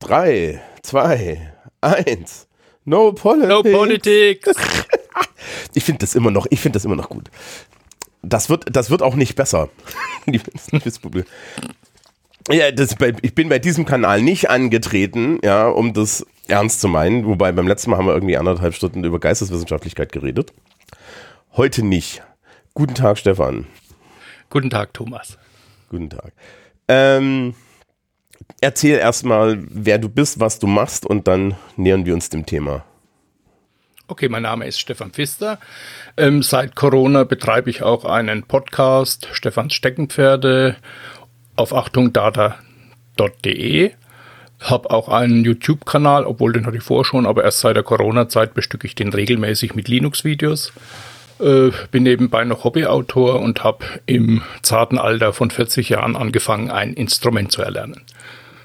3, 0.00 0.60
2, 0.82 1.52
1. 1.80 2.48
No 2.84 3.12
politics. 3.12 3.48
No 3.48 3.62
politics. 3.62 4.50
ich 5.74 5.84
finde 5.84 6.00
das 6.00 6.14
immer 6.14 6.30
noch, 6.30 6.46
ich 6.50 6.60
finde 6.60 6.76
das 6.76 6.84
immer 6.84 6.96
noch 6.96 7.10
gut. 7.10 7.30
Das 8.22 8.48
wird, 8.50 8.64
das 8.74 8.90
wird 8.90 9.02
auch 9.02 9.14
nicht 9.14 9.36
besser. 9.36 9.68
ja, 12.50 12.70
das, 12.72 12.96
ich 13.22 13.34
bin 13.34 13.48
bei 13.48 13.58
diesem 13.58 13.84
Kanal 13.84 14.22
nicht 14.22 14.50
angetreten, 14.50 15.38
ja, 15.44 15.68
um 15.68 15.92
das 15.92 16.26
ernst 16.48 16.80
zu 16.80 16.88
meinen. 16.88 17.26
Wobei 17.26 17.52
beim 17.52 17.68
letzten 17.68 17.90
Mal 17.90 17.98
haben 17.98 18.06
wir 18.06 18.14
irgendwie 18.14 18.36
anderthalb 18.36 18.74
Stunden 18.74 19.04
über 19.04 19.20
Geisteswissenschaftlichkeit 19.20 20.12
geredet. 20.12 20.52
Heute 21.56 21.84
nicht. 21.84 22.22
Guten 22.74 22.94
Tag, 22.94 23.18
Stefan. 23.18 23.66
Guten 24.48 24.70
Tag, 24.70 24.94
Thomas. 24.94 25.38
Guten 25.90 26.08
Tag. 26.10 26.32
Ähm, 26.88 27.54
erzähl 28.60 28.98
erstmal, 28.98 29.58
wer 29.68 29.98
du 29.98 30.08
bist, 30.08 30.40
was 30.40 30.58
du 30.58 30.66
machst 30.66 31.06
und 31.06 31.28
dann 31.28 31.56
nähern 31.76 32.06
wir 32.06 32.14
uns 32.14 32.28
dem 32.28 32.46
Thema. 32.46 32.84
Okay, 34.10 34.28
mein 34.28 34.42
Name 34.42 34.66
ist 34.66 34.78
Stefan 34.80 35.12
Pfister. 35.12 35.60
Ähm, 36.16 36.42
seit 36.42 36.74
Corona 36.74 37.22
betreibe 37.24 37.70
ich 37.70 37.82
auch 37.82 38.04
einen 38.04 38.42
Podcast, 38.42 39.28
Stefans 39.32 39.72
Steckenpferde, 39.72 40.74
auf 41.54 41.72
achtungdata.de. 41.72 43.92
Habe 44.58 44.90
auch 44.90 45.08
einen 45.08 45.44
YouTube-Kanal, 45.44 46.26
obwohl 46.26 46.52
den 46.52 46.66
hatte 46.66 46.76
ich 46.76 46.82
vorher 46.82 47.04
schon, 47.04 47.24
aber 47.24 47.44
erst 47.44 47.60
seit 47.60 47.76
der 47.76 47.84
Corona-Zeit 47.84 48.52
bestücke 48.52 48.84
ich 48.86 48.96
den 48.96 49.12
regelmäßig 49.12 49.76
mit 49.76 49.86
Linux-Videos. 49.86 50.72
Äh, 51.38 51.70
bin 51.92 52.02
nebenbei 52.02 52.42
noch 52.44 52.64
Hobbyautor 52.64 53.38
und 53.40 53.62
habe 53.62 53.84
im 54.06 54.42
zarten 54.62 54.98
Alter 54.98 55.32
von 55.32 55.50
40 55.50 55.88
Jahren 55.88 56.16
angefangen, 56.16 56.68
ein 56.70 56.94
Instrument 56.94 57.52
zu 57.52 57.62
erlernen. 57.62 58.02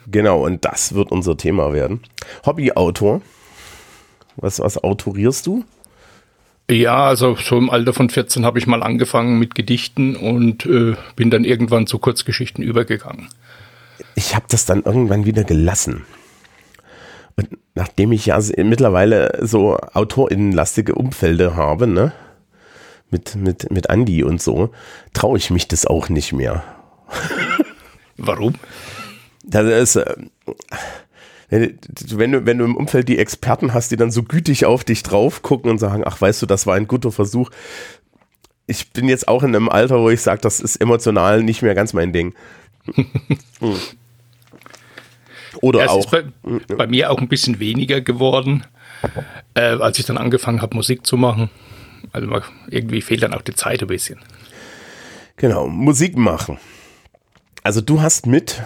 Genau, 0.07 0.45
und 0.45 0.65
das 0.65 0.93
wird 0.93 1.11
unser 1.11 1.37
Thema 1.37 1.73
werden. 1.73 2.01
Hobbyautor. 2.45 3.21
Was, 4.37 4.59
was 4.59 4.77
autorierst 4.83 5.47
du? 5.47 5.63
Ja, 6.69 7.05
also 7.05 7.35
so 7.35 7.57
im 7.57 7.69
Alter 7.69 7.93
von 7.93 8.09
14 8.09 8.43
habe 8.43 8.57
ich 8.57 8.65
mal 8.65 8.81
angefangen 8.81 9.37
mit 9.37 9.53
Gedichten 9.53 10.15
und 10.15 10.65
äh, 10.65 10.95
bin 11.15 11.29
dann 11.29 11.43
irgendwann 11.45 11.85
zu 11.85 11.99
Kurzgeschichten 11.99 12.63
übergegangen. 12.63 13.29
Ich 14.15 14.35
habe 14.35 14.45
das 14.49 14.65
dann 14.65 14.83
irgendwann 14.83 15.25
wieder 15.25 15.43
gelassen. 15.43 16.03
Und 17.35 17.49
nachdem 17.75 18.11
ich 18.11 18.25
ja 18.25 18.39
mittlerweile 18.57 19.39
so 19.41 19.77
autorinnenlastige 19.77 20.95
Umfelder 20.95 21.55
habe, 21.55 21.85
ne, 21.85 22.13
mit, 23.11 23.35
mit, 23.35 23.71
mit 23.71 23.89
Andi 23.89 24.23
und 24.23 24.41
so, 24.41 24.71
traue 25.13 25.37
ich 25.37 25.51
mich 25.51 25.67
das 25.67 25.85
auch 25.85 26.09
nicht 26.09 26.33
mehr. 26.33 26.63
Warum? 28.17 28.55
Das 29.47 29.65
ist, 29.65 29.95
äh, 29.97 30.15
wenn 31.49 32.31
du, 32.31 32.45
wenn 32.45 32.57
du 32.57 32.65
im 32.65 32.75
Umfeld 32.75 33.07
die 33.07 33.19
Experten 33.19 33.73
hast, 33.73 33.91
die 33.91 33.95
dann 33.95 34.11
so 34.11 34.23
gütig 34.23 34.65
auf 34.65 34.83
dich 34.83 35.03
drauf 35.03 35.41
gucken 35.41 35.69
und 35.69 35.77
sagen, 35.77 36.03
ach, 36.05 36.19
weißt 36.19 36.41
du, 36.41 36.45
das 36.45 36.65
war 36.67 36.75
ein 36.75 36.87
guter 36.87 37.11
Versuch. 37.11 37.51
Ich 38.67 38.91
bin 38.91 39.07
jetzt 39.07 39.27
auch 39.27 39.43
in 39.43 39.55
einem 39.55 39.69
Alter, 39.69 39.99
wo 39.99 40.09
ich 40.09 40.21
sage, 40.21 40.41
das 40.41 40.59
ist 40.59 40.77
emotional 40.77 41.43
nicht 41.43 41.61
mehr 41.61 41.75
ganz 41.75 41.93
mein 41.93 42.11
Ding. 42.13 42.33
Oder 45.61 45.81
ja, 45.81 45.89
auch. 45.89 46.09
Bei, 46.09 46.23
bei, 46.75 46.87
mir 46.87 47.11
auch 47.11 47.19
ein 47.19 47.27
bisschen 47.27 47.59
weniger 47.59 48.01
geworden, 48.01 48.65
äh, 49.53 49.61
als 49.61 49.99
ich 49.99 50.05
dann 50.05 50.17
angefangen 50.17 50.61
habe, 50.61 50.75
Musik 50.75 51.05
zu 51.05 51.15
machen. 51.15 51.49
Also 52.11 52.41
irgendwie 52.69 53.01
fehlt 53.01 53.23
dann 53.23 53.33
auch 53.33 53.41
die 53.41 53.53
Zeit 53.53 53.81
ein 53.81 53.87
bisschen. 53.87 54.19
Genau, 55.37 55.67
Musik 55.67 56.17
machen. 56.17 56.57
Also 57.63 57.81
du 57.81 58.01
hast 58.01 58.25
mit 58.25 58.61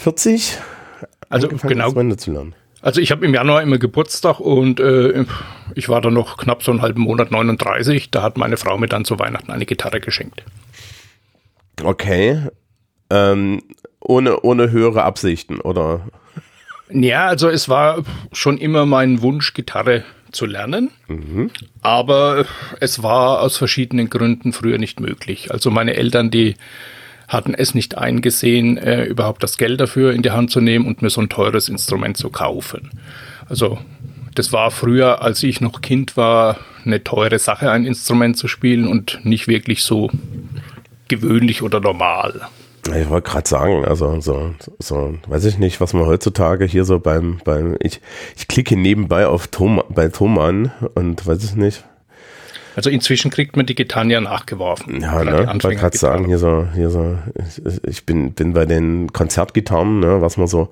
40 0.00 0.58
also 1.28 1.48
genau. 1.48 1.92
zu 2.16 2.32
lernen. 2.32 2.54
Also 2.82 3.00
ich 3.00 3.10
habe 3.10 3.24
im 3.26 3.34
Januar 3.34 3.62
immer 3.62 3.78
Geburtstag 3.78 4.40
und 4.40 4.80
äh, 4.80 5.24
ich 5.74 5.88
war 5.88 6.00
dann 6.00 6.14
noch 6.14 6.38
knapp 6.38 6.62
so 6.62 6.72
einen 6.72 6.82
halben 6.82 7.02
Monat 7.02 7.30
39. 7.30 8.10
Da 8.10 8.22
hat 8.22 8.38
meine 8.38 8.56
Frau 8.56 8.78
mir 8.78 8.88
dann 8.88 9.04
zu 9.04 9.18
Weihnachten 9.18 9.52
eine 9.52 9.66
Gitarre 9.66 10.00
geschenkt. 10.00 10.42
Okay. 11.82 12.48
Ähm, 13.10 13.62
ohne, 14.00 14.40
ohne 14.40 14.70
höhere 14.70 15.02
Absichten, 15.02 15.60
oder? 15.60 16.08
Ja, 16.88 17.26
also 17.26 17.48
es 17.48 17.68
war 17.68 18.02
schon 18.32 18.56
immer 18.56 18.86
mein 18.86 19.20
Wunsch, 19.20 19.52
Gitarre 19.52 20.04
zu 20.32 20.46
lernen. 20.46 20.90
Mhm. 21.08 21.50
Aber 21.82 22.46
es 22.80 23.02
war 23.02 23.42
aus 23.42 23.56
verschiedenen 23.58 24.08
Gründen 24.08 24.52
früher 24.52 24.78
nicht 24.78 25.00
möglich. 25.00 25.52
Also 25.52 25.70
meine 25.70 25.96
Eltern, 25.96 26.30
die 26.30 26.56
hatten 27.30 27.54
es 27.54 27.74
nicht 27.74 27.96
eingesehen, 27.96 28.76
äh, 28.76 29.04
überhaupt 29.04 29.42
das 29.42 29.56
Geld 29.56 29.80
dafür 29.80 30.12
in 30.12 30.22
die 30.22 30.32
Hand 30.32 30.50
zu 30.50 30.60
nehmen 30.60 30.86
und 30.86 31.00
mir 31.00 31.10
so 31.10 31.20
ein 31.20 31.28
teures 31.28 31.68
Instrument 31.68 32.16
zu 32.16 32.28
kaufen. 32.28 32.90
Also 33.48 33.78
das 34.34 34.52
war 34.52 34.72
früher, 34.72 35.22
als 35.22 35.42
ich 35.44 35.60
noch 35.60 35.80
Kind 35.80 36.16
war, 36.16 36.58
eine 36.84 37.04
teure 37.04 37.38
Sache, 37.38 37.70
ein 37.70 37.86
Instrument 37.86 38.36
zu 38.36 38.48
spielen 38.48 38.88
und 38.88 39.20
nicht 39.22 39.46
wirklich 39.46 39.84
so 39.84 40.10
gewöhnlich 41.08 41.62
oder 41.62 41.80
normal. 41.80 42.40
Ich 42.96 43.08
wollte 43.08 43.30
gerade 43.30 43.48
sagen, 43.48 43.84
also 43.84 44.20
so, 44.20 44.54
so, 44.78 45.14
weiß 45.28 45.44
ich 45.44 45.58
nicht, 45.58 45.80
was 45.80 45.92
man 45.92 46.06
heutzutage 46.06 46.64
hier 46.64 46.84
so 46.84 46.98
beim, 46.98 47.38
beim, 47.44 47.76
ich, 47.78 48.00
ich 48.36 48.48
klicke 48.48 48.76
nebenbei 48.76 49.26
auf 49.26 49.48
Tom, 49.48 49.82
bei 49.88 50.08
Thomann 50.08 50.72
und 50.94 51.24
weiß 51.26 51.44
ich 51.44 51.54
nicht, 51.54 51.84
also 52.76 52.90
inzwischen 52.90 53.30
kriegt 53.30 53.56
man 53.56 53.66
die 53.66 53.74
Gitarren 53.74 54.10
ja 54.10 54.20
nachgeworfen. 54.20 55.00
Ja, 55.00 55.24
ne? 55.24 55.52
Ich 55.56 55.64
wollte 55.64 55.76
gerade 55.76 55.98
sagen, 55.98 56.26
hier 56.26 56.38
so, 56.38 56.66
hier 56.74 56.90
so, 56.90 57.18
ich, 57.36 57.84
ich, 57.84 58.06
bin, 58.06 58.32
bin 58.32 58.52
bei 58.52 58.66
den 58.66 59.12
Konzertgitarren, 59.12 60.00
ne, 60.00 60.20
was 60.20 60.36
man 60.36 60.46
so, 60.46 60.68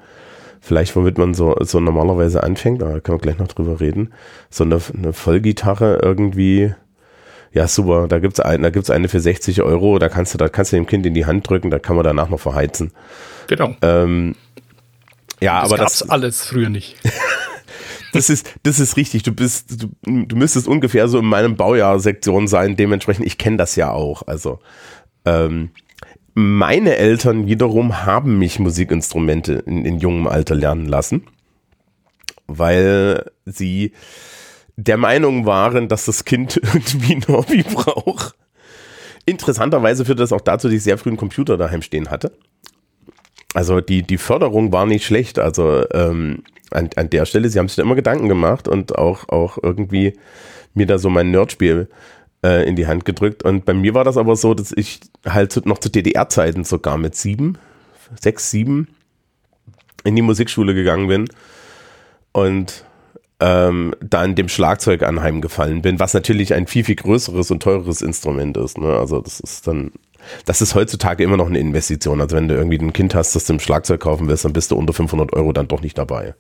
vielleicht 0.61 0.95
womit 0.97 1.19
man 1.19 1.35
so, 1.35 1.57
so 1.61 1.81
normalerweise 1.81 2.43
anfängt, 2.43 2.83
da 2.83 3.01
können 3.01 3.19
wir 3.19 3.23
gleich 3.23 3.39
noch 3.39 3.49
drüber 3.49 3.81
reden. 3.81 4.13
So 4.51 4.65
eine, 4.65 4.81
eine 4.97 5.13
Vollgitarre 5.13 6.01
irgendwie, 6.03 6.75
ja 7.53 7.67
super, 7.67 8.07
da 8.09 8.19
gibt's 8.19 8.41
eine, 8.41 8.65
da 8.65 8.71
gibt's 8.71 8.91
eine 8.91 9.09
für 9.09 9.21
60 9.21 9.63
Euro, 9.63 9.99
da 9.99 10.09
kannst 10.09 10.35
du, 10.35 10.39
da 10.39 10.49
kannst 10.49 10.73
du 10.73 10.77
dem 10.77 10.87
Kind 10.87 11.07
in 11.07 11.15
die 11.15 11.27
Hand 11.27 11.49
drücken, 11.49 11.71
da 11.71 11.79
kann 11.79 11.97
man 11.97 12.05
danach 12.05 12.29
noch 12.29 12.41
verheizen. 12.41 12.93
Genau. 13.49 13.75
Ähm, 13.83 14.35
ja, 15.41 15.63
das 15.63 15.71
aber 15.71 15.79
gab's 15.83 15.99
das 16.01 16.11
alles 16.11 16.45
früher 16.45 16.69
nicht. 16.69 16.97
das 18.19 18.31
ist, 18.31 18.53
das 18.65 18.81
ist 18.81 18.97
richtig. 18.97 19.23
Du 19.23 19.33
bist, 19.33 19.83
du, 19.83 19.89
du 20.03 20.37
müsstest 20.37 20.67
ungefähr 20.67 21.09
so 21.09 21.21
in 21.21 21.25
meinem 21.25 21.57
Baujahr-Sektion 21.57 22.49
sein. 22.49 22.77
Dementsprechend, 22.77 23.25
ich 23.27 23.39
kenne 23.39 23.57
das 23.57 23.77
ja 23.77 23.93
auch. 23.93 24.27
Also, 24.27 24.59
ähm, 25.25 25.71
meine 26.35 26.97
Eltern 26.97 27.47
wiederum 27.47 28.05
haben 28.05 28.39
mich 28.39 28.59
Musikinstrumente 28.59 29.55
in, 29.67 29.85
in 29.85 29.99
jungem 29.99 30.27
Alter 30.27 30.57
lernen 30.57 30.87
lassen, 30.87 31.27
weil 32.47 33.31
sie 33.45 33.93
der 34.77 34.97
Meinung 34.97 35.47
waren, 35.47 35.89
dass 35.89 36.05
das 36.05 36.25
Kind 36.25 36.57
irgendwie 36.63 37.15
ein 37.15 37.29
Hobby 37.29 37.63
braucht. 37.63 38.35
Interessanterweise 39.27 40.05
führte 40.05 40.23
das 40.23 40.33
auch 40.33 40.41
dazu, 40.41 40.69
dass 40.69 40.77
ich 40.77 40.83
sehr 40.83 40.99
früh 40.99 41.11
einen 41.11 41.17
Computer 41.17 41.57
daheim 41.57 41.83
stehen 41.83 42.11
hatte. 42.11 42.33
Also 43.55 43.81
die, 43.81 44.03
die 44.03 44.19
Förderung 44.19 44.73
war 44.73 44.87
nicht 44.87 45.05
schlecht. 45.07 45.39
Also 45.39 45.85
ähm, 45.93 46.43
an, 46.71 46.91
an 46.97 47.11
der 47.11 47.25
Stelle, 47.25 47.49
sie 47.49 47.59
haben 47.59 47.69
sich 47.69 47.77
da 47.77 47.83
immer 47.83 47.95
Gedanken 47.95 48.29
gemacht 48.29 48.69
und 48.69 48.97
auch, 48.99 49.29
auch 49.29 49.59
irgendwie 49.63 50.15
mir 50.75 50.87
da 50.87 50.99
so 50.99 51.11
mein 51.11 51.31
Nerdspiel 51.31 51.89
äh, 52.45 52.69
in 52.69 52.77
die 52.77 52.87
Hand 52.87 53.05
gedrückt. 53.05 53.43
Und 53.43 53.65
bei 53.65 53.75
mir 53.75 53.95
war 53.95 54.05
das 54.05 54.17
aber 54.17 54.37
so, 54.37 54.55
dass 54.55 54.73
ich 54.73 55.01
halt 55.27 55.65
noch 55.67 55.79
zu 55.79 55.91
DDR-Zeiten 55.91 56.65
sogar 56.65 56.99
mit 56.99 57.15
sieben, 57.15 57.59
sechs, 58.21 58.51
sieben 58.51 58.89
in 60.05 60.15
die 60.15 60.23
Musikschule 60.23 60.75
gegangen 60.75 61.09
bin 61.09 61.29
und 62.33 62.85
ähm, 63.41 63.95
dann 64.01 64.35
dem 64.35 64.49
Schlagzeug 64.49 65.03
anheimgefallen 65.03 65.83
bin, 65.83 66.01
was 66.01 66.15
natürlich 66.15 66.55
ein 66.55 66.67
viel, 66.67 66.85
viel 66.85 66.97
größeres 66.97 67.51
und 67.51 67.63
teureres 67.63 68.03
Instrument 68.03 68.57
ist. 68.57 68.79
Ne? 68.79 68.97
Also 68.97 69.21
das 69.21 69.41
ist 69.41 69.67
dann 69.67 69.93
das 70.45 70.61
ist 70.63 70.75
heutzutage 70.75 71.23
immer 71.23 71.37
noch 71.37 71.47
eine 71.47 71.59
Investition. 71.59 72.21
Also 72.21 72.37
wenn 72.37 72.49
du 72.49 72.55
irgendwie 72.55 72.79
ein 72.79 72.93
Kind 72.93 73.15
hast, 73.15 73.35
das 73.35 73.45
du 73.45 73.55
ein 73.55 73.61
Schlagzeug 73.61 74.01
kaufen 74.01 74.29
willst, 74.29 74.45
dann 74.45 74.53
bist 74.53 74.71
du 74.71 74.77
unter 74.77 74.93
500 74.93 75.33
Euro 75.33 75.53
dann 75.53 75.69
doch 75.69 75.81
nicht 75.81 75.99
dabei. 75.99 76.35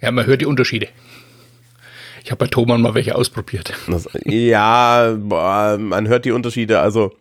Ja, 0.00 0.10
man 0.10 0.26
hört 0.26 0.40
die 0.40 0.46
Unterschiede. 0.46 0.88
Ich 2.24 2.30
habe 2.30 2.38
bei 2.38 2.46
Thomann 2.46 2.80
mal 2.80 2.94
welche 2.94 3.14
ausprobiert. 3.14 3.74
Das, 3.86 4.08
ja, 4.24 5.14
boah, 5.18 5.76
man 5.78 6.08
hört 6.08 6.24
die 6.24 6.30
Unterschiede. 6.30 6.80
Also 6.80 7.12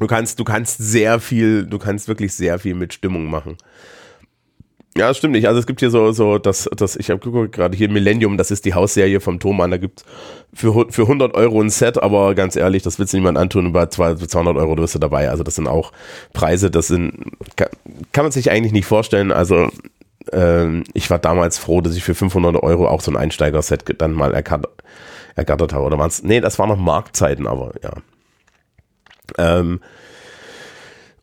du 0.00 0.06
kannst, 0.06 0.40
du 0.40 0.44
kannst 0.44 0.78
sehr 0.78 1.20
viel, 1.20 1.64
du 1.64 1.78
kannst 1.78 2.08
wirklich 2.08 2.34
sehr 2.34 2.58
viel 2.58 2.74
mit 2.74 2.92
Stimmung 2.92 3.26
machen. 3.26 3.56
Ja, 4.96 5.12
stimmt 5.12 5.32
nicht. 5.32 5.48
Also 5.48 5.58
es 5.58 5.66
gibt 5.66 5.80
hier 5.80 5.90
so, 5.90 6.12
so 6.12 6.38
das, 6.38 6.68
das 6.76 6.94
ich 6.94 7.10
habe 7.10 7.48
gerade 7.48 7.76
hier 7.76 7.88
Millennium, 7.88 8.36
das 8.36 8.52
ist 8.52 8.64
die 8.64 8.74
Hausserie 8.74 9.18
vom 9.18 9.40
Thomann. 9.40 9.72
Da 9.72 9.76
gibt 9.76 10.04
für, 10.52 10.86
für 10.88 11.02
100 11.02 11.34
Euro 11.34 11.60
ein 11.60 11.70
Set, 11.70 12.00
aber 12.00 12.36
ganz 12.36 12.54
ehrlich, 12.54 12.84
das 12.84 13.00
willst 13.00 13.12
du 13.12 13.16
niemand 13.16 13.36
antun. 13.36 13.72
Bei 13.72 13.86
200 13.86 14.56
Euro 14.56 14.76
wirst 14.78 14.94
du 14.94 15.00
dabei. 15.00 15.30
Also 15.30 15.42
das 15.42 15.56
sind 15.56 15.66
auch 15.66 15.90
Preise, 16.32 16.70
das 16.70 16.86
sind, 16.86 17.32
kann, 17.56 17.68
kann 18.12 18.24
man 18.24 18.32
sich 18.32 18.52
eigentlich 18.52 18.72
nicht 18.72 18.86
vorstellen. 18.86 19.32
Also 19.32 19.68
ähm, 20.32 20.84
ich 20.94 21.10
war 21.10 21.18
damals 21.18 21.58
froh, 21.58 21.80
dass 21.80 21.96
ich 21.96 22.04
für 22.04 22.14
500 22.14 22.62
Euro 22.62 22.86
auch 22.86 23.00
so 23.00 23.10
ein 23.10 23.16
Einsteiger-Set 23.16 23.82
dann 23.98 24.12
mal 24.12 24.32
ergattert, 24.32 24.82
ergattert 25.34 25.72
habe. 25.72 25.86
Oder 25.86 25.98
waren's? 25.98 26.22
Nee, 26.22 26.40
das 26.40 26.60
war 26.60 26.68
noch 26.68 26.78
Marktzeiten, 26.78 27.48
aber 27.48 27.72
ja. 27.82 27.92
Ähm, 29.38 29.80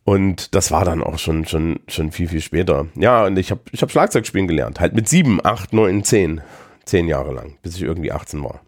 Und 0.03 0.55
das 0.55 0.71
war 0.71 0.83
dann 0.83 1.03
auch 1.03 1.19
schon, 1.19 1.45
schon, 1.45 1.79
schon 1.87 2.11
viel, 2.11 2.27
viel 2.27 2.41
später. 2.41 2.87
Ja, 2.95 3.25
und 3.25 3.37
ich 3.37 3.51
habe 3.51 3.61
ich 3.71 3.81
hab 3.81 3.91
Schlagzeug 3.91 4.25
spielen 4.25 4.47
gelernt. 4.47 4.79
Halt 4.79 4.93
mit 4.93 5.07
sieben, 5.07 5.43
acht, 5.43 5.73
neun, 5.73 6.03
zehn. 6.03 6.41
Zehn 6.85 7.07
Jahre 7.07 7.33
lang, 7.33 7.57
bis 7.61 7.75
ich 7.75 7.83
irgendwie 7.83 8.11
18 8.11 8.43
war. 8.43 8.61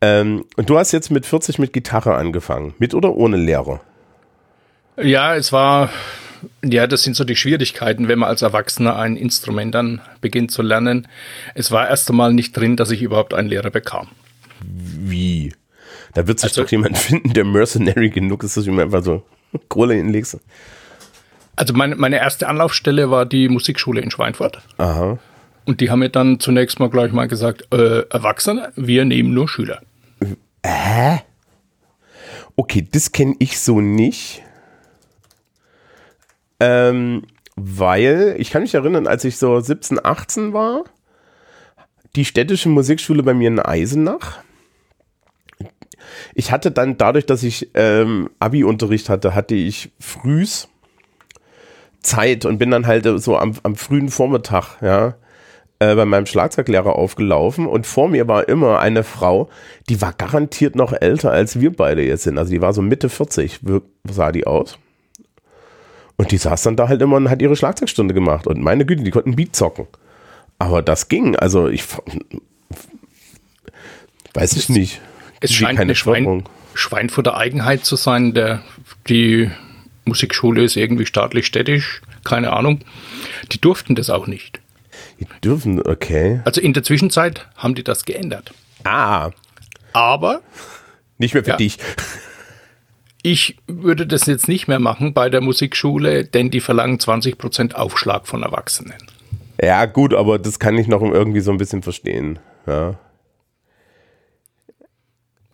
Ähm, 0.00 0.44
und 0.56 0.70
du 0.70 0.78
hast 0.78 0.92
jetzt 0.92 1.10
mit 1.10 1.26
40 1.26 1.58
mit 1.58 1.72
Gitarre 1.72 2.14
angefangen. 2.14 2.74
Mit 2.78 2.94
oder 2.94 3.14
ohne 3.14 3.36
Lehrer? 3.36 3.80
Ja, 4.96 5.34
es 5.34 5.52
war, 5.52 5.90
ja, 6.62 6.86
das 6.86 7.02
sind 7.02 7.16
so 7.16 7.24
die 7.24 7.36
Schwierigkeiten, 7.36 8.08
wenn 8.08 8.18
man 8.18 8.28
als 8.28 8.42
Erwachsener 8.42 8.96
ein 8.96 9.16
Instrument 9.16 9.74
dann 9.74 10.00
beginnt 10.20 10.52
zu 10.52 10.62
lernen. 10.62 11.08
Es 11.54 11.70
war 11.70 11.88
erst 11.88 12.10
einmal 12.10 12.32
nicht 12.32 12.56
drin, 12.56 12.76
dass 12.76 12.90
ich 12.90 13.02
überhaupt 13.02 13.34
einen 13.34 13.48
Lehrer 13.48 13.70
bekam. 13.70 14.08
Wie? 14.64 15.52
Da 16.14 16.26
wird 16.26 16.40
sich 16.40 16.50
also, 16.50 16.62
doch 16.62 16.70
jemand 16.70 16.98
finden, 16.98 17.32
der 17.32 17.44
mercenary 17.44 18.10
genug 18.10 18.44
ist, 18.44 18.56
dass 18.56 18.66
ich 18.66 18.72
mir 18.72 18.82
einfach 18.82 19.02
so 19.02 19.22
Kohle 19.68 19.94
hinlegst. 19.94 20.38
Also 21.56 21.74
meine, 21.74 21.96
meine 21.96 22.16
erste 22.16 22.48
Anlaufstelle 22.48 23.10
war 23.10 23.26
die 23.26 23.48
Musikschule 23.48 24.00
in 24.00 24.10
Schweinfurt. 24.10 24.62
Aha. 24.78 25.18
Und 25.64 25.80
die 25.80 25.90
haben 25.90 26.00
mir 26.00 26.08
dann 26.08 26.40
zunächst 26.40 26.80
mal 26.80 26.90
gleich 26.90 27.12
mal 27.12 27.28
gesagt, 27.28 27.72
äh, 27.72 28.00
Erwachsene, 28.08 28.72
wir 28.74 29.04
nehmen 29.04 29.32
nur 29.32 29.48
Schüler. 29.48 29.80
Hä? 30.64 31.20
Okay, 32.56 32.86
das 32.90 33.12
kenne 33.12 33.34
ich 33.38 33.60
so 33.60 33.80
nicht. 33.80 34.42
Ähm, 36.58 37.22
weil, 37.54 38.36
ich 38.38 38.50
kann 38.50 38.62
mich 38.62 38.74
erinnern, 38.74 39.06
als 39.06 39.24
ich 39.24 39.36
so 39.36 39.60
17, 39.60 40.04
18 40.04 40.52
war, 40.52 40.84
die 42.16 42.24
städtische 42.24 42.68
Musikschule 42.68 43.22
bei 43.22 43.34
mir 43.34 43.48
in 43.48 43.60
Eisenach. 43.60 44.42
Ich 46.34 46.52
hatte 46.52 46.70
dann, 46.70 46.98
dadurch, 46.98 47.26
dass 47.26 47.42
ich 47.42 47.70
ähm, 47.74 48.30
Abi-Unterricht 48.38 49.08
hatte, 49.08 49.34
hatte 49.34 49.54
ich 49.54 49.90
frühs 50.00 50.68
Zeit 52.02 52.44
und 52.44 52.58
bin 52.58 52.70
dann 52.70 52.86
halt 52.86 53.06
so 53.20 53.36
am, 53.36 53.54
am 53.62 53.76
frühen 53.76 54.08
Vormittag, 54.08 54.80
ja, 54.82 55.14
äh, 55.78 55.94
bei 55.94 56.04
meinem 56.04 56.26
Schlagzeuglehrer 56.26 56.96
aufgelaufen 56.96 57.66
und 57.66 57.86
vor 57.86 58.08
mir 58.08 58.28
war 58.28 58.48
immer 58.48 58.78
eine 58.78 59.02
Frau, 59.02 59.48
die 59.88 60.00
war 60.00 60.12
garantiert 60.12 60.76
noch 60.76 60.92
älter 60.92 61.30
als 61.32 61.60
wir 61.60 61.72
beide 61.72 62.02
jetzt 62.02 62.24
sind. 62.24 62.38
Also 62.38 62.52
die 62.52 62.60
war 62.60 62.72
so 62.72 62.82
Mitte 62.82 63.08
40, 63.08 63.60
sah 64.08 64.32
die 64.32 64.46
aus. 64.46 64.78
Und 66.16 66.30
die 66.30 66.38
saß 66.38 66.62
dann 66.62 66.76
da 66.76 66.88
halt 66.88 67.02
immer 67.02 67.16
und 67.16 67.30
hat 67.30 67.42
ihre 67.42 67.56
Schlagzeugstunde 67.56 68.14
gemacht. 68.14 68.46
Und 68.46 68.60
meine 68.60 68.86
Güte, 68.86 69.02
die 69.02 69.10
konnten 69.10 69.34
Beat 69.34 69.56
zocken. 69.56 69.88
Aber 70.58 70.82
das 70.82 71.08
ging. 71.08 71.34
Also 71.34 71.66
ich 71.68 71.84
weiß 74.34 74.52
ich 74.52 74.68
nicht. 74.68 75.00
Es 75.42 75.52
scheint 75.52 75.78
keine 75.78 75.90
eine 75.90 75.94
Schwein, 75.94 76.44
Schweinfurter 76.74 77.36
Eigenheit 77.36 77.84
zu 77.84 77.96
sein. 77.96 78.32
Der, 78.32 78.62
die 79.08 79.50
Musikschule 80.04 80.62
ist 80.62 80.76
irgendwie 80.76 81.06
staatlich 81.06 81.46
städtisch, 81.46 82.00
keine 82.24 82.52
Ahnung. 82.52 82.80
Die 83.50 83.60
durften 83.60 83.94
das 83.94 84.10
auch 84.10 84.26
nicht. 84.26 84.60
Die 85.20 85.26
dürfen, 85.44 85.82
okay. 85.82 86.40
Also 86.44 86.60
in 86.60 86.72
der 86.72 86.82
Zwischenzeit 86.82 87.46
haben 87.56 87.74
die 87.74 87.84
das 87.84 88.04
geändert. 88.04 88.52
Ah. 88.84 89.30
Aber. 89.92 90.40
Nicht 91.18 91.34
mehr 91.34 91.44
für 91.44 91.50
ja, 91.50 91.56
dich. 91.56 91.78
Ich 93.22 93.56
würde 93.68 94.06
das 94.06 94.26
jetzt 94.26 94.48
nicht 94.48 94.66
mehr 94.66 94.80
machen 94.80 95.14
bei 95.14 95.30
der 95.30 95.40
Musikschule, 95.40 96.24
denn 96.24 96.50
die 96.50 96.60
verlangen 96.60 96.98
20% 96.98 97.74
Aufschlag 97.74 98.26
von 98.26 98.42
Erwachsenen. 98.42 98.94
Ja, 99.62 99.84
gut, 99.86 100.12
aber 100.12 100.40
das 100.40 100.58
kann 100.58 100.76
ich 100.76 100.88
noch 100.88 101.02
irgendwie 101.02 101.40
so 101.40 101.52
ein 101.52 101.58
bisschen 101.58 101.82
verstehen. 101.82 102.40
Ja. 102.66 102.98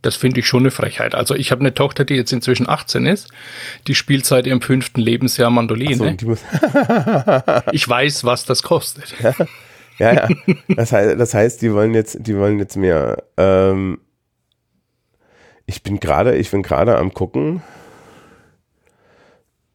Das 0.03 0.15
finde 0.15 0.41
ich 0.41 0.47
schon 0.47 0.63
eine 0.63 0.71
Frechheit. 0.71 1.15
Also 1.15 1.35
ich 1.35 1.51
habe 1.51 1.61
eine 1.61 1.75
Tochter, 1.75 2.05
die 2.05 2.15
jetzt 2.15 2.33
inzwischen 2.33 2.69
18 2.69 3.07
ist, 3.07 3.29
die 3.87 3.95
spielt 3.95 4.27
seit 4.27 4.47
ihrem 4.47 4.61
fünften 4.61 5.01
Lebensjahr 5.01 5.51
Mandoline. 5.51 6.17
So, 6.19 6.37
ich 7.73 7.89
weiß, 7.89 8.25
was 8.25 8.45
das 8.45 8.63
kostet. 8.63 9.15
Ja, 9.21 9.35
ja. 9.99 10.13
ja. 10.13 10.29
Das, 10.69 10.93
heißt, 10.93 11.19
das 11.19 11.35
heißt, 11.35 11.63
die 11.63 11.73
wollen 11.73 11.95
jetzt, 11.95 12.19
die 12.21 12.37
wollen 12.37 12.59
jetzt 12.61 12.77
mehr. 12.77 13.25
Ähm, 13.37 13.99
ich 15.67 15.83
bin 15.83 15.99
gerade, 15.99 16.37
ich 16.37 16.51
bin 16.51 16.63
gerade 16.63 16.97
am 16.97 17.13
gucken. 17.13 17.63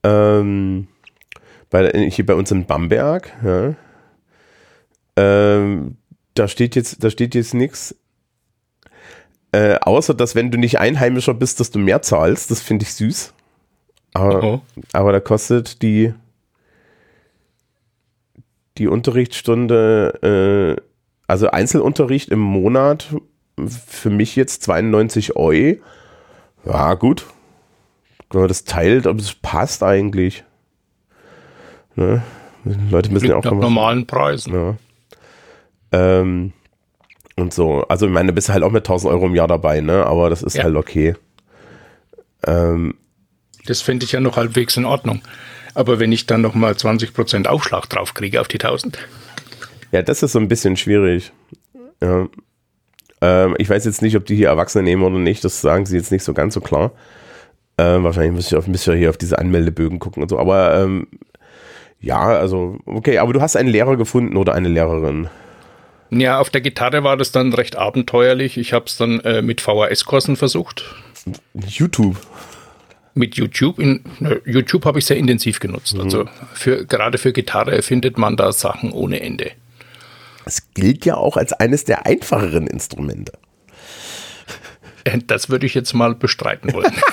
Ähm, 0.03 0.87
bei, 1.69 2.09
hier 2.09 2.25
bei 2.25 2.35
uns 2.35 2.49
in 2.51 2.65
Bamberg, 2.65 3.31
ja. 3.43 3.75
Ähm, 5.15 5.97
da 6.33 6.47
steht 6.47 6.75
jetzt, 6.75 7.03
da 7.03 7.09
steht 7.09 7.35
jetzt 7.35 7.53
nichts. 7.53 7.95
Äh, 9.53 9.77
außer, 9.81 10.15
dass 10.15 10.33
wenn 10.33 10.50
du 10.50 10.57
nicht 10.57 10.79
Einheimischer 10.79 11.35
bist, 11.35 11.59
dass 11.59 11.69
du 11.69 11.77
mehr 11.77 12.01
zahlst. 12.01 12.50
Das 12.50 12.59
finde 12.59 12.83
ich 12.83 12.94
süß. 12.95 13.33
Aber, 14.15 14.61
aber 14.94 15.11
da 15.11 15.19
kostet 15.19 15.83
die, 15.83 16.13
die 18.79 18.88
Unterrichtsstunde, 18.88 20.77
äh, 20.79 20.81
also 21.27 21.51
Einzelunterricht 21.51 22.29
im 22.29 22.39
Monat 22.39 23.15
für 23.67 24.09
mich 24.09 24.35
jetzt 24.35 24.63
92 24.63 25.35
Euro. 25.35 25.77
Ja, 26.65 26.95
gut. 26.95 27.27
Wenn 28.31 28.41
man 28.41 28.47
das 28.47 28.63
teilt, 28.63 29.05
aber 29.05 29.19
es 29.19 29.35
passt 29.35 29.83
eigentlich. 29.83 30.44
Ne? 31.95 32.23
Leute 32.89 33.11
müssen 33.11 33.27
ja 33.27 33.35
auch. 33.35 33.44
Nach 33.44 33.51
normalen 33.51 34.07
Preisen. 34.07 34.53
Ja. 34.53 34.75
Ähm, 35.91 36.53
und 37.35 37.53
so. 37.53 37.83
Also, 37.88 38.06
ich 38.06 38.12
meine, 38.12 38.27
du 38.27 38.33
bist 38.33 38.50
halt 38.50 38.63
auch 38.63 38.71
mit 38.71 38.83
1000 38.83 39.12
Euro 39.12 39.25
im 39.25 39.35
Jahr 39.35 39.47
dabei, 39.47 39.81
ne? 39.81 40.06
Aber 40.06 40.30
das 40.30 40.44
ist 40.44 40.56
ja. 40.56 40.63
halt 40.63 40.75
okay. 40.75 41.15
Ähm, 42.45 42.95
das 43.65 43.81
finde 43.81 44.06
ich 44.06 44.12
ja 44.12 44.19
noch 44.19 44.38
halbwegs 44.38 44.77
in 44.77 44.85
Ordnung. 44.85 45.21
Aber 45.74 46.00
wenn 46.00 46.12
ich 46.12 46.25
dann 46.25 46.41
nochmal 46.41 46.74
20% 46.74 47.47
Aufschlag 47.47 47.89
drauf 47.89 48.13
kriege 48.13 48.41
auf 48.41 48.47
die 48.47 48.59
1000. 48.59 49.00
Ja, 49.91 50.01
das 50.01 50.21
ist 50.24 50.33
so 50.33 50.39
ein 50.39 50.47
bisschen 50.47 50.75
schwierig. 50.77 51.31
Ja. 52.01 52.27
Ähm, 53.21 53.56
ich 53.57 53.69
weiß 53.69 53.86
jetzt 53.86 54.01
nicht, 54.01 54.15
ob 54.18 54.25
die 54.25 54.36
hier 54.36 54.50
Erwachsene 54.50 54.83
nehmen 54.83 55.03
oder 55.03 55.18
nicht. 55.18 55.44
Das 55.44 55.62
sagen 55.62 55.86
sie 55.86 55.95
jetzt 55.95 56.12
nicht 56.12 56.24
so 56.24 56.33
ganz 56.33 56.53
so 56.53 56.62
klar. 56.62 56.91
Ähm, 57.77 58.03
wahrscheinlich 58.03 58.33
muss 58.33 58.47
ich, 58.47 58.56
auf, 58.56 58.68
muss 58.68 58.88
ich 58.88 58.94
hier 58.94 59.09
auf 59.09 59.18
diese 59.18 59.39
Anmeldebögen 59.39 60.00
gucken 60.00 60.21
und 60.21 60.29
so. 60.29 60.38
Aber 60.38 60.75
ähm, 60.75 61.07
ja, 62.00 62.21
also, 62.21 62.77
okay, 62.86 63.18
aber 63.19 63.33
du 63.33 63.41
hast 63.41 63.56
einen 63.56 63.69
Lehrer 63.69 63.95
gefunden 63.95 64.36
oder 64.36 64.53
eine 64.53 64.68
Lehrerin. 64.68 65.29
Ja, 66.19 66.39
auf 66.39 66.50
der 66.50 66.62
Gitarre 66.62 67.04
war 67.04 67.18
das 67.18 67.31
dann 67.31 67.54
recht 67.54 67.75
abenteuerlich. 67.75 68.57
Ich 68.57 68.74
habe 68.74 68.86
es 68.86 68.98
dann 68.98 69.19
äh, 69.21 69.42
mit 69.42 69.62
VHS-Kursen 69.62 70.36
versucht. 70.36 70.86
YouTube. 71.68 72.18
Mit 73.13 73.36
YouTube. 73.36 73.80
In, 73.80 74.04
YouTube 74.45 74.86
habe 74.86 75.00
ich 75.00 75.06
sehr 75.06 75.18
intensiv 75.18 75.60
genutzt. 75.60 75.95
Mhm. 75.95 76.01
Also 76.01 76.25
für, 76.54 76.86
gerade 76.86 77.18
für 77.18 77.33
Gitarre 77.33 77.81
findet 77.81 78.18
man 78.18 78.38
da 78.38 78.51
Sachen 78.51 78.92
ohne 78.92 79.21
Ende. 79.21 79.51
Es 80.46 80.74
gilt 80.74 81.05
ja 81.05 81.15
auch 81.15 81.38
als 81.38 81.53
eines 81.53 81.86
der 81.86 82.05
einfacheren 82.05 82.67
Instrumente. 82.67 83.34
Äh, 85.03 85.20
das 85.25 85.50
würde 85.50 85.65
ich 85.65 85.74
jetzt 85.74 85.93
mal 85.93 86.15
bestreiten 86.15 86.74
wollen. 86.74 86.93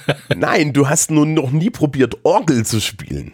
Nein, 0.36 0.72
du 0.72 0.88
hast 0.88 1.10
nun 1.10 1.34
noch 1.34 1.50
nie 1.50 1.70
probiert, 1.70 2.16
Orgel 2.22 2.64
zu 2.64 2.80
spielen. 2.80 3.32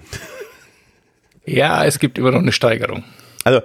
Ja, 1.45 1.85
es 1.85 1.99
gibt 1.99 2.19
immer 2.19 2.31
noch 2.31 2.41
eine 2.41 2.53
Steigerung. 2.53 3.05
Also, 3.45 3.63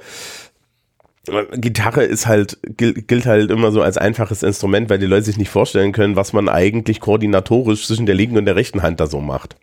Gitarre 1.25 2.03
ist 2.03 2.27
halt, 2.27 2.57
gilt 2.75 3.25
halt 3.25 3.49
immer 3.49 3.71
so 3.71 3.81
als 3.81 3.97
einfaches 3.97 4.43
Instrument, 4.43 4.89
weil 4.89 4.99
die 4.99 5.05
Leute 5.05 5.23
sich 5.23 5.37
nicht 5.37 5.49
vorstellen 5.49 5.93
können, 5.93 6.17
was 6.17 6.33
man 6.33 6.49
eigentlich 6.49 6.99
koordinatorisch 6.99 7.87
zwischen 7.87 8.05
der 8.05 8.15
linken 8.15 8.37
und 8.37 8.45
der 8.45 8.57
rechten 8.57 8.81
Hand 8.81 8.99
da 8.99 9.07
so 9.07 9.21
macht. 9.21 9.55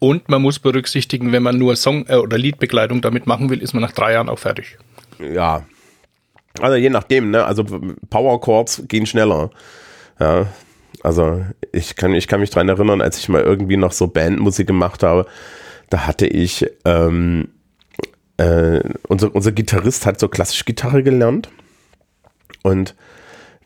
Und 0.00 0.28
man 0.28 0.42
muss 0.42 0.58
berücksichtigen, 0.58 1.30
wenn 1.32 1.44
man 1.44 1.58
nur 1.58 1.76
Song- 1.76 2.06
äh, 2.08 2.16
oder 2.16 2.38
Liedbegleitung 2.38 3.00
damit 3.00 3.26
machen 3.26 3.50
will, 3.50 3.62
ist 3.62 3.72
man 3.72 3.82
nach 3.82 3.92
drei 3.92 4.12
Jahren 4.12 4.28
auch 4.28 4.38
fertig. 4.38 4.78
Ja. 5.18 5.64
Also 6.60 6.76
je 6.76 6.90
nachdem, 6.90 7.30
ne? 7.30 7.44
Also 7.44 7.64
Power 8.10 8.40
Chords 8.40 8.82
gehen 8.88 9.06
schneller. 9.06 9.50
Ja. 10.18 10.46
Also 11.02 11.44
ich 11.72 11.94
kann, 11.94 12.14
ich 12.14 12.26
kann 12.26 12.40
mich 12.40 12.50
dran 12.50 12.68
erinnern, 12.68 13.00
als 13.00 13.18
ich 13.18 13.28
mal 13.28 13.42
irgendwie 13.42 13.76
noch 13.76 13.92
so 13.92 14.08
Bandmusik 14.08 14.66
gemacht 14.66 15.02
habe, 15.02 15.26
da 15.88 16.06
hatte 16.06 16.26
ich 16.26 16.66
ähm, 16.84 17.48
äh, 18.38 18.80
unser, 19.08 19.34
unser 19.34 19.52
Gitarrist 19.52 20.06
hat 20.06 20.20
so 20.20 20.28
klassisch 20.28 20.64
Gitarre 20.64 21.02
gelernt 21.02 21.50
und 22.62 22.94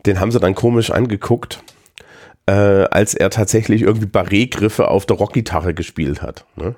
den 0.05 0.19
haben 0.19 0.31
sie 0.31 0.39
dann 0.39 0.55
komisch 0.55 0.91
angeguckt, 0.91 1.63
äh, 2.47 2.51
als 2.51 3.13
er 3.13 3.29
tatsächlich 3.29 3.81
irgendwie 3.83 4.07
Barré-Griffe 4.07 4.87
auf 4.87 5.05
der 5.05 5.17
Rockgitarre 5.17 5.73
gespielt 5.73 6.21
hat. 6.21 6.45
Ne? 6.55 6.75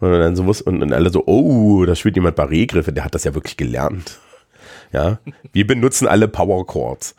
Und 0.00 0.12
dann 0.12 0.36
so 0.36 0.44
und, 0.44 0.82
und 0.82 0.92
alle 0.92 1.10
so, 1.10 1.24
oh, 1.26 1.84
da 1.84 1.94
spielt 1.94 2.16
jemand 2.16 2.38
Barré-Griffe, 2.38 2.92
der 2.92 3.04
hat 3.04 3.14
das 3.14 3.24
ja 3.24 3.34
wirklich 3.34 3.56
gelernt. 3.56 4.18
Ja, 4.92 5.20
wir 5.52 5.66
benutzen 5.66 6.08
alle 6.08 6.26
Power 6.26 6.66
Chords. 6.66 7.14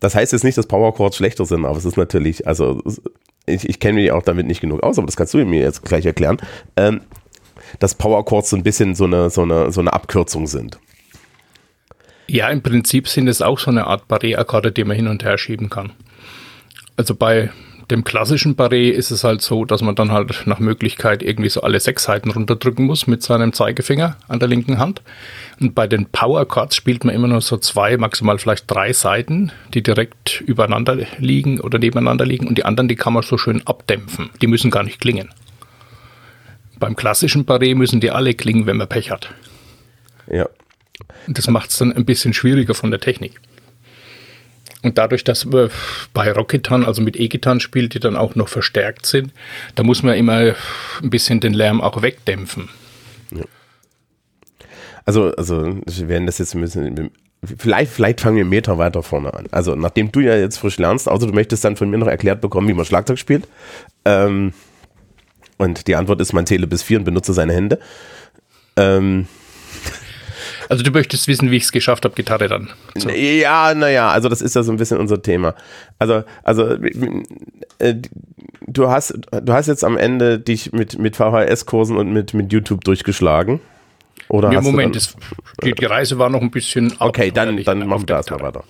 Das 0.00 0.14
heißt 0.14 0.32
jetzt 0.32 0.44
nicht, 0.44 0.58
dass 0.58 0.66
Power 0.66 0.94
Chords 0.94 1.16
schlechter 1.16 1.46
sind, 1.46 1.64
aber 1.64 1.78
es 1.78 1.84
ist 1.84 1.96
natürlich, 1.96 2.46
also 2.46 2.82
ich, 3.46 3.68
ich 3.68 3.80
kenne 3.80 4.00
mich 4.00 4.12
auch 4.12 4.22
damit 4.22 4.46
nicht 4.46 4.60
genug 4.60 4.82
aus, 4.82 4.98
aber 4.98 5.06
das 5.06 5.16
kannst 5.16 5.32
du 5.32 5.44
mir 5.44 5.60
jetzt 5.60 5.82
gleich 5.82 6.04
erklären. 6.04 6.38
Ähm, 6.76 7.02
dass 7.78 7.94
Power 7.94 8.24
Chords 8.24 8.50
so 8.50 8.56
ein 8.56 8.62
bisschen 8.62 8.94
so 8.94 9.04
eine, 9.04 9.30
so 9.30 9.42
eine, 9.42 9.72
so 9.72 9.80
eine 9.80 9.92
Abkürzung 9.92 10.46
sind. 10.46 10.78
Ja, 12.26 12.48
im 12.48 12.62
Prinzip 12.62 13.08
sind 13.08 13.28
es 13.28 13.42
auch 13.42 13.58
so 13.58 13.70
eine 13.70 13.86
Art 13.86 14.08
Barré-Akkorde, 14.08 14.72
die 14.72 14.84
man 14.84 14.96
hin 14.96 15.08
und 15.08 15.24
her 15.24 15.36
schieben 15.36 15.68
kann. 15.68 15.92
Also 16.96 17.14
bei 17.14 17.50
dem 17.90 18.04
klassischen 18.04 18.56
Barré 18.56 18.90
ist 18.90 19.10
es 19.10 19.24
halt 19.24 19.42
so, 19.42 19.64
dass 19.64 19.82
man 19.82 19.94
dann 19.94 20.10
halt 20.10 20.46
nach 20.46 20.58
Möglichkeit 20.58 21.22
irgendwie 21.22 21.50
so 21.50 21.60
alle 21.60 21.80
sechs 21.80 22.04
Seiten 22.04 22.30
runterdrücken 22.30 22.86
muss 22.86 23.06
mit 23.06 23.22
seinem 23.22 23.52
Zeigefinger 23.52 24.16
an 24.28 24.38
der 24.38 24.48
linken 24.48 24.78
Hand. 24.78 25.02
Und 25.60 25.74
bei 25.74 25.86
den 25.86 26.06
Power 26.06 26.46
Chords 26.46 26.76
spielt 26.76 27.04
man 27.04 27.14
immer 27.14 27.28
nur 27.28 27.40
so 27.40 27.56
zwei, 27.56 27.96
maximal 27.96 28.38
vielleicht 28.38 28.70
drei 28.70 28.92
Seiten, 28.92 29.52
die 29.74 29.82
direkt 29.82 30.40
übereinander 30.40 30.98
liegen 31.18 31.60
oder 31.60 31.78
nebeneinander 31.78 32.24
liegen. 32.24 32.48
Und 32.48 32.58
die 32.58 32.64
anderen, 32.64 32.88
die 32.88 32.96
kann 32.96 33.12
man 33.12 33.22
so 33.22 33.38
schön 33.38 33.66
abdämpfen. 33.66 34.30
Die 34.40 34.46
müssen 34.46 34.70
gar 34.70 34.82
nicht 34.82 35.00
klingen. 35.00 35.28
Beim 36.84 36.96
klassischen 36.96 37.46
Barré 37.46 37.74
müssen 37.74 38.00
die 38.00 38.10
alle 38.10 38.34
klingen, 38.34 38.66
wenn 38.66 38.76
man 38.76 38.86
Pech 38.86 39.10
hat. 39.10 39.32
Ja. 40.30 40.50
Und 41.26 41.38
das 41.38 41.48
macht 41.48 41.70
es 41.70 41.78
dann 41.78 41.94
ein 41.94 42.04
bisschen 42.04 42.34
schwieriger 42.34 42.74
von 42.74 42.90
der 42.90 43.00
Technik. 43.00 43.40
Und 44.82 44.98
dadurch, 44.98 45.24
dass 45.24 45.50
wir 45.50 45.70
bei 46.12 46.30
Rockgitarren, 46.30 46.84
also 46.84 47.00
mit 47.00 47.18
E-Gitarren 47.18 47.60
spielt, 47.60 47.94
die 47.94 48.00
dann 48.00 48.16
auch 48.16 48.34
noch 48.34 48.48
verstärkt 48.48 49.06
sind, 49.06 49.32
da 49.76 49.82
muss 49.82 50.02
man 50.02 50.14
immer 50.14 50.56
ein 51.02 51.08
bisschen 51.08 51.40
den 51.40 51.54
Lärm 51.54 51.80
auch 51.80 52.02
wegdämpfen. 52.02 52.68
Ja. 53.30 53.44
Also, 55.06 55.34
also 55.36 55.78
wir 55.86 56.08
werden 56.10 56.26
das 56.26 56.36
jetzt 56.36 56.54
ein 56.54 56.60
bisschen. 56.60 57.10
Vielleicht, 57.56 57.92
vielleicht 57.92 58.20
fangen 58.20 58.36
wir 58.36 58.42
einen 58.42 58.50
Meter 58.50 58.76
weiter 58.76 59.02
vorne 59.02 59.32
an. 59.32 59.46
Also, 59.52 59.74
nachdem 59.74 60.12
du 60.12 60.20
ja 60.20 60.36
jetzt 60.36 60.58
frisch 60.58 60.76
lernst, 60.76 61.08
also 61.08 61.26
du 61.26 61.32
möchtest 61.32 61.64
dann 61.64 61.76
von 61.76 61.88
mir 61.88 61.96
noch 61.96 62.08
erklärt 62.08 62.42
bekommen, 62.42 62.68
wie 62.68 62.74
man 62.74 62.84
Schlagzeug 62.84 63.18
spielt. 63.18 63.48
Ähm, 64.04 64.52
und 65.58 65.86
die 65.86 65.96
Antwort 65.96 66.20
ist, 66.20 66.32
man 66.32 66.46
zähle 66.46 66.66
bis 66.66 66.82
vier 66.82 66.98
und 66.98 67.04
benutze 67.04 67.32
seine 67.32 67.52
Hände. 67.52 67.78
Ähm, 68.76 69.26
also 70.68 70.82
du 70.82 70.90
möchtest 70.90 71.28
wissen, 71.28 71.50
wie 71.50 71.56
ich 71.56 71.64
es 71.64 71.72
geschafft 71.72 72.04
habe, 72.04 72.14
Gitarre 72.14 72.48
dann. 72.48 72.70
So. 72.96 73.08
Ja, 73.10 73.74
naja, 73.74 74.10
also 74.10 74.28
das 74.28 74.40
ist 74.40 74.56
ja 74.56 74.62
so 74.62 74.72
ein 74.72 74.78
bisschen 74.78 74.98
unser 74.98 75.22
Thema. 75.22 75.54
Also, 75.98 76.24
also 76.42 76.76
äh, 77.78 77.94
du 78.66 78.88
hast, 78.88 79.18
du 79.30 79.52
hast 79.52 79.66
jetzt 79.66 79.84
am 79.84 79.96
Ende 79.96 80.38
dich 80.38 80.72
mit, 80.72 80.98
mit 80.98 81.16
VHS-Kursen 81.16 81.96
und 81.96 82.12
mit, 82.12 82.34
mit 82.34 82.52
YouTube 82.52 82.84
durchgeschlagen. 82.84 83.60
Oder 84.28 84.48
nee, 84.48 84.60
Moment, 84.60 84.96
das, 84.96 85.16
die, 85.62 85.72
die, 85.72 85.84
Reise 85.84 86.18
war 86.18 86.30
noch 86.30 86.40
ein 86.40 86.50
bisschen. 86.50 86.94
Okay, 86.98 87.30
dann, 87.30 87.62
dann 87.62 87.86
machen 87.86 88.08
wir 88.08 88.16
erstmal 88.16 88.40
weiter. 88.40 88.64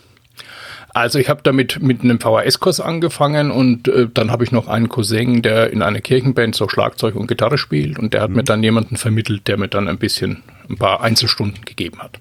Also 0.95 1.19
ich 1.19 1.29
habe 1.29 1.41
damit 1.43 1.83
mit 1.83 2.03
einem 2.03 2.21
VHS-Kurs 2.21 2.79
angefangen 2.79 3.51
und 3.51 3.89
äh, 3.89 4.09
dann 4.15 4.31
habe 4.31 4.45
ich 4.45 4.53
noch 4.53 4.69
einen 4.69 4.89
Cousin, 4.89 5.43
der 5.43 5.71
in 5.71 5.83
einer 5.83 6.01
Kirchenband 6.01 6.55
so 6.55 6.69
Schlagzeug 6.69 7.17
und 7.17 7.27
Gitarre 7.27 7.59
spielt 7.59 7.99
und 7.99 8.15
der 8.15 8.23
hat 8.23 8.31
mhm. 8.31 8.37
mir 8.37 8.45
dann 8.45 8.63
jemanden 8.63 8.97
vermittelt, 8.97 9.49
der 9.49 9.59
mir 9.59 9.67
dann 9.67 9.89
ein 9.89 9.99
bisschen 9.99 10.45
ein 10.71 10.77
paar 10.77 11.03
Einzelstunden 11.03 11.65
gegeben 11.65 11.99
hat. 11.99 12.21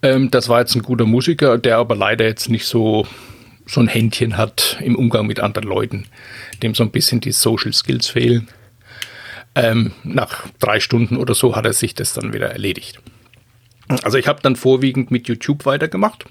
Ähm, 0.00 0.30
das 0.30 0.48
war 0.48 0.60
jetzt 0.60 0.76
ein 0.76 0.82
guter 0.82 1.06
Musiker, 1.06 1.58
der 1.58 1.78
aber 1.78 1.96
leider 1.96 2.24
jetzt 2.24 2.48
nicht 2.48 2.66
so 2.66 3.06
so 3.68 3.80
ein 3.80 3.88
Händchen 3.88 4.36
hat 4.36 4.78
im 4.80 4.94
Umgang 4.94 5.26
mit 5.26 5.40
anderen 5.40 5.66
Leuten, 5.68 6.06
dem 6.62 6.72
so 6.76 6.84
ein 6.84 6.92
bisschen 6.92 7.20
die 7.20 7.32
Social 7.32 7.72
Skills 7.72 8.06
fehlen. 8.06 8.46
Ähm, 9.56 9.90
nach 10.04 10.44
drei 10.60 10.78
Stunden 10.78 11.16
oder 11.16 11.34
so 11.34 11.56
hat 11.56 11.66
er 11.66 11.72
sich 11.72 11.96
das 11.96 12.12
dann 12.14 12.32
wieder 12.32 12.48
erledigt. 12.48 13.00
Also 14.04 14.18
ich 14.18 14.28
habe 14.28 14.40
dann 14.40 14.54
vorwiegend 14.54 15.10
mit 15.10 15.26
YouTube 15.26 15.66
weitergemacht 15.66 16.26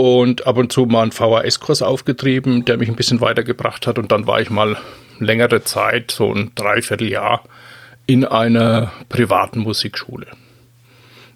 und 0.00 0.46
ab 0.46 0.56
und 0.56 0.72
zu 0.72 0.86
mal 0.86 1.02
einen 1.02 1.12
VHS-Kurs 1.12 1.82
aufgetrieben, 1.82 2.64
der 2.64 2.78
mich 2.78 2.88
ein 2.88 2.96
bisschen 2.96 3.20
weitergebracht 3.20 3.86
hat. 3.86 3.98
Und 3.98 4.10
dann 4.10 4.26
war 4.26 4.40
ich 4.40 4.48
mal 4.48 4.78
längere 5.18 5.62
Zeit, 5.62 6.10
so 6.10 6.32
ein 6.32 6.52
Dreivierteljahr, 6.54 7.44
in 8.06 8.24
einer 8.24 8.92
privaten 9.10 9.60
Musikschule, 9.60 10.26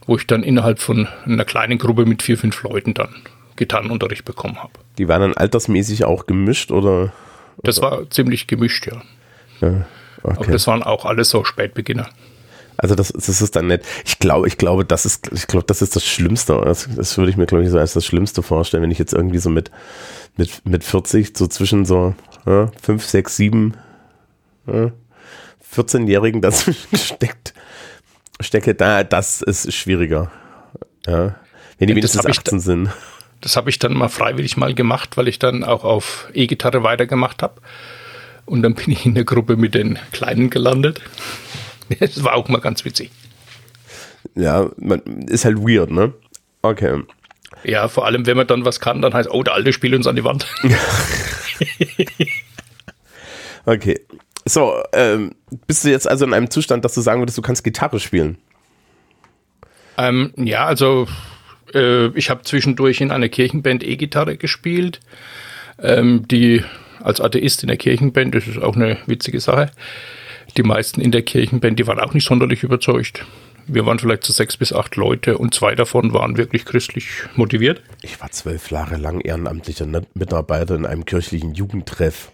wo 0.06 0.16
ich 0.16 0.26
dann 0.26 0.42
innerhalb 0.42 0.78
von 0.78 1.08
einer 1.26 1.44
kleinen 1.44 1.76
Gruppe 1.76 2.06
mit 2.06 2.22
vier, 2.22 2.38
fünf 2.38 2.62
Leuten 2.62 2.94
dann 2.94 3.14
Gitarrenunterricht 3.56 4.24
bekommen 4.24 4.56
habe. 4.62 4.72
Die 4.96 5.08
waren 5.08 5.20
dann 5.20 5.34
altersmäßig 5.34 6.06
auch 6.06 6.24
gemischt 6.24 6.70
oder? 6.70 7.12
Das 7.62 7.82
war 7.82 8.08
ziemlich 8.08 8.46
gemischt, 8.46 8.86
ja. 8.86 9.02
ja 9.60 9.86
okay. 10.22 10.36
Aber 10.38 10.46
das 10.46 10.66
waren 10.66 10.82
auch 10.82 11.04
alles 11.04 11.28
so 11.28 11.44
Spätbeginner. 11.44 12.08
Also 12.76 12.94
das, 12.94 13.08
das 13.12 13.40
ist 13.40 13.56
dann 13.56 13.68
nett. 13.68 13.84
Ich 14.04 14.18
glaube, 14.18 14.48
ich 14.48 14.58
glaube, 14.58 14.84
das 14.84 15.06
ist, 15.06 15.30
ich 15.32 15.46
glaube, 15.46 15.66
das 15.66 15.82
ist 15.82 15.94
das 15.96 16.04
Schlimmste. 16.04 16.60
Das, 16.64 16.88
das 16.94 17.16
würde 17.16 17.30
ich 17.30 17.36
mir, 17.36 17.46
glaube 17.46 17.64
ich, 17.64 17.70
so 17.70 17.78
als 17.78 17.92
das 17.92 18.04
Schlimmste 18.04 18.42
vorstellen, 18.42 18.82
wenn 18.82 18.90
ich 18.90 18.98
jetzt 18.98 19.12
irgendwie 19.12 19.38
so 19.38 19.50
mit, 19.50 19.70
mit, 20.36 20.66
mit 20.66 20.84
40, 20.84 21.36
so 21.36 21.46
zwischen 21.46 21.84
so 21.84 22.14
ja, 22.46 22.70
5, 22.82 23.04
6, 23.04 23.36
7, 23.36 23.74
ja, 24.66 24.92
14-Jährigen 25.74 26.40
dazwischen 26.40 26.96
steckt, 26.96 27.54
stecke, 28.40 28.74
da, 28.74 29.04
das 29.04 29.42
ist 29.42 29.72
schwieriger. 29.72 30.30
Ja. 31.06 31.36
Wenn 31.78 31.88
die 31.88 31.96
wenigstens 31.96 32.26
18 32.26 32.60
sind. 32.60 32.90
Das 33.40 33.56
habe 33.56 33.68
ich 33.68 33.78
dann 33.78 33.92
mal 33.92 34.08
freiwillig 34.08 34.56
mal 34.56 34.74
gemacht, 34.74 35.16
weil 35.16 35.28
ich 35.28 35.38
dann 35.38 35.64
auch 35.64 35.84
auf 35.84 36.28
E-Gitarre 36.32 36.82
weitergemacht 36.82 37.42
habe. 37.42 37.60
Und 38.46 38.62
dann 38.62 38.74
bin 38.74 38.90
ich 38.90 39.06
in 39.06 39.14
der 39.14 39.24
Gruppe 39.24 39.56
mit 39.56 39.74
den 39.74 39.98
Kleinen 40.12 40.50
gelandet. 40.50 41.00
Das 42.00 42.22
war 42.24 42.34
auch 42.34 42.48
mal 42.48 42.60
ganz 42.60 42.84
witzig. 42.84 43.10
Ja, 44.34 44.70
man 44.76 45.00
ist 45.28 45.44
halt 45.44 45.58
weird, 45.58 45.90
ne? 45.90 46.12
Okay. 46.62 47.02
Ja, 47.62 47.88
vor 47.88 48.06
allem, 48.06 48.26
wenn 48.26 48.36
man 48.36 48.46
dann 48.46 48.64
was 48.64 48.80
kann, 48.80 49.02
dann 49.02 49.14
heißt, 49.14 49.30
oh, 49.30 49.42
der 49.42 49.54
Alte 49.54 49.72
spielt 49.72 49.94
uns 49.94 50.06
an 50.06 50.16
die 50.16 50.24
Wand. 50.24 50.46
okay. 53.66 54.00
So, 54.46 54.82
ähm, 54.92 55.34
bist 55.66 55.84
du 55.84 55.90
jetzt 55.90 56.08
also 56.08 56.24
in 56.26 56.34
einem 56.34 56.50
Zustand, 56.50 56.84
dass 56.84 56.94
du 56.94 57.00
sagen 57.00 57.20
würdest, 57.20 57.38
du 57.38 57.42
kannst 57.42 57.64
Gitarre 57.64 58.00
spielen? 58.00 58.36
Ähm, 59.96 60.32
ja, 60.36 60.66
also 60.66 61.06
äh, 61.72 62.08
ich 62.08 62.28
habe 62.28 62.42
zwischendurch 62.42 63.00
in 63.00 63.10
einer 63.10 63.28
Kirchenband 63.28 63.84
E-Gitarre 63.84 64.36
gespielt. 64.36 65.00
Ähm, 65.82 66.26
die 66.28 66.62
als 67.02 67.20
Atheist 67.20 67.62
in 67.62 67.68
der 67.68 67.76
Kirchenband, 67.76 68.34
das 68.34 68.46
ist 68.46 68.58
auch 68.58 68.76
eine 68.76 68.98
witzige 69.06 69.40
Sache. 69.40 69.70
Die 70.56 70.62
meisten 70.62 71.00
in 71.00 71.10
der 71.10 71.22
Kirchenband, 71.22 71.78
die 71.78 71.86
waren 71.86 72.00
auch 72.00 72.14
nicht 72.14 72.26
sonderlich 72.26 72.62
überzeugt. 72.62 73.24
Wir 73.66 73.86
waren 73.86 73.98
vielleicht 73.98 74.24
so 74.24 74.32
sechs 74.32 74.56
bis 74.56 74.72
acht 74.72 74.96
Leute 74.96 75.38
und 75.38 75.54
zwei 75.54 75.74
davon 75.74 76.12
waren 76.12 76.36
wirklich 76.36 76.64
christlich 76.64 77.08
motiviert. 77.34 77.82
Ich 78.02 78.20
war 78.20 78.30
zwölf 78.30 78.70
Jahre 78.70 78.96
lang 78.96 79.20
ehrenamtlicher 79.20 79.86
Mitarbeiter 80.14 80.74
in 80.74 80.84
einem 80.84 81.06
kirchlichen 81.06 81.54
Jugendtreff. 81.54 82.32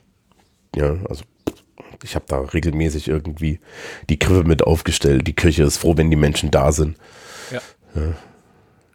Ja, 0.74 0.96
also 1.08 1.24
ich 2.02 2.14
habe 2.14 2.24
da 2.28 2.40
regelmäßig 2.40 3.08
irgendwie 3.08 3.60
die 4.08 4.18
Krippe 4.18 4.46
mit 4.46 4.64
aufgestellt. 4.64 5.26
Die 5.26 5.34
Kirche 5.34 5.64
ist 5.64 5.78
froh, 5.78 5.96
wenn 5.96 6.10
die 6.10 6.16
Menschen 6.16 6.50
da 6.50 6.72
sind. 6.72 6.96
Ja. 7.52 7.60
ja. 7.94 8.14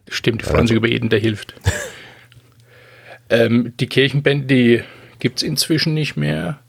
Stimmt, 0.09 0.41
die 0.41 0.45
freuen 0.45 0.61
also. 0.61 0.67
sich 0.69 0.77
über 0.77 0.89
jeden, 0.89 1.09
der 1.09 1.19
hilft. 1.19 1.55
ähm, 3.29 3.73
die 3.79 3.87
Kirchenband, 3.87 4.49
die 4.49 4.83
gibt 5.19 5.37
es 5.37 5.43
inzwischen 5.43 5.93
nicht 5.93 6.15
mehr. 6.15 6.59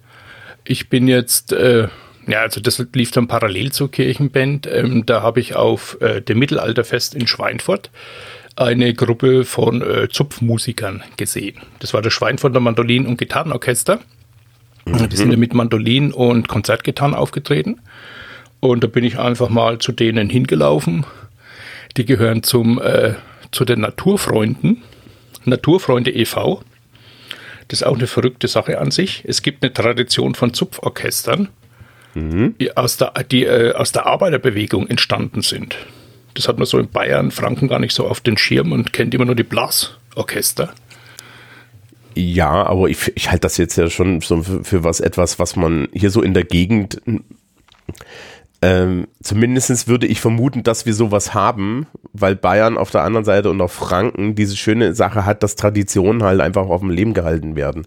Ich 0.65 0.89
bin 0.89 1.09
jetzt 1.09 1.53
äh, 1.53 1.89
ja, 2.27 2.41
also 2.41 2.61
das 2.61 2.85
lief 2.93 3.11
dann 3.13 3.29
parallel 3.29 3.73
zur 3.73 3.91
Kirchenband. 3.91 4.67
Ähm, 4.67 5.07
da 5.07 5.23
habe 5.23 5.41
ich 5.41 5.55
auf 5.55 6.01
äh, 6.01 6.21
dem 6.21 6.39
Mittelalterfest 6.39 7.15
in 7.15 7.27
Schweinfurt 7.27 7.91
eine 8.57 8.95
Gruppe 8.95 9.45
von 9.45 9.83
äh, 9.83 10.09
Zupfmusikern 10.09 11.03
gesehen. 11.17 11.59
Das 11.79 11.95
war 11.95 12.03
das 12.03 12.13
Schweinfurter 12.13 12.61
Mandolin- 12.61 13.07
und 13.07 13.19
Gitarrenorchester. 13.19 14.01
Mhm. 14.87 15.09
Die 15.09 15.17
sind 15.17 15.31
ja 15.31 15.37
mit 15.37 15.55
Mandolin 15.55 16.13
und 16.13 16.49
Konzertgitarren 16.49 17.15
aufgetreten. 17.15 17.81
Und 18.61 18.83
da 18.83 18.89
bin 18.89 19.05
ich 19.05 19.19
einfach 19.19 19.51
mal 19.51 19.79
zu 19.79 19.93
denen 19.93 20.31
hingelaufen. 20.31 21.05
Die 21.97 22.07
gehören 22.07 22.43
zum, 22.43 22.81
äh, 22.81 23.15
zu 23.53 23.65
den 23.65 23.81
Naturfreunden, 23.81 24.83
Naturfreunde 25.45 26.11
e.V. 26.11 26.63
Das 27.69 27.81
ist 27.81 27.87
auch 27.87 27.97
eine 27.97 28.07
verrückte 28.07 28.49
Sache 28.49 28.81
an 28.81 28.91
sich. 28.91 29.23
Es 29.27 29.43
gibt 29.43 29.63
eine 29.63 29.73
Tradition 29.73 30.35
von 30.35 30.55
Zupforchestern 30.55 31.49
mhm. 32.17 32.55
die, 32.59 32.77
aus, 32.77 32.97
der, 32.97 33.13
die 33.31 33.45
äh, 33.45 33.73
aus 33.75 33.93
der 33.93 34.07
Arbeiterbewegung 34.07 34.87
entstanden 34.89 35.43
sind. 35.43 35.77
Das 36.35 36.49
hat 36.49 36.59
man 36.59 36.67
so 36.67 36.79
in 36.79 36.89
Bayern, 36.89 37.31
Franken 37.31 37.69
gar 37.69 37.79
nicht 37.79 37.95
so 37.95 38.07
auf 38.07 38.21
den 38.21 38.37
Schirm 38.37 38.73
und 38.73 38.93
kennt 38.93 39.15
immer 39.15 39.25
nur 39.25 39.35
die 39.35 39.43
Blasorchester. 39.43 40.73
Ja, 42.15 42.67
aber 42.67 42.89
ich, 42.89 43.13
ich 43.15 43.31
halte 43.31 43.43
das 43.43 43.59
jetzt 43.59 43.77
ja 43.77 43.91
schon 43.91 44.21
so 44.21 44.43
für, 44.43 44.65
für, 44.65 44.85
was 44.85 45.01
etwas, 45.01 45.39
was 45.39 45.55
man 45.57 45.89
hier 45.93 46.11
so 46.11 46.23
in 46.23 46.35
der 46.35 46.45
Gegend 46.45 47.01
ähm, 48.63 49.07
zumindest 49.23 49.87
würde 49.87 50.07
ich 50.07 50.21
vermuten, 50.21 50.63
dass 50.63 50.87
wir 50.87 50.95
sowas 50.95 51.35
haben, 51.35 51.87
weil 52.13 52.35
Bayern 52.37 52.79
auf 52.79 52.91
der 52.91 53.03
anderen 53.03 53.25
Seite 53.25 53.51
und 53.51 53.61
auch 53.61 53.71
Franken 53.71 54.35
diese 54.35 54.57
schöne 54.57 54.95
Sache 54.95 55.27
hat, 55.27 55.43
dass 55.43 55.57
Traditionen 55.57 56.23
halt 56.23 56.41
einfach 56.41 56.67
auf 56.67 56.81
dem 56.81 56.91
Leben 56.91 57.13
gehalten 57.13 57.55
werden. 57.55 57.87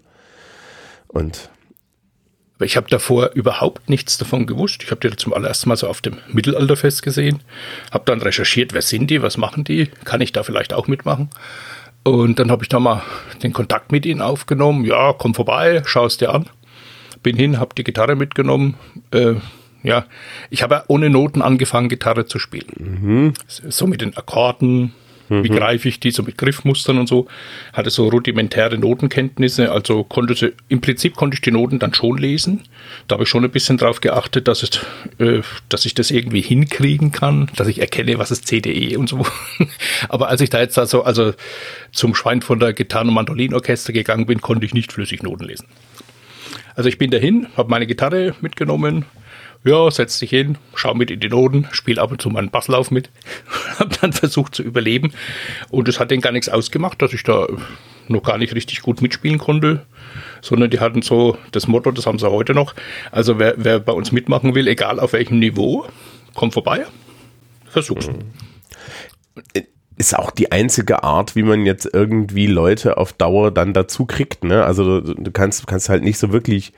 Und 1.08 1.50
ich 2.66 2.76
habe 2.76 2.88
davor 2.90 3.30
überhaupt 3.34 3.88
nichts 3.88 4.18
davon 4.18 4.46
gewusst. 4.46 4.82
Ich 4.82 4.90
habe 4.90 5.08
die 5.08 5.16
zum 5.16 5.32
allerersten 5.32 5.68
Mal 5.68 5.76
so 5.76 5.88
auf 5.88 6.00
dem 6.00 6.18
Mittelalterfest 6.28 7.02
gesehen, 7.02 7.40
habe 7.90 8.04
dann 8.06 8.20
recherchiert, 8.20 8.72
wer 8.72 8.82
sind 8.82 9.10
die, 9.10 9.22
was 9.22 9.36
machen 9.36 9.64
die, 9.64 9.86
kann 10.04 10.20
ich 10.20 10.32
da 10.32 10.42
vielleicht 10.42 10.72
auch 10.72 10.86
mitmachen. 10.86 11.30
Und 12.02 12.38
dann 12.38 12.50
habe 12.50 12.64
ich 12.64 12.68
da 12.68 12.80
mal 12.80 13.02
den 13.42 13.52
Kontakt 13.52 13.92
mit 13.92 14.06
ihnen 14.06 14.22
aufgenommen. 14.22 14.84
Ja, 14.84 15.12
komm 15.12 15.34
vorbei, 15.34 15.82
schau 15.84 16.06
es 16.06 16.16
dir 16.16 16.32
an. 16.32 16.48
Bin 17.22 17.36
hin, 17.36 17.58
habe 17.58 17.74
die 17.74 17.84
Gitarre 17.84 18.16
mitgenommen. 18.16 18.76
Äh, 19.10 19.34
ja, 19.82 20.06
ich 20.50 20.62
habe 20.62 20.84
ohne 20.88 21.10
Noten 21.10 21.42
angefangen, 21.42 21.88
Gitarre 21.88 22.26
zu 22.26 22.38
spielen. 22.38 22.72
Mhm. 22.78 23.34
So 23.46 23.86
mit 23.86 24.00
den 24.00 24.16
Akkorden, 24.16 24.94
Mhm. 25.30 25.44
Wie 25.44 25.48
greife 25.48 25.88
ich 25.88 26.00
die 26.00 26.10
so 26.10 26.22
mit 26.22 26.36
Griffmustern 26.36 26.98
und 26.98 27.08
so? 27.08 27.26
Hatte 27.72 27.88
so 27.88 28.08
rudimentäre 28.08 28.76
Notenkenntnisse, 28.76 29.70
also 29.70 30.02
konnte 30.04 30.34
sie, 30.34 30.52
im 30.68 30.80
Prinzip 30.80 31.14
konnte 31.14 31.36
ich 31.36 31.40
die 31.40 31.52
Noten 31.52 31.78
dann 31.78 31.94
schon 31.94 32.18
lesen. 32.18 32.64
Da 33.08 33.14
habe 33.14 33.22
ich 33.22 33.28
schon 33.28 33.44
ein 33.44 33.50
bisschen 33.50 33.78
drauf 33.78 34.00
geachtet, 34.00 34.48
dass, 34.48 34.62
es, 34.62 34.70
äh, 35.18 35.42
dass 35.68 35.86
ich 35.86 35.94
das 35.94 36.10
irgendwie 36.10 36.40
hinkriegen 36.40 37.12
kann, 37.12 37.48
dass 37.56 37.68
ich 37.68 37.80
erkenne, 37.80 38.18
was 38.18 38.32
ist 38.32 38.48
CDE 38.48 38.98
und 38.98 39.08
so. 39.08 39.24
Aber 40.08 40.28
als 40.28 40.40
ich 40.40 40.50
da 40.50 40.60
jetzt 40.60 40.78
also, 40.78 41.04
also 41.04 41.32
zum 41.92 42.14
Schwein 42.14 42.42
von 42.42 42.58
der 42.58 42.72
Gitarren- 42.72 43.08
und 43.08 43.14
Mandolinorchester 43.14 43.92
gegangen 43.92 44.26
bin, 44.26 44.40
konnte 44.40 44.66
ich 44.66 44.74
nicht 44.74 44.92
flüssig 44.92 45.22
Noten 45.22 45.44
lesen. 45.44 45.66
Also 46.74 46.88
ich 46.88 46.98
bin 46.98 47.10
dahin, 47.10 47.46
habe 47.56 47.70
meine 47.70 47.86
Gitarre 47.86 48.34
mitgenommen, 48.40 49.04
ja, 49.64 49.90
setz 49.90 50.18
dich 50.18 50.30
hin, 50.30 50.56
schau 50.74 50.94
mit 50.94 51.10
in 51.10 51.20
die 51.20 51.28
Noten, 51.28 51.68
spiel 51.70 51.98
ab 51.98 52.10
und 52.10 52.22
zu 52.22 52.30
mal 52.30 52.38
einen 52.38 52.50
Basslauf 52.50 52.90
mit. 52.90 53.10
hab 53.78 54.00
dann 54.00 54.12
versucht 54.12 54.54
zu 54.54 54.62
überleben. 54.62 55.12
Und 55.70 55.88
es 55.88 56.00
hat 56.00 56.10
denen 56.10 56.22
gar 56.22 56.32
nichts 56.32 56.48
ausgemacht, 56.48 57.02
dass 57.02 57.12
ich 57.12 57.22
da 57.22 57.46
noch 58.08 58.22
gar 58.22 58.38
nicht 58.38 58.54
richtig 58.54 58.82
gut 58.82 59.02
mitspielen 59.02 59.38
konnte, 59.38 59.86
sondern 60.40 60.70
die 60.70 60.80
hatten 60.80 61.02
so 61.02 61.36
das 61.52 61.68
Motto, 61.68 61.90
das 61.90 62.06
haben 62.06 62.18
sie 62.18 62.30
heute 62.30 62.54
noch. 62.54 62.74
Also 63.12 63.38
wer, 63.38 63.54
wer 63.56 63.78
bei 63.78 63.92
uns 63.92 64.12
mitmachen 64.12 64.54
will, 64.54 64.66
egal 64.66 64.98
auf 64.98 65.12
welchem 65.12 65.38
Niveau, 65.38 65.86
komm 66.34 66.52
vorbei, 66.52 66.86
versuch's. 67.68 68.08
Mhm. 68.08 69.66
Ist 69.96 70.18
auch 70.18 70.30
die 70.30 70.50
einzige 70.50 71.04
Art, 71.04 71.36
wie 71.36 71.42
man 71.42 71.66
jetzt 71.66 71.88
irgendwie 71.92 72.46
Leute 72.46 72.96
auf 72.96 73.12
Dauer 73.12 73.50
dann 73.50 73.74
dazu 73.74 74.06
kriegt, 74.06 74.44
ne? 74.44 74.64
Also 74.64 75.02
du, 75.02 75.30
kannst, 75.30 75.66
kannst 75.66 75.90
halt 75.90 76.02
nicht 76.02 76.18
so 76.18 76.32
wirklich 76.32 76.72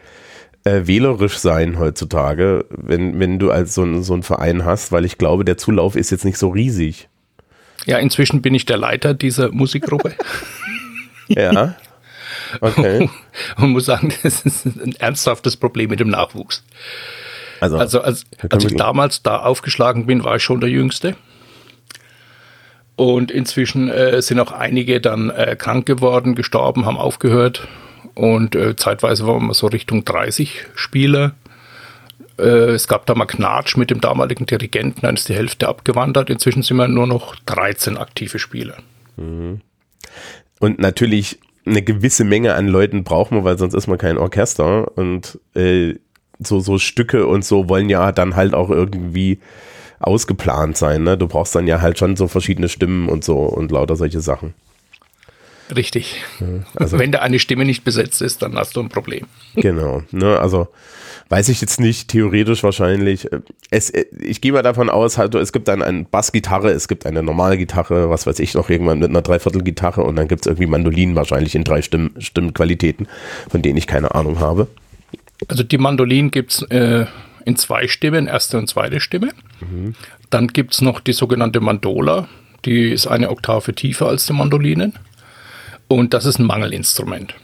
äh, 0.64 0.86
wählerisch 0.86 1.38
sein 1.38 1.78
heutzutage, 1.78 2.64
wenn, 2.70 3.18
wenn 3.18 3.38
du 3.38 3.50
als 3.50 3.74
so, 3.74 4.02
so 4.02 4.12
einen 4.12 4.22
Verein 4.22 4.64
hast, 4.64 4.92
weil 4.92 5.04
ich 5.04 5.18
glaube, 5.18 5.44
der 5.44 5.58
Zulauf 5.58 5.96
ist 5.96 6.10
jetzt 6.10 6.24
nicht 6.24 6.38
so 6.38 6.50
riesig. 6.50 7.08
Ja, 7.84 7.98
inzwischen 7.98 8.42
bin 8.42 8.54
ich 8.54 8.64
der 8.64 8.76
Leiter 8.76 9.14
dieser 9.14 9.50
Musikgruppe. 9.50 10.14
ja. 11.28 11.74
Okay. 12.60 13.08
Man 13.56 13.70
muss 13.70 13.86
sagen, 13.86 14.12
das 14.22 14.42
ist 14.42 14.66
ein 14.66 14.94
ernsthaftes 14.98 15.56
Problem 15.56 15.90
mit 15.90 16.00
dem 16.00 16.08
Nachwuchs. 16.08 16.62
Also, 17.60 17.78
also 17.78 18.00
als, 18.00 18.24
als 18.50 18.64
ich 18.64 18.74
damals 18.74 19.22
da 19.22 19.38
aufgeschlagen 19.38 20.06
bin, 20.06 20.24
war 20.24 20.36
ich 20.36 20.42
schon 20.42 20.60
der 20.60 20.70
Jüngste. 20.70 21.16
Und 22.96 23.30
inzwischen 23.30 23.88
äh, 23.88 24.20
sind 24.20 24.38
auch 24.38 24.52
einige 24.52 25.00
dann 25.00 25.30
äh, 25.30 25.56
krank 25.56 25.86
geworden, 25.86 26.34
gestorben, 26.34 26.86
haben 26.86 26.98
aufgehört. 26.98 27.66
Und 28.14 28.54
äh, 28.54 28.76
zeitweise 28.76 29.26
waren 29.26 29.46
wir 29.46 29.54
so 29.54 29.66
Richtung 29.66 30.04
30 30.04 30.66
Spieler. 30.74 31.34
Äh, 32.38 32.72
es 32.72 32.88
gab 32.88 33.06
da 33.06 33.14
mal 33.14 33.26
Knatsch 33.26 33.76
mit 33.76 33.90
dem 33.90 34.00
damaligen 34.00 34.46
Dirigenten, 34.46 35.02
dann 35.02 35.14
ist 35.14 35.28
die 35.28 35.34
Hälfte 35.34 35.68
abgewandert. 35.68 36.30
Inzwischen 36.30 36.62
sind 36.62 36.76
wir 36.76 36.88
nur 36.88 37.06
noch 37.06 37.36
13 37.46 37.96
aktive 37.96 38.38
Spieler. 38.38 38.76
Mhm. 39.16 39.60
Und 40.58 40.78
natürlich 40.78 41.40
eine 41.64 41.82
gewisse 41.82 42.24
Menge 42.24 42.54
an 42.54 42.68
Leuten 42.68 43.04
braucht 43.04 43.30
man, 43.30 43.44
weil 43.44 43.58
sonst 43.58 43.74
ist 43.74 43.86
man 43.86 43.98
kein 43.98 44.18
Orchester. 44.18 44.96
Und 44.96 45.38
äh, 45.54 45.94
so, 46.38 46.60
so 46.60 46.78
Stücke 46.78 47.26
und 47.26 47.44
so 47.44 47.68
wollen 47.68 47.88
ja 47.88 48.12
dann 48.12 48.36
halt 48.36 48.54
auch 48.54 48.70
irgendwie 48.70 49.38
ausgeplant 50.00 50.76
sein. 50.76 51.04
Ne? 51.04 51.16
Du 51.16 51.28
brauchst 51.28 51.54
dann 51.54 51.66
ja 51.66 51.80
halt 51.80 51.98
schon 51.98 52.16
so 52.16 52.26
verschiedene 52.26 52.68
Stimmen 52.68 53.08
und 53.08 53.24
so 53.24 53.38
und 53.38 53.70
lauter 53.70 53.96
solche 53.96 54.20
Sachen. 54.20 54.54
Richtig. 55.74 56.22
Also, 56.74 56.98
Wenn 56.98 57.12
da 57.12 57.20
eine 57.20 57.38
Stimme 57.38 57.64
nicht 57.64 57.84
besetzt 57.84 58.22
ist, 58.22 58.42
dann 58.42 58.56
hast 58.56 58.76
du 58.76 58.80
ein 58.80 58.88
Problem. 58.88 59.26
Genau. 59.56 60.02
Ne, 60.10 60.38
also 60.38 60.68
weiß 61.28 61.48
ich 61.48 61.60
jetzt 61.60 61.80
nicht, 61.80 62.08
theoretisch 62.08 62.62
wahrscheinlich. 62.62 63.28
Es, 63.70 63.90
ich 63.90 64.40
gehe 64.40 64.52
mal 64.52 64.62
davon 64.62 64.90
aus, 64.90 65.16
halt, 65.16 65.34
es 65.34 65.52
gibt 65.52 65.68
dann 65.68 65.82
eine 65.82 66.04
Bassgitarre, 66.04 66.70
es 66.70 66.88
gibt 66.88 67.06
eine 67.06 67.22
normale 67.22 67.56
Gitarre, 67.56 68.10
was 68.10 68.26
weiß 68.26 68.38
ich 68.40 68.54
noch, 68.54 68.68
irgendwann 68.68 68.98
mit 68.98 69.10
einer 69.10 69.22
Dreiviertelgitarre 69.22 70.02
und 70.02 70.16
dann 70.16 70.28
gibt 70.28 70.42
es 70.42 70.46
irgendwie 70.46 70.66
Mandolinen 70.66 71.14
wahrscheinlich 71.14 71.54
in 71.54 71.64
drei 71.64 71.82
Stimm, 71.82 72.10
Stimmqualitäten, 72.18 73.08
von 73.48 73.62
denen 73.62 73.78
ich 73.78 73.86
keine 73.86 74.14
Ahnung 74.14 74.40
habe. 74.40 74.68
Also 75.48 75.62
die 75.62 75.78
Mandolinen 75.78 76.30
gibt 76.30 76.52
es 76.52 76.62
äh, 76.62 77.06
in 77.44 77.56
zwei 77.56 77.88
Stimmen, 77.88 78.26
erste 78.26 78.58
und 78.58 78.68
zweite 78.68 79.00
Stimme. 79.00 79.30
Mhm. 79.60 79.94
Dann 80.30 80.48
gibt 80.48 80.74
es 80.74 80.80
noch 80.80 81.00
die 81.00 81.12
sogenannte 81.12 81.60
Mandola, 81.60 82.28
die 82.64 82.90
ist 82.90 83.06
eine 83.06 83.30
Oktave 83.30 83.74
tiefer 83.74 84.06
als 84.06 84.26
die 84.26 84.32
Mandolinen. 84.32 84.94
Und 85.92 86.14
das 86.14 86.24
ist 86.24 86.38
ein 86.38 86.46
Mangelinstrument. 86.46 87.34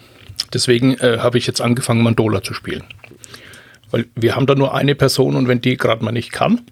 Deswegen 0.54 0.94
äh, 1.00 1.18
habe 1.18 1.36
ich 1.36 1.46
jetzt 1.46 1.60
angefangen, 1.60 2.02
Mandola 2.02 2.42
zu 2.42 2.54
spielen. 2.54 2.82
Weil 3.90 4.06
wir 4.14 4.36
haben 4.36 4.46
da 4.46 4.54
nur 4.54 4.74
eine 4.74 4.94
Person 4.94 5.36
und 5.36 5.48
wenn 5.48 5.60
die 5.60 5.76
gerade 5.76 6.02
mal 6.02 6.12
nicht 6.12 6.32
kann, 6.32 6.62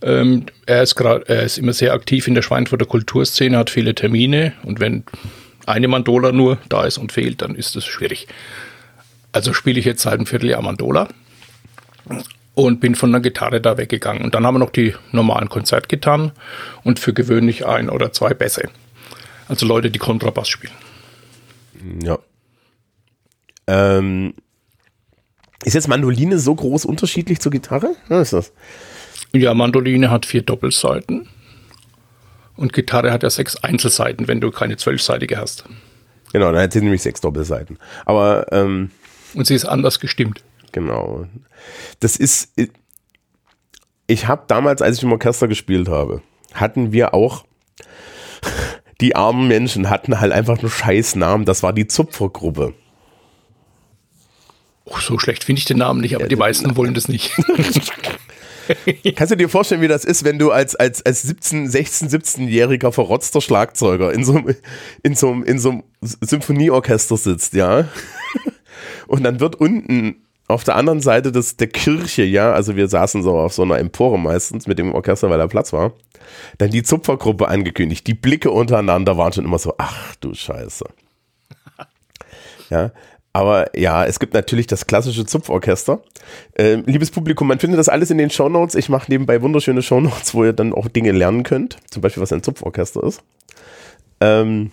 ähm, 0.00 0.46
er, 0.66 0.82
ist 0.82 0.94
grad, 0.94 1.28
er 1.28 1.42
ist 1.42 1.58
immer 1.58 1.72
sehr 1.72 1.92
aktiv 1.92 2.28
in 2.28 2.36
der 2.36 2.42
Schweinfurter 2.42 2.86
Kulturszene, 2.86 3.58
hat 3.58 3.68
viele 3.68 3.96
Termine 3.96 4.52
und 4.62 4.78
wenn 4.78 5.02
eine 5.66 5.88
Mandola 5.88 6.30
nur 6.30 6.58
da 6.68 6.84
ist 6.84 6.98
und 6.98 7.10
fehlt, 7.10 7.42
dann 7.42 7.56
ist 7.56 7.74
das 7.74 7.84
schwierig. 7.84 8.28
Also 9.32 9.52
spiele 9.52 9.80
ich 9.80 9.84
jetzt 9.84 10.02
seit 10.02 10.14
einem 10.14 10.26
Vierteljahr 10.26 10.62
Mandola 10.62 11.08
und 12.54 12.80
bin 12.80 12.94
von 12.94 13.10
der 13.10 13.20
Gitarre 13.20 13.60
da 13.60 13.76
weggegangen. 13.76 14.22
Und 14.22 14.36
dann 14.36 14.46
haben 14.46 14.54
wir 14.54 14.60
noch 14.60 14.70
die 14.70 14.94
normalen 15.10 15.48
Konzertgitarren 15.48 16.30
und 16.84 17.00
für 17.00 17.12
gewöhnlich 17.12 17.66
ein 17.66 17.90
oder 17.90 18.12
zwei 18.12 18.34
Bässe. 18.34 18.68
Also 19.50 19.66
Leute, 19.66 19.90
die 19.90 19.98
Kontrabass 19.98 20.48
spielen. 20.48 20.72
Ja. 22.04 22.20
Ähm, 23.66 24.34
ist 25.64 25.74
jetzt 25.74 25.88
Mandoline 25.88 26.38
so 26.38 26.54
groß 26.54 26.84
unterschiedlich 26.84 27.40
zur 27.40 27.50
Gitarre? 27.50 27.96
Was 28.06 28.28
ist 28.28 28.32
das? 28.32 28.52
Ja, 29.32 29.52
Mandoline 29.52 30.08
hat 30.08 30.24
vier 30.24 30.42
Doppelseiten. 30.42 31.28
Und 32.54 32.72
Gitarre 32.72 33.10
hat 33.10 33.24
ja 33.24 33.30
sechs 33.30 33.56
Einzelseiten, 33.56 34.28
wenn 34.28 34.40
du 34.40 34.52
keine 34.52 34.76
zwölfseitige 34.76 35.36
hast. 35.36 35.64
Genau, 36.32 36.52
dann 36.52 36.62
hat 36.62 36.72
sie 36.72 36.80
nämlich 36.80 37.02
sechs 37.02 37.20
Doppelseiten. 37.20 37.76
Aber 38.06 38.52
ähm, 38.52 38.92
und 39.34 39.48
sie 39.48 39.56
ist 39.56 39.64
anders 39.64 39.98
gestimmt. 39.98 40.44
Genau. 40.70 41.26
Das 41.98 42.14
ist. 42.14 42.52
Ich 44.06 44.28
habe 44.28 44.44
damals, 44.46 44.80
als 44.80 44.98
ich 44.98 45.02
im 45.02 45.10
Orchester 45.10 45.48
gespielt 45.48 45.88
habe, 45.88 46.22
hatten 46.54 46.92
wir 46.92 47.14
auch 47.14 47.44
die 49.00 49.16
armen 49.16 49.48
Menschen 49.48 49.90
hatten 49.90 50.20
halt 50.20 50.32
einfach 50.32 50.60
nur 50.60 50.70
Scheißnamen. 50.70 51.46
Das 51.46 51.62
war 51.62 51.72
die 51.72 51.86
Zupfergruppe. 51.86 52.74
Oh, 54.84 54.98
so 54.98 55.18
schlecht 55.18 55.44
finde 55.44 55.60
ich 55.60 55.64
den 55.64 55.78
Namen 55.78 56.00
nicht, 56.00 56.14
aber 56.14 56.24
ja, 56.24 56.28
die 56.28 56.36
meisten 56.36 56.76
wollen 56.76 56.94
das 56.94 57.08
nicht. 57.08 57.32
Kannst 59.16 59.32
du 59.32 59.36
dir 59.36 59.48
vorstellen, 59.48 59.80
wie 59.80 59.88
das 59.88 60.04
ist, 60.04 60.24
wenn 60.24 60.38
du 60.38 60.50
als, 60.50 60.74
als, 60.76 61.04
als 61.04 61.22
17, 61.22 61.68
16, 61.68 62.08
17-jähriger 62.08 62.92
verrotzter 62.92 63.40
Schlagzeuger 63.40 64.12
in 64.12 64.24
so, 64.24 64.42
in, 65.02 65.14
so, 65.14 65.32
in 65.32 65.58
so 65.58 65.70
einem 65.70 65.82
Symphonieorchester 66.00 67.16
sitzt, 67.16 67.54
ja? 67.54 67.88
Und 69.06 69.24
dann 69.24 69.40
wird 69.40 69.56
unten 69.56 70.16
auf 70.50 70.64
der 70.64 70.76
anderen 70.76 71.00
Seite 71.00 71.32
des, 71.32 71.56
der 71.56 71.68
Kirche, 71.68 72.22
ja, 72.22 72.52
also 72.52 72.76
wir 72.76 72.88
saßen 72.88 73.22
so 73.22 73.38
auf 73.38 73.52
so 73.52 73.62
einer 73.62 73.78
Empore 73.78 74.18
meistens 74.18 74.66
mit 74.66 74.78
dem 74.78 74.92
Orchester, 74.94 75.30
weil 75.30 75.38
da 75.38 75.46
Platz 75.46 75.72
war, 75.72 75.92
dann 76.58 76.70
die 76.70 76.82
Zupfergruppe 76.82 77.48
angekündigt. 77.48 78.06
Die 78.06 78.14
Blicke 78.14 78.50
untereinander 78.50 79.16
waren 79.16 79.32
schon 79.32 79.44
immer 79.44 79.58
so, 79.58 79.74
ach 79.78 80.14
du 80.16 80.34
Scheiße. 80.34 80.84
Ja, 82.68 82.92
aber 83.32 83.76
ja, 83.78 84.04
es 84.04 84.18
gibt 84.18 84.34
natürlich 84.34 84.66
das 84.66 84.86
klassische 84.86 85.24
Zupforchester. 85.24 86.02
Äh, 86.54 86.76
liebes 86.86 87.10
Publikum, 87.10 87.48
man 87.48 87.58
findet 87.60 87.78
das 87.78 87.88
alles 87.88 88.10
in 88.10 88.18
den 88.18 88.30
Shownotes. 88.30 88.74
Ich 88.74 88.88
mache 88.88 89.10
nebenbei 89.10 89.40
wunderschöne 89.42 89.82
Shownotes, 89.82 90.34
wo 90.34 90.44
ihr 90.44 90.52
dann 90.52 90.72
auch 90.72 90.88
Dinge 90.88 91.12
lernen 91.12 91.44
könnt. 91.44 91.76
Zum 91.90 92.02
Beispiel, 92.02 92.22
was 92.22 92.32
ein 92.32 92.42
Zupforchester 92.42 93.02
ist. 93.04 93.22
Ähm, 94.20 94.72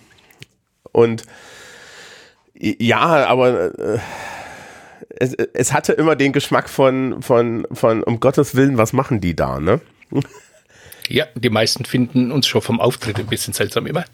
und 0.92 1.22
ja, 2.54 3.26
aber 3.26 3.78
äh, 3.78 3.98
es, 5.20 5.34
es 5.34 5.72
hatte 5.72 5.92
immer 5.92 6.16
den 6.16 6.32
Geschmack 6.32 6.68
von, 6.68 7.22
von, 7.22 7.66
von, 7.72 8.02
um 8.02 8.20
Gottes 8.20 8.54
Willen, 8.54 8.78
was 8.78 8.92
machen 8.92 9.20
die 9.20 9.34
da, 9.34 9.60
ne? 9.60 9.80
Ja, 11.08 11.26
die 11.34 11.50
meisten 11.50 11.84
finden 11.84 12.30
uns 12.30 12.46
schon 12.46 12.60
vom 12.60 12.80
Auftritt 12.80 13.18
ein 13.18 13.26
bisschen 13.26 13.54
seltsam 13.54 13.86
immer. 13.86 14.04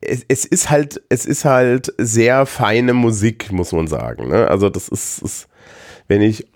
Es, 0.00 0.24
es 0.28 0.44
ist 0.44 0.70
halt, 0.70 1.02
es 1.08 1.26
ist 1.26 1.44
halt 1.44 1.92
sehr 1.98 2.46
feine 2.46 2.92
Musik, 2.92 3.50
muss 3.50 3.72
man 3.72 3.88
sagen. 3.88 4.28
Ne? 4.28 4.48
Also 4.48 4.68
das 4.68 4.88
ist, 4.88 5.18
ist 5.22 5.48
wenn 6.06 6.22
ich 6.22 6.44
äh, 6.44 6.46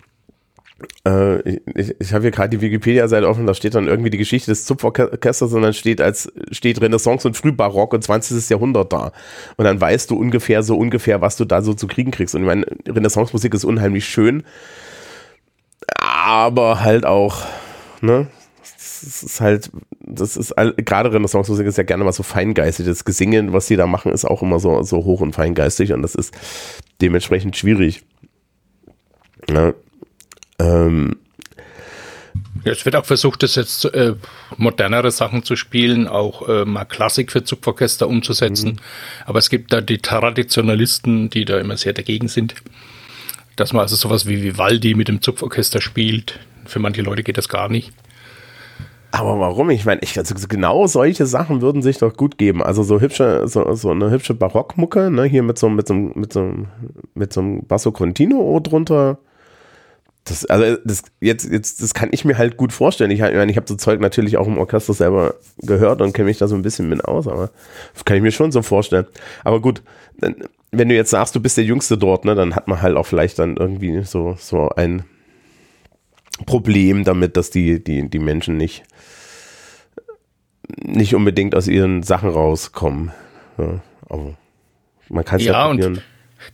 ich, 1.75 1.95
ich 1.99 2.13
habe 2.13 2.23
hier 2.23 2.31
gerade 2.31 2.49
die 2.49 2.61
Wikipedia-Seite 2.61 3.27
offen, 3.27 3.47
da 3.47 3.53
steht 3.53 3.73
dann 3.73 3.87
irgendwie 3.87 4.09
die 4.09 4.17
Geschichte 4.17 4.51
des 4.51 4.65
Zupforchesters 4.65 5.53
und 5.53 5.61
dann 5.63 5.73
steht 5.73 6.01
als 6.01 6.31
steht 6.51 6.81
Renaissance 6.81 7.27
und 7.27 7.35
Frühbarock 7.35 7.93
und 7.93 8.03
20. 8.03 8.49
Jahrhundert 8.49 8.93
da. 8.93 9.11
Und 9.55 9.65
dann 9.65 9.81
weißt 9.81 10.11
du 10.11 10.17
ungefähr 10.17 10.61
so 10.61 10.77
ungefähr, 10.77 11.21
was 11.21 11.35
du 11.35 11.45
da 11.45 11.61
so 11.61 11.73
zu 11.73 11.87
kriegen 11.87 12.11
kriegst. 12.11 12.35
Und 12.35 12.41
ich 12.41 12.47
meine, 12.47 12.65
Renaissance-Musik 12.87 13.53
ist 13.55 13.63
unheimlich 13.63 14.05
schön, 14.05 14.43
aber 15.99 16.81
halt 16.81 17.05
auch, 17.05 17.45
ne? 18.01 18.27
Das 18.61 19.23
ist 19.23 19.41
halt, 19.41 19.71
das 19.99 20.37
ist 20.37 20.53
gerade 20.55 21.11
Renaissance-Musik 21.11 21.65
ist 21.65 21.77
ja 21.77 21.83
gerne 21.83 22.03
mal 22.03 22.11
so 22.11 22.23
feingeistig. 22.23 22.85
Das 22.85 23.05
Gesingen, 23.05 23.53
was 23.53 23.67
die 23.67 23.77
da 23.77 23.87
machen, 23.87 24.11
ist 24.11 24.25
auch 24.25 24.41
immer 24.41 24.59
so, 24.59 24.83
so 24.83 24.97
hoch 24.97 25.21
und 25.21 25.33
feingeistig 25.33 25.93
und 25.93 26.01
das 26.01 26.15
ist 26.15 26.35
dementsprechend 27.01 27.55
schwierig. 27.57 28.03
Ja. 29.49 29.73
Ähm, 30.59 31.17
Ja, 32.63 32.71
es 32.71 32.83
wird 32.85 32.95
auch 32.95 33.05
versucht, 33.05 33.43
das 33.43 33.55
jetzt 33.55 33.85
äh, 33.85 34.15
modernere 34.57 35.11
Sachen 35.11 35.43
zu 35.43 35.55
spielen, 35.55 36.07
auch 36.07 36.47
äh, 36.49 36.65
mal 36.65 36.85
Klassik 36.85 37.31
für 37.31 37.43
Zupforchester 37.43 38.07
umzusetzen. 38.07 38.71
Mhm. 38.71 39.25
Aber 39.25 39.39
es 39.39 39.49
gibt 39.49 39.71
da 39.71 39.81
die 39.81 39.99
Traditionalisten, 39.99 41.29
die 41.29 41.45
da 41.45 41.59
immer 41.59 41.77
sehr 41.77 41.93
dagegen 41.93 42.27
sind. 42.27 42.55
Dass 43.55 43.73
man 43.73 43.81
also 43.83 43.95
sowas 43.95 44.27
wie 44.27 44.43
Vivaldi 44.43 44.95
mit 44.95 45.07
dem 45.07 45.21
Zupforchester 45.21 45.81
spielt. 45.81 46.39
Für 46.65 46.79
manche 46.79 47.01
Leute 47.01 47.23
geht 47.23 47.37
das 47.37 47.49
gar 47.49 47.69
nicht. 47.69 47.91
Aber 49.11 49.39
warum? 49.39 49.69
Ich 49.69 49.85
meine, 49.85 50.01
ich, 50.03 50.17
also 50.17 50.35
genau 50.47 50.85
solche 50.85 51.25
Sachen 51.25 51.61
würden 51.61 51.81
sich 51.81 51.97
doch 51.97 52.15
gut 52.15 52.37
geben. 52.37 52.61
Also 52.61 52.83
so 52.83 52.99
hübsche, 52.99 53.47
so, 53.47 53.73
so 53.73 53.91
eine 53.91 54.11
hübsche 54.11 54.33
Barockmucke, 54.33 55.09
ne, 55.09 55.23
hier 55.23 55.43
mit 55.43 55.57
so, 55.57 55.69
mit 55.69 55.87
so, 55.87 55.93
mit 55.93 56.33
so, 56.33 56.53
mit 57.15 57.33
so 57.33 57.41
einem 57.41 57.65
Basso 57.65 57.91
Continuo 57.91 58.59
drunter. 58.59 59.19
Das, 60.27 60.45
also 60.45 60.77
das, 60.83 61.03
jetzt, 61.21 61.49
jetzt, 61.49 61.81
das 61.81 61.93
kann 61.93 62.09
ich 62.11 62.25
mir 62.25 62.37
halt 62.37 62.57
gut 62.57 62.73
vorstellen. 62.73 63.11
Ich, 63.11 63.21
meine, 63.21 63.49
ich 63.49 63.57
habe 63.57 63.67
so 63.67 63.75
Zeug 63.75 64.01
natürlich 64.01 64.37
auch 64.37 64.47
im 64.47 64.57
Orchester 64.57 64.93
selber 64.93 65.35
gehört 65.59 66.01
und 66.01 66.13
kenne 66.13 66.27
mich 66.27 66.37
da 66.37 66.47
so 66.47 66.55
ein 66.55 66.61
bisschen 66.61 66.89
mit 66.89 67.05
aus, 67.05 67.27
aber 67.27 67.51
das 67.93 68.03
kann 68.03 68.17
ich 68.17 68.23
mir 68.23 68.31
schon 68.31 68.51
so 68.51 68.61
vorstellen. 68.61 69.05
Aber 69.43 69.61
gut, 69.61 69.81
wenn 70.71 70.89
du 70.89 70.95
jetzt 70.95 71.11
sagst, 71.11 71.35
du 71.35 71.39
bist 71.39 71.57
der 71.57 71.63
Jüngste 71.63 71.97
dort, 71.97 72.25
ne, 72.25 72.35
dann 72.35 72.55
hat 72.55 72.67
man 72.67 72.81
halt 72.81 72.97
auch 72.97 73.05
vielleicht 73.05 73.39
dann 73.39 73.55
irgendwie 73.55 74.03
so, 74.03 74.35
so 74.37 74.69
ein 74.69 75.03
Problem 76.45 77.03
damit, 77.03 77.37
dass 77.37 77.49
die, 77.49 77.83
die, 77.83 78.09
die 78.09 78.19
Menschen 78.19 78.57
nicht, 78.57 78.83
nicht 80.77 81.15
unbedingt 81.15 81.55
aus 81.55 81.67
ihren 81.67 82.03
Sachen 82.03 82.29
rauskommen. 82.29 83.11
Ja, 83.57 83.81
aber 84.09 84.35
man 85.09 85.23
kann 85.23 85.39
es 85.39 85.45
ja, 85.45 85.53
ja 85.53 85.67
probieren. 85.67 85.93
Und 85.93 86.03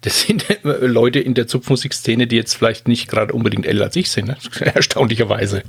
das 0.01 0.21
sind 0.21 0.45
Leute 0.63 1.19
in 1.19 1.33
der 1.33 1.47
Zupfmusikszene, 1.47 2.27
die 2.27 2.35
jetzt 2.35 2.55
vielleicht 2.55 2.87
nicht 2.87 3.09
gerade 3.09 3.33
unbedingt 3.33 3.65
älter 3.65 3.85
als 3.85 3.95
ich 3.95 4.09
sind, 4.09 4.27
ne? 4.27 4.37
erstaunlicherweise. 4.59 5.63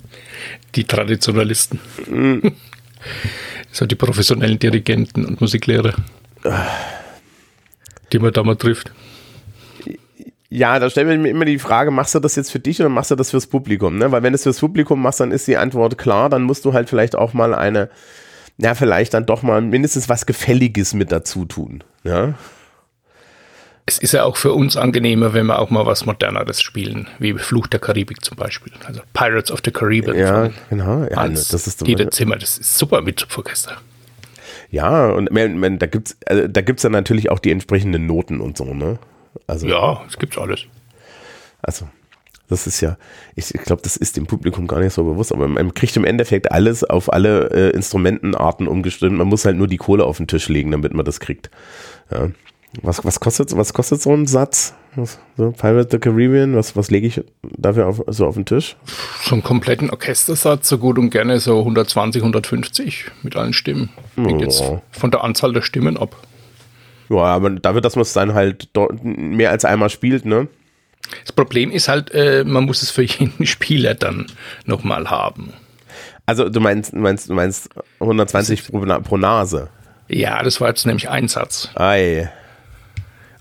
Die 0.74 0.84
Traditionalisten. 0.84 1.80
Mm. 2.06 2.48
so 3.72 3.86
die 3.86 3.96
professionellen 3.96 4.58
Dirigenten 4.58 5.24
und 5.24 5.40
Musiklehrer, 5.40 5.94
die 8.12 8.18
man 8.18 8.32
da 8.32 8.42
mal 8.42 8.56
trifft. 8.56 8.92
Ja, 10.48 10.78
da 10.78 10.88
stellen 10.88 11.08
wir 11.08 11.18
mir 11.18 11.30
immer 11.30 11.46
die 11.46 11.58
Frage, 11.58 11.90
machst 11.90 12.14
du 12.14 12.20
das 12.20 12.36
jetzt 12.36 12.52
für 12.52 12.60
dich 12.60 12.78
oder 12.78 12.88
machst 12.88 13.10
du 13.10 13.16
das 13.16 13.30
fürs 13.30 13.48
Publikum? 13.48 13.98
Ne? 13.98 14.12
Weil 14.12 14.22
wenn 14.22 14.32
du 14.32 14.36
es 14.36 14.44
fürs 14.44 14.60
Publikum 14.60 15.02
machst, 15.02 15.18
dann 15.18 15.32
ist 15.32 15.48
die 15.48 15.56
Antwort 15.56 15.98
klar, 15.98 16.30
dann 16.30 16.44
musst 16.44 16.64
du 16.64 16.72
halt 16.72 16.88
vielleicht 16.88 17.16
auch 17.16 17.32
mal 17.32 17.54
eine, 17.54 17.90
ja, 18.58 18.76
vielleicht 18.76 19.14
dann 19.14 19.26
doch 19.26 19.42
mal 19.42 19.60
mindestens 19.60 20.08
was 20.08 20.26
Gefälliges 20.26 20.94
mit 20.94 21.10
dazu 21.10 21.44
tun. 21.44 21.82
Ja. 22.04 22.34
Es 23.86 23.98
ist 23.98 24.12
ja 24.12 24.24
auch 24.24 24.36
für 24.36 24.52
uns 24.52 24.78
angenehmer, 24.78 25.34
wenn 25.34 25.46
wir 25.46 25.58
auch 25.58 25.68
mal 25.68 25.84
was 25.84 26.06
Moderneres 26.06 26.62
spielen, 26.62 27.06
wie 27.18 27.34
Fluch 27.34 27.66
der 27.66 27.80
Karibik 27.80 28.24
zum 28.24 28.36
Beispiel. 28.36 28.72
Also 28.84 29.02
Pirates 29.12 29.50
of 29.50 29.60
the 29.62 29.70
Caribbean. 29.70 30.16
Ja, 30.16 30.50
genau. 30.70 31.04
Ja, 31.04 31.28
das 31.28 31.52
ist 31.52 31.86
jeder 31.86 32.10
Zimmer, 32.10 32.36
das 32.36 32.56
ist 32.56 32.78
super 32.78 33.02
mit 33.02 33.20
Zupforchester. 33.20 33.76
Ja, 34.70 35.10
und 35.10 35.30
man, 35.30 35.78
da 35.78 35.86
gibt 35.86 36.08
es 36.08 36.16
also, 36.26 36.48
da 36.48 36.60
gibt's 36.62 36.82
dann 36.82 36.92
natürlich 36.92 37.30
auch 37.30 37.38
die 37.38 37.50
entsprechenden 37.50 38.06
Noten 38.06 38.40
und 38.40 38.56
so, 38.56 38.72
ne? 38.72 38.98
Also, 39.46 39.66
ja, 39.66 40.02
es 40.08 40.18
gibt 40.18 40.38
alles. 40.38 40.62
Also, 41.62 41.88
das 42.48 42.66
ist 42.66 42.80
ja, 42.80 42.96
ich, 43.36 43.54
ich 43.54 43.62
glaube, 43.62 43.82
das 43.82 43.96
ist 43.96 44.16
dem 44.16 44.26
Publikum 44.26 44.66
gar 44.66 44.80
nicht 44.80 44.92
so 44.92 45.04
bewusst, 45.04 45.32
aber 45.32 45.46
man 45.46 45.74
kriegt 45.74 45.96
im 45.96 46.04
Endeffekt 46.04 46.50
alles 46.50 46.84
auf 46.84 47.12
alle 47.12 47.50
äh, 47.50 47.70
Instrumentenarten 47.70 48.66
umgestimmt. 48.66 49.16
Man 49.16 49.28
muss 49.28 49.44
halt 49.44 49.56
nur 49.56 49.68
die 49.68 49.76
Kohle 49.76 50.04
auf 50.04 50.16
den 50.16 50.26
Tisch 50.26 50.48
legen, 50.48 50.70
damit 50.70 50.92
man 50.94 51.04
das 51.04 51.20
kriegt. 51.20 51.50
Ja. 52.10 52.30
Was, 52.82 53.04
was, 53.04 53.20
kostet, 53.20 53.56
was 53.56 53.72
kostet 53.72 54.02
so 54.02 54.12
ein 54.12 54.26
Satz? 54.26 54.74
So 55.36 55.50
Pirate 55.52 55.88
the 55.90 55.98
Caribbean, 55.98 56.54
was, 56.54 56.76
was 56.76 56.90
lege 56.90 57.06
ich 57.06 57.20
dafür 57.42 57.86
auf, 57.86 58.02
so 58.06 58.26
auf 58.26 58.34
den 58.34 58.44
Tisch? 58.44 58.76
So 59.22 59.34
einen 59.34 59.42
kompletten 59.42 59.90
Orchestersatz, 59.90 60.68
so 60.68 60.78
gut 60.78 60.98
und 60.98 61.10
gerne 61.10 61.40
so 61.40 61.58
120, 61.60 62.22
150 62.22 63.06
mit 63.22 63.36
allen 63.36 63.52
Stimmen. 63.52 63.90
Hängt 64.16 64.40
oh. 64.40 64.44
jetzt 64.44 64.62
von 64.92 65.10
der 65.10 65.24
Anzahl 65.24 65.52
der 65.52 65.62
Stimmen 65.62 65.96
ab. 65.96 66.16
Ja, 67.08 67.18
aber 67.18 67.50
dafür, 67.50 67.80
dass 67.80 67.96
man 67.96 68.02
es 68.02 68.12
dann 68.12 68.34
halt 68.34 68.68
mehr 69.02 69.50
als 69.50 69.64
einmal 69.64 69.90
spielt, 69.90 70.24
ne? 70.24 70.48
Das 71.22 71.32
Problem 71.32 71.70
ist 71.70 71.88
halt, 71.88 72.12
äh, 72.12 72.44
man 72.44 72.64
muss 72.64 72.82
es 72.82 72.90
für 72.90 73.02
jeden 73.04 73.46
Spieler 73.46 73.94
dann 73.94 74.26
nochmal 74.64 75.10
haben. 75.10 75.52
Also 76.26 76.48
du 76.48 76.60
meinst, 76.60 76.94
meinst, 76.94 77.28
du 77.28 77.34
meinst 77.34 77.68
120 78.00 78.68
pro, 78.68 78.80
pro, 79.00 79.16
Nase? 79.16 79.68
Ja, 80.08 80.42
das 80.42 80.60
war 80.60 80.68
jetzt 80.68 80.86
nämlich 80.86 81.10
ein 81.10 81.28
Satz. 81.28 81.68
Ei. 81.74 82.30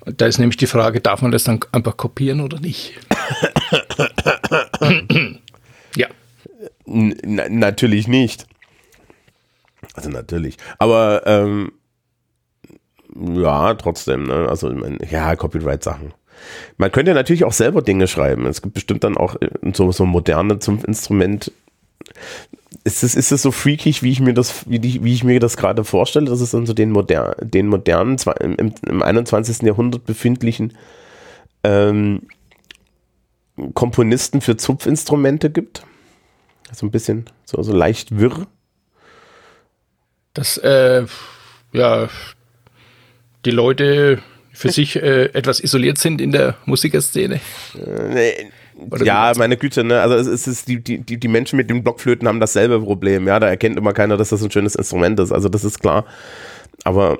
Und 0.05 0.19
da 0.19 0.25
ist 0.25 0.37
nämlich 0.37 0.57
die 0.57 0.67
Frage, 0.67 0.99
darf 0.99 1.21
man 1.21 1.31
das 1.31 1.45
dann 1.45 1.59
einfach 1.71 1.95
kopieren 1.95 2.41
oder 2.41 2.59
nicht? 2.59 2.93
ja. 5.95 6.07
N 6.85 7.15
natürlich 7.49 8.07
nicht. 8.07 8.45
Also 9.93 10.09
natürlich. 10.09 10.57
Aber 10.77 11.23
ähm, 11.25 11.71
ja, 13.15 13.73
trotzdem, 13.75 14.23
ne? 14.23 14.47
Also, 14.49 14.71
ich 14.71 14.77
mein, 14.77 14.99
ja, 15.09 15.35
Copyright-Sachen. 15.35 16.13
Man 16.77 16.91
könnte 16.91 17.13
natürlich 17.13 17.45
auch 17.45 17.53
selber 17.53 17.81
Dinge 17.81 18.07
schreiben. 18.07 18.45
Es 18.45 18.61
gibt 18.61 18.73
bestimmt 18.73 19.03
dann 19.03 19.17
auch 19.17 19.35
äh, 19.39 19.49
so, 19.73 19.91
so 19.91 20.05
moderne 20.05 20.59
zum 20.59 20.83
Instrument. 20.83 21.51
Ist 22.85 23.03
es, 23.03 23.15
ist 23.15 23.31
es 23.31 23.41
so 23.41 23.51
freakig, 23.51 24.03
wie 24.03 24.11
ich 24.11 24.19
mir 24.19 24.33
das, 24.33 24.69
wie, 24.69 24.79
die, 24.79 25.03
wie 25.03 25.13
ich 25.13 25.23
mir 25.23 25.39
das 25.39 25.55
gerade 25.55 25.85
vorstelle, 25.85 26.25
dass 26.25 26.41
es 26.41 26.51
dann 26.51 26.65
so 26.65 26.73
den, 26.73 26.91
moder 26.91 27.35
den 27.39 27.67
modernen, 27.67 28.17
im, 28.41 28.73
im 28.85 29.01
21. 29.01 29.61
Jahrhundert 29.61 30.05
befindlichen 30.05 30.77
ähm, 31.63 32.23
Komponisten 33.73 34.41
für 34.41 34.57
Zupfinstrumente 34.57 35.49
gibt? 35.49 35.85
So 36.73 36.85
ein 36.85 36.91
bisschen, 36.91 37.25
so, 37.45 37.61
so 37.63 37.73
leicht 37.73 38.19
wirr. 38.19 38.47
Das, 40.33 40.57
äh, 40.57 41.05
ja, 41.71 42.09
die 43.45 43.51
Leute 43.51 44.19
für 44.51 44.71
sich 44.73 44.97
äh, 44.97 45.25
etwas 45.33 45.61
isoliert 45.61 45.99
sind 45.99 46.19
in 46.19 46.31
der 46.31 46.57
Musikerszene? 46.65 47.39
Nee. 48.09 48.51
Ja, 49.03 49.31
meine 49.37 49.57
Güte, 49.57 49.83
ne? 49.83 50.01
Also 50.01 50.15
es 50.15 50.47
ist 50.47 50.67
die, 50.67 50.83
die, 50.83 50.99
die 50.99 51.27
Menschen 51.27 51.57
mit 51.57 51.69
den 51.69 51.83
Blockflöten 51.83 52.27
haben 52.27 52.39
dasselbe 52.39 52.79
Problem, 52.79 53.27
ja. 53.27 53.39
Da 53.39 53.47
erkennt 53.47 53.77
immer 53.77 53.93
keiner, 53.93 54.17
dass 54.17 54.29
das 54.29 54.43
ein 54.43 54.51
schönes 54.51 54.75
Instrument 54.75 55.19
ist. 55.19 55.31
Also 55.31 55.49
das 55.49 55.63
ist 55.63 55.79
klar. 55.79 56.05
Aber 56.83 57.19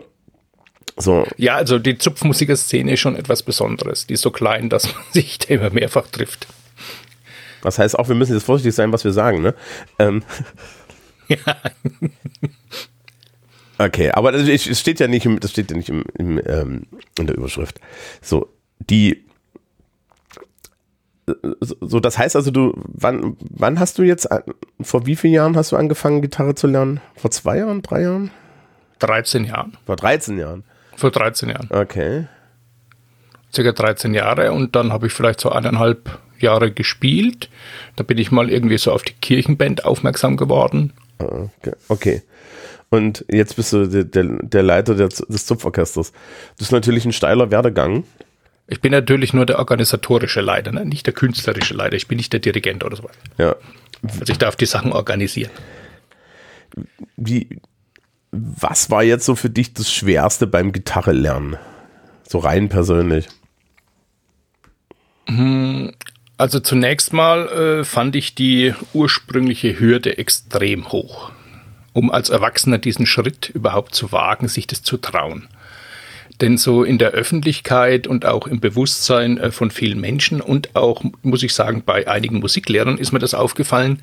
so. 0.98 1.26
Ja, 1.38 1.56
also 1.56 1.80
die 1.80 1.98
Zupfmusikerszene 1.98 2.94
ist 2.94 3.00
schon 3.00 3.16
etwas 3.16 3.44
Besonderes. 3.44 4.08
Die 4.08 4.14
ist 4.14 4.22
so 4.22 4.32
klein, 4.32 4.70
dass 4.70 4.94
man 4.94 5.04
sich 5.12 5.40
da 5.40 5.50
immer 5.50 5.70
mehrfach 5.70 6.08
trifft. 6.08 6.48
Das 7.62 7.80
heißt 7.80 7.98
auch, 7.98 8.10
wir 8.10 8.16
müssen 8.16 8.34
jetzt 8.34 8.44
vorsichtig 8.44 8.76
sein, 8.76 8.92
was 8.92 9.04
wir 9.04 9.14
sagen, 9.14 9.42
ne? 9.42 9.56
Ähm. 10.00 10.24
Ja. 11.28 11.38
Okay, 13.78 14.12
aber 14.12 14.32
das 14.32 14.80
steht 14.80 15.00
ja 15.00 15.08
nicht, 15.08 15.26
im, 15.26 15.40
das 15.40 15.52
steht 15.52 15.72
ja 15.72 15.78
nicht 15.78 15.90
im, 15.90 16.04
im, 16.18 16.40
ähm, 16.46 16.84
in 17.18 17.28
der 17.28 17.36
Überschrift. 17.36 17.80
So, 18.22 18.50
die 18.80 19.26
so, 21.62 22.00
das 22.00 22.18
heißt 22.18 22.36
also, 22.36 22.52
du, 22.52 22.74
wann, 22.76 23.38
wann 23.40 23.80
hast 23.80 23.98
du 23.98 24.04
jetzt, 24.04 24.28
vor 24.82 25.06
wie 25.06 25.16
vielen 25.16 25.34
Jahren 25.34 25.56
hast 25.56 25.72
du 25.72 25.78
angefangen, 25.78 26.22
Gitarre 26.22 26.56
zu 26.56 26.68
lernen? 26.68 27.00
Vor 27.16 27.32
zwei 27.32 27.60
Jahren, 27.60 27.82
drei 27.82 28.02
Jahren? 28.02 28.32
13 29.00 29.46
Jahren. 29.46 29.78
Vor 29.86 29.96
13 29.96 30.38
Jahren? 30.38 30.64
Vor 30.96 31.12
13 31.12 31.50
Jahren. 31.50 31.68
Okay. 31.70 32.28
Circa 33.54 33.72
13 33.72 34.14
Jahre 34.14 34.52
und 34.52 34.76
dann 34.76 34.92
habe 34.92 35.08
ich 35.08 35.14
vielleicht 35.14 35.40
so 35.40 35.50
eineinhalb 35.50 36.20
Jahre 36.40 36.72
gespielt. 36.72 37.50
Da 37.96 38.04
bin 38.04 38.18
ich 38.18 38.32
mal 38.32 38.50
irgendwie 38.50 38.78
so 38.78 38.92
auf 38.92 39.04
die 39.04 39.14
Kirchenband 39.14 39.86
aufmerksam 39.86 40.38
geworden. 40.38 40.94
Ah, 41.20 41.50
okay. 41.60 41.74
okay 41.90 42.24
und 42.94 43.26
jetzt 43.28 43.56
bist 43.56 43.74
du 43.74 43.88
der, 43.88 44.04
der, 44.04 44.24
der 44.44 44.64
Leiter 44.64 44.94
des, 44.94 45.16
des 45.28 45.46
Zupforchesters. 45.48 46.12
Das 46.58 46.68
ist 46.68 46.72
natürlich 46.72 47.06
ein 47.06 47.12
steiler 47.12 47.50
Werdegang. 47.50 48.04
Ich 48.68 48.82
bin 48.82 48.92
natürlich 48.92 49.34
nur 49.34 49.46
der 49.46 49.60
organisatorische 49.60 50.42
Leiter, 50.42 50.72
ne? 50.72 50.86
nicht 50.86 51.06
der 51.06 51.14
künstlerische 51.14 51.74
Leiter. 51.74 51.96
Ich 51.96 52.08
bin 52.08 52.18
nicht 52.18 52.32
der 52.32 52.40
Dirigent 52.40 52.84
oder 52.84 52.96
so. 52.96 53.10
Ja. 53.38 53.56
Also 54.20 54.32
ich 54.32 54.38
darf 54.38 54.56
die 54.56 54.66
Sachen 54.66 54.92
organisieren. 54.92 55.52
Wie, 57.18 57.60
was 58.32 58.90
war 58.90 59.04
jetzt 59.04 59.26
so 59.26 59.36
für 59.36 59.50
dich 59.50 59.74
das 59.74 59.92
Schwerste 59.92 60.48
beim 60.48 60.72
Gitarre 60.72 61.12
lernen? 61.12 61.58
So 62.28 62.40
rein 62.40 62.70
persönlich. 62.70 63.28
Hm, 65.28 65.94
also 66.38 66.60
zunächst 66.60 67.14
mal 67.14 67.48
äh, 67.50 67.84
fand 67.84 68.16
ich 68.16 68.34
die 68.34 68.74
ursprüngliche 68.94 69.80
Hürde 69.80 70.18
extrem 70.18 70.92
hoch 70.92 71.32
um 71.94 72.12
als 72.12 72.30
Erwachsener 72.30 72.80
diesen 72.80 73.06
Schritt 73.06 73.50
überhaupt 73.50 73.96
zu 73.96 74.12
wagen, 74.12 74.48
sich 74.48 74.68
das 74.68 74.82
zu 74.82 74.98
trauen. 74.98 75.48
Denn 76.42 76.58
so 76.58 76.84
in 76.84 76.98
der 76.98 77.12
Öffentlichkeit 77.12 78.08
und 78.08 78.26
auch 78.26 78.48
im 78.48 78.60
Bewusstsein 78.60 79.38
äh, 79.38 79.52
von 79.52 79.72
vielen 79.72 80.00
Menschen 80.00 80.42
und 80.42 80.76
auch, 80.76 81.04
muss 81.22 81.44
ich 81.44 81.54
sagen, 81.54 81.84
bei 81.86 82.08
einigen 82.08 82.40
Musiklehrern 82.40 82.98
ist 82.98 83.12
mir 83.12 83.20
das 83.20 83.34
aufgefallen, 83.34 84.02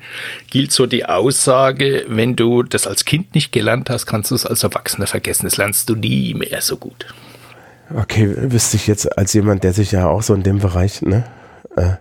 gilt 0.49 0.71
so 0.71 0.85
die 0.85 1.05
Aussage, 1.05 2.05
wenn 2.07 2.35
du 2.35 2.63
das 2.63 2.87
als 2.87 3.05
Kind 3.05 3.35
nicht 3.35 3.51
gelernt 3.51 3.89
hast, 3.89 4.05
kannst 4.05 4.31
du 4.31 4.35
es 4.35 4.45
als 4.45 4.63
Erwachsener 4.63 5.07
vergessen. 5.07 5.45
Das 5.45 5.57
lernst 5.57 5.89
du 5.89 5.95
nie 5.95 6.33
mehr 6.33 6.61
so 6.61 6.77
gut. 6.77 7.05
Okay, 7.93 8.33
wüsste 8.51 8.77
ich 8.77 8.87
jetzt 8.87 9.17
als 9.17 9.33
jemand, 9.33 9.63
der 9.63 9.73
sich 9.73 9.91
ja 9.91 10.07
auch 10.07 10.21
so 10.21 10.33
in 10.33 10.43
dem 10.43 10.59
Bereich, 10.59 11.01
ne? 11.01 11.25
Äh, 11.75 11.95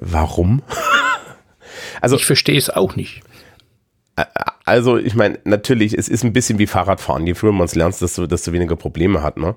warum? 0.00 0.62
Also 2.00 2.16
ich 2.16 2.26
verstehe 2.26 2.58
es 2.58 2.70
auch 2.70 2.96
nicht. 2.96 3.22
Also 4.64 4.96
ich 4.96 5.14
meine, 5.14 5.38
natürlich, 5.44 5.96
es 5.96 6.08
ist 6.08 6.24
ein 6.24 6.32
bisschen 6.32 6.58
wie 6.58 6.66
Fahrradfahren. 6.66 7.26
Je 7.26 7.34
früher 7.34 7.52
man 7.52 7.66
es 7.66 7.74
lernt, 7.74 8.00
desto, 8.00 8.26
desto 8.26 8.52
weniger 8.52 8.76
Probleme 8.76 9.22
hat, 9.22 9.36
ne? 9.36 9.54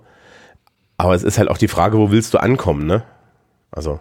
Aber 0.98 1.14
es 1.14 1.24
ist 1.24 1.38
halt 1.38 1.50
auch 1.50 1.58
die 1.58 1.68
Frage, 1.68 1.98
wo 1.98 2.12
willst 2.12 2.34
du 2.34 2.40
ankommen, 2.40 2.86
ne? 2.86 3.04
Also. 3.72 4.00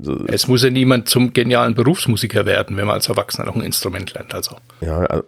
So 0.00 0.26
es 0.26 0.46
muss 0.46 0.62
ja 0.62 0.70
niemand 0.70 1.08
zum 1.08 1.32
genialen 1.32 1.74
Berufsmusiker 1.74 2.46
werden, 2.46 2.76
wenn 2.76 2.86
man 2.86 2.94
als 2.94 3.08
Erwachsener 3.08 3.46
noch 3.46 3.56
ein 3.56 3.62
Instrument 3.62 4.12
lernt, 4.14 4.34
also. 4.34 4.56
Ja, 4.80 5.04
äh, 5.04 5.22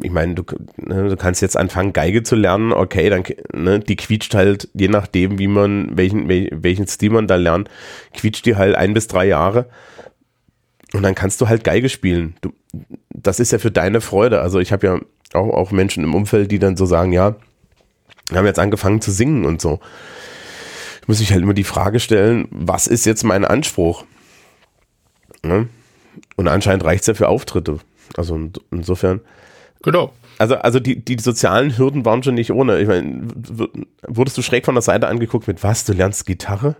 ich 0.00 0.10
meine, 0.10 0.34
du, 0.34 0.44
ne, 0.76 1.10
du 1.10 1.16
kannst 1.16 1.42
jetzt 1.42 1.56
anfangen, 1.56 1.92
Geige 1.92 2.22
zu 2.22 2.34
lernen, 2.34 2.72
okay, 2.72 3.10
dann, 3.10 3.24
ne, 3.52 3.80
die 3.80 3.96
quietscht 3.96 4.34
halt, 4.34 4.68
je 4.72 4.88
nachdem, 4.88 5.38
wie 5.38 5.48
man, 5.48 5.96
welchen, 5.96 6.28
welchen 6.28 6.86
Stil 6.86 7.10
man 7.10 7.26
da 7.26 7.36
lernt, 7.36 7.68
quietscht 8.14 8.46
die 8.46 8.56
halt 8.56 8.74
ein 8.74 8.94
bis 8.94 9.06
drei 9.06 9.26
Jahre. 9.26 9.66
Und 10.92 11.02
dann 11.02 11.14
kannst 11.14 11.40
du 11.40 11.48
halt 11.48 11.64
Geige 11.64 11.88
spielen. 11.88 12.34
Du, 12.40 12.52
das 13.10 13.40
ist 13.40 13.52
ja 13.52 13.58
für 13.58 13.70
deine 13.70 14.00
Freude. 14.00 14.40
Also 14.40 14.58
ich 14.58 14.72
habe 14.72 14.86
ja 14.86 14.98
auch, 15.32 15.50
auch 15.50 15.70
Menschen 15.70 16.04
im 16.04 16.14
Umfeld, 16.14 16.50
die 16.50 16.58
dann 16.58 16.76
so 16.76 16.86
sagen, 16.86 17.12
ja, 17.12 17.36
wir 18.28 18.38
haben 18.38 18.46
jetzt 18.46 18.58
angefangen 18.58 19.00
zu 19.00 19.10
singen 19.10 19.44
und 19.44 19.60
so. 19.60 19.80
Ich 21.00 21.08
muss 21.08 21.20
mich 21.20 21.32
halt 21.32 21.42
immer 21.42 21.54
die 21.54 21.64
Frage 21.64 21.98
stellen, 22.00 22.46
was 22.50 22.86
ist 22.86 23.06
jetzt 23.06 23.24
mein 23.24 23.44
Anspruch? 23.44 24.04
Ne? 25.42 25.68
Und 26.36 26.48
anscheinend 26.48 26.84
reicht 26.84 27.02
es 27.02 27.06
ja 27.08 27.14
für 27.14 27.28
Auftritte. 27.28 27.78
Also 28.16 28.38
insofern. 28.70 29.20
Genau. 29.82 30.12
Also, 30.38 30.56
also 30.56 30.80
die, 30.80 31.04
die 31.04 31.18
sozialen 31.18 31.76
Hürden 31.76 32.04
waren 32.04 32.22
schon 32.22 32.34
nicht 32.34 32.52
ohne. 32.52 32.78
Ich 32.80 32.88
meine, 32.88 33.28
wurdest 34.06 34.38
du 34.38 34.42
schräg 34.42 34.64
von 34.64 34.74
der 34.74 34.82
Seite 34.82 35.08
angeguckt 35.08 35.46
mit 35.46 35.62
was? 35.62 35.84
Du 35.84 35.92
lernst 35.92 36.26
Gitarre? 36.26 36.76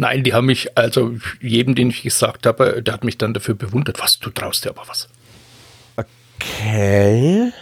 Nein, 0.00 0.24
die 0.24 0.32
haben 0.32 0.46
mich, 0.46 0.78
also 0.78 1.14
jedem, 1.42 1.74
den 1.74 1.90
ich 1.90 2.02
gesagt 2.02 2.46
habe, 2.46 2.82
der 2.82 2.94
hat 2.94 3.04
mich 3.04 3.18
dann 3.18 3.34
dafür 3.34 3.54
bewundert. 3.54 4.00
Was, 4.00 4.18
du 4.18 4.30
traust 4.30 4.64
dir 4.64 4.70
aber 4.70 4.84
was. 4.86 5.10
Okay. 5.94 7.52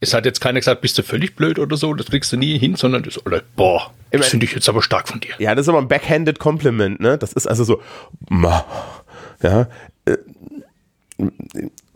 Es 0.00 0.12
hat 0.12 0.24
jetzt 0.24 0.40
keiner 0.40 0.58
gesagt, 0.58 0.80
bist 0.80 0.98
du 0.98 1.04
völlig 1.04 1.36
blöd 1.36 1.60
oder 1.60 1.76
so, 1.76 1.94
das 1.94 2.06
kriegst 2.06 2.32
du 2.32 2.36
nie 2.36 2.58
hin, 2.58 2.74
sondern 2.74 3.04
das, 3.04 3.24
oder, 3.24 3.42
boah, 3.54 3.94
das 4.10 4.26
finde 4.26 4.44
ich 4.44 4.54
jetzt 4.54 4.68
aber 4.68 4.82
stark 4.82 5.06
von 5.06 5.20
dir. 5.20 5.32
Ja, 5.38 5.54
das 5.54 5.66
ist 5.66 5.68
aber 5.68 5.78
ein 5.78 5.86
backhanded 5.86 6.40
Compliment, 6.40 6.98
ne? 6.98 7.16
Das 7.16 7.32
ist 7.32 7.46
also 7.46 7.62
so, 7.62 7.80
ja, 9.40 9.68
äh, 10.04 10.16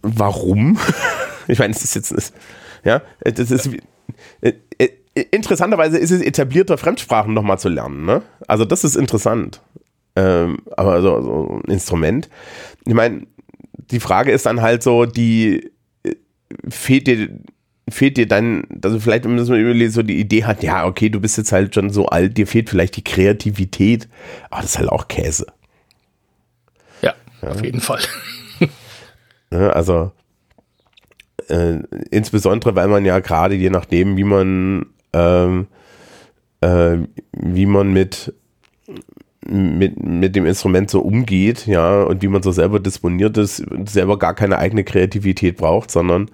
warum? 0.02 0.78
ich 1.48 1.58
meine, 1.58 1.74
es 1.74 1.82
ist 1.82 1.96
jetzt, 1.96 2.32
ja, 2.84 3.02
das 3.24 3.50
ist, 3.50 3.68
äh, 4.42 4.52
äh, 4.78 4.90
interessanterweise 5.22 5.98
ist 5.98 6.10
es 6.10 6.20
etablierter, 6.20 6.78
Fremdsprachen 6.78 7.34
nochmal 7.34 7.58
zu 7.58 7.68
lernen, 7.68 8.04
ne? 8.04 8.22
Also 8.46 8.64
das 8.64 8.84
ist 8.84 8.96
interessant. 8.96 9.60
Ähm, 10.14 10.58
aber 10.76 11.02
so, 11.02 11.22
so 11.22 11.60
ein 11.64 11.70
Instrument. 11.70 12.28
Ich 12.86 12.94
meine, 12.94 13.26
die 13.90 14.00
Frage 14.00 14.32
ist 14.32 14.46
dann 14.46 14.62
halt 14.62 14.82
so, 14.82 15.06
die 15.06 15.70
fehlt 16.68 17.06
dir 17.06 17.28
fehlt 17.88 18.16
dir 18.16 18.26
dann, 18.26 18.64
also 18.82 18.98
vielleicht 18.98 19.24
müssen 19.26 19.54
wir 19.54 19.60
überlegen, 19.60 19.92
so 19.92 20.02
die 20.02 20.18
Idee 20.18 20.44
hat, 20.44 20.64
ja, 20.64 20.86
okay, 20.86 21.08
du 21.08 21.20
bist 21.20 21.38
jetzt 21.38 21.52
halt 21.52 21.74
schon 21.74 21.90
so 21.90 22.06
alt, 22.06 22.36
dir 22.36 22.48
fehlt 22.48 22.68
vielleicht 22.68 22.96
die 22.96 23.04
Kreativität, 23.04 24.08
aber 24.50 24.62
das 24.62 24.72
ist 24.72 24.78
halt 24.78 24.88
auch 24.88 25.06
Käse. 25.06 25.46
Ja, 27.00 27.14
ja. 27.42 27.48
auf 27.50 27.64
jeden 27.64 27.80
Fall. 27.80 28.00
ja, 29.52 29.68
also 29.70 30.10
äh, 31.48 31.78
insbesondere, 32.10 32.74
weil 32.74 32.88
man 32.88 33.04
ja 33.04 33.20
gerade 33.20 33.54
je 33.54 33.70
nachdem, 33.70 34.16
wie 34.16 34.24
man 34.24 34.86
ähm, 35.16 35.66
äh, 36.60 36.98
wie 37.32 37.66
man 37.66 37.92
mit 37.92 38.34
mit, 39.48 40.02
mit 40.02 40.34
dem 40.34 40.44
Instrument 40.44 40.90
so 40.90 41.00
umgeht, 41.00 41.66
ja, 41.66 42.02
und 42.02 42.20
wie 42.22 42.28
man 42.28 42.42
so 42.42 42.50
selber 42.50 42.80
disponiert 42.80 43.36
ist, 43.36 43.64
selber 43.86 44.18
gar 44.18 44.34
keine 44.34 44.58
eigene 44.58 44.82
Kreativität 44.82 45.56
braucht, 45.56 45.90
sondern 45.90 46.30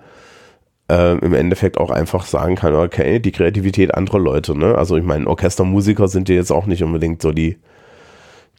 äh, 0.91 1.19
im 1.19 1.35
Endeffekt 1.35 1.77
auch 1.77 1.91
einfach 1.91 2.25
sagen 2.25 2.57
kann, 2.57 2.75
okay, 2.75 3.19
die 3.19 3.33
Kreativität 3.33 3.95
anderer 3.95 4.19
Leute, 4.19 4.57
ne? 4.57 4.77
Also 4.77 4.97
ich 4.97 5.05
meine, 5.05 5.27
Orchestermusiker 5.27 6.09
sind 6.09 6.31
ja 6.31 6.37
jetzt 6.37 6.51
auch 6.51 6.67
nicht 6.67 6.83
unbedingt 6.83 7.21
so 7.21 7.33
die, 7.33 7.59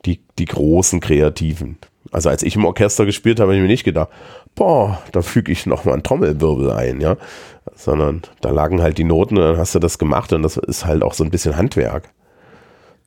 die, 0.05 0.19
die 0.37 0.45
großen 0.45 0.99
Kreativen. 0.99 1.77
Also 2.11 2.29
als 2.29 2.43
ich 2.43 2.55
im 2.55 2.65
Orchester 2.65 3.05
gespielt 3.05 3.39
habe, 3.39 3.49
habe 3.49 3.55
ich 3.55 3.61
mir 3.61 3.67
nicht 3.67 3.83
gedacht, 3.85 4.09
boah, 4.55 5.01
da 5.11 5.21
füge 5.21 5.51
ich 5.51 5.65
nochmal 5.65 5.95
einen 5.95 6.03
Trommelwirbel 6.03 6.71
ein, 6.71 7.01
ja. 7.01 7.17
Sondern 7.75 8.21
da 8.41 8.49
lagen 8.49 8.81
halt 8.81 8.97
die 8.97 9.03
Noten 9.03 9.37
und 9.37 9.43
dann 9.43 9.57
hast 9.57 9.73
du 9.75 9.79
das 9.79 9.97
gemacht 9.97 10.33
und 10.33 10.43
das 10.43 10.57
ist 10.57 10.85
halt 10.85 11.01
auch 11.03 11.13
so 11.13 11.23
ein 11.23 11.31
bisschen 11.31 11.57
Handwerk. 11.57 12.09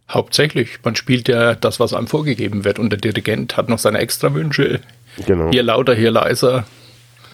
Hauptsächlich. 0.09 0.78
Man 0.85 0.94
spielt 0.94 1.28
ja 1.28 1.54
das, 1.54 1.80
was 1.80 1.92
einem 1.92 2.06
vorgegeben 2.06 2.64
wird 2.64 2.78
und 2.78 2.90
der 2.90 2.98
Dirigent 2.98 3.56
hat 3.56 3.68
noch 3.68 3.78
seine 3.78 3.98
Extrawünsche. 3.98 4.80
Genau. 5.26 5.50
Hier 5.50 5.62
lauter, 5.62 5.94
hier 5.94 6.11
leiser. 6.11 6.64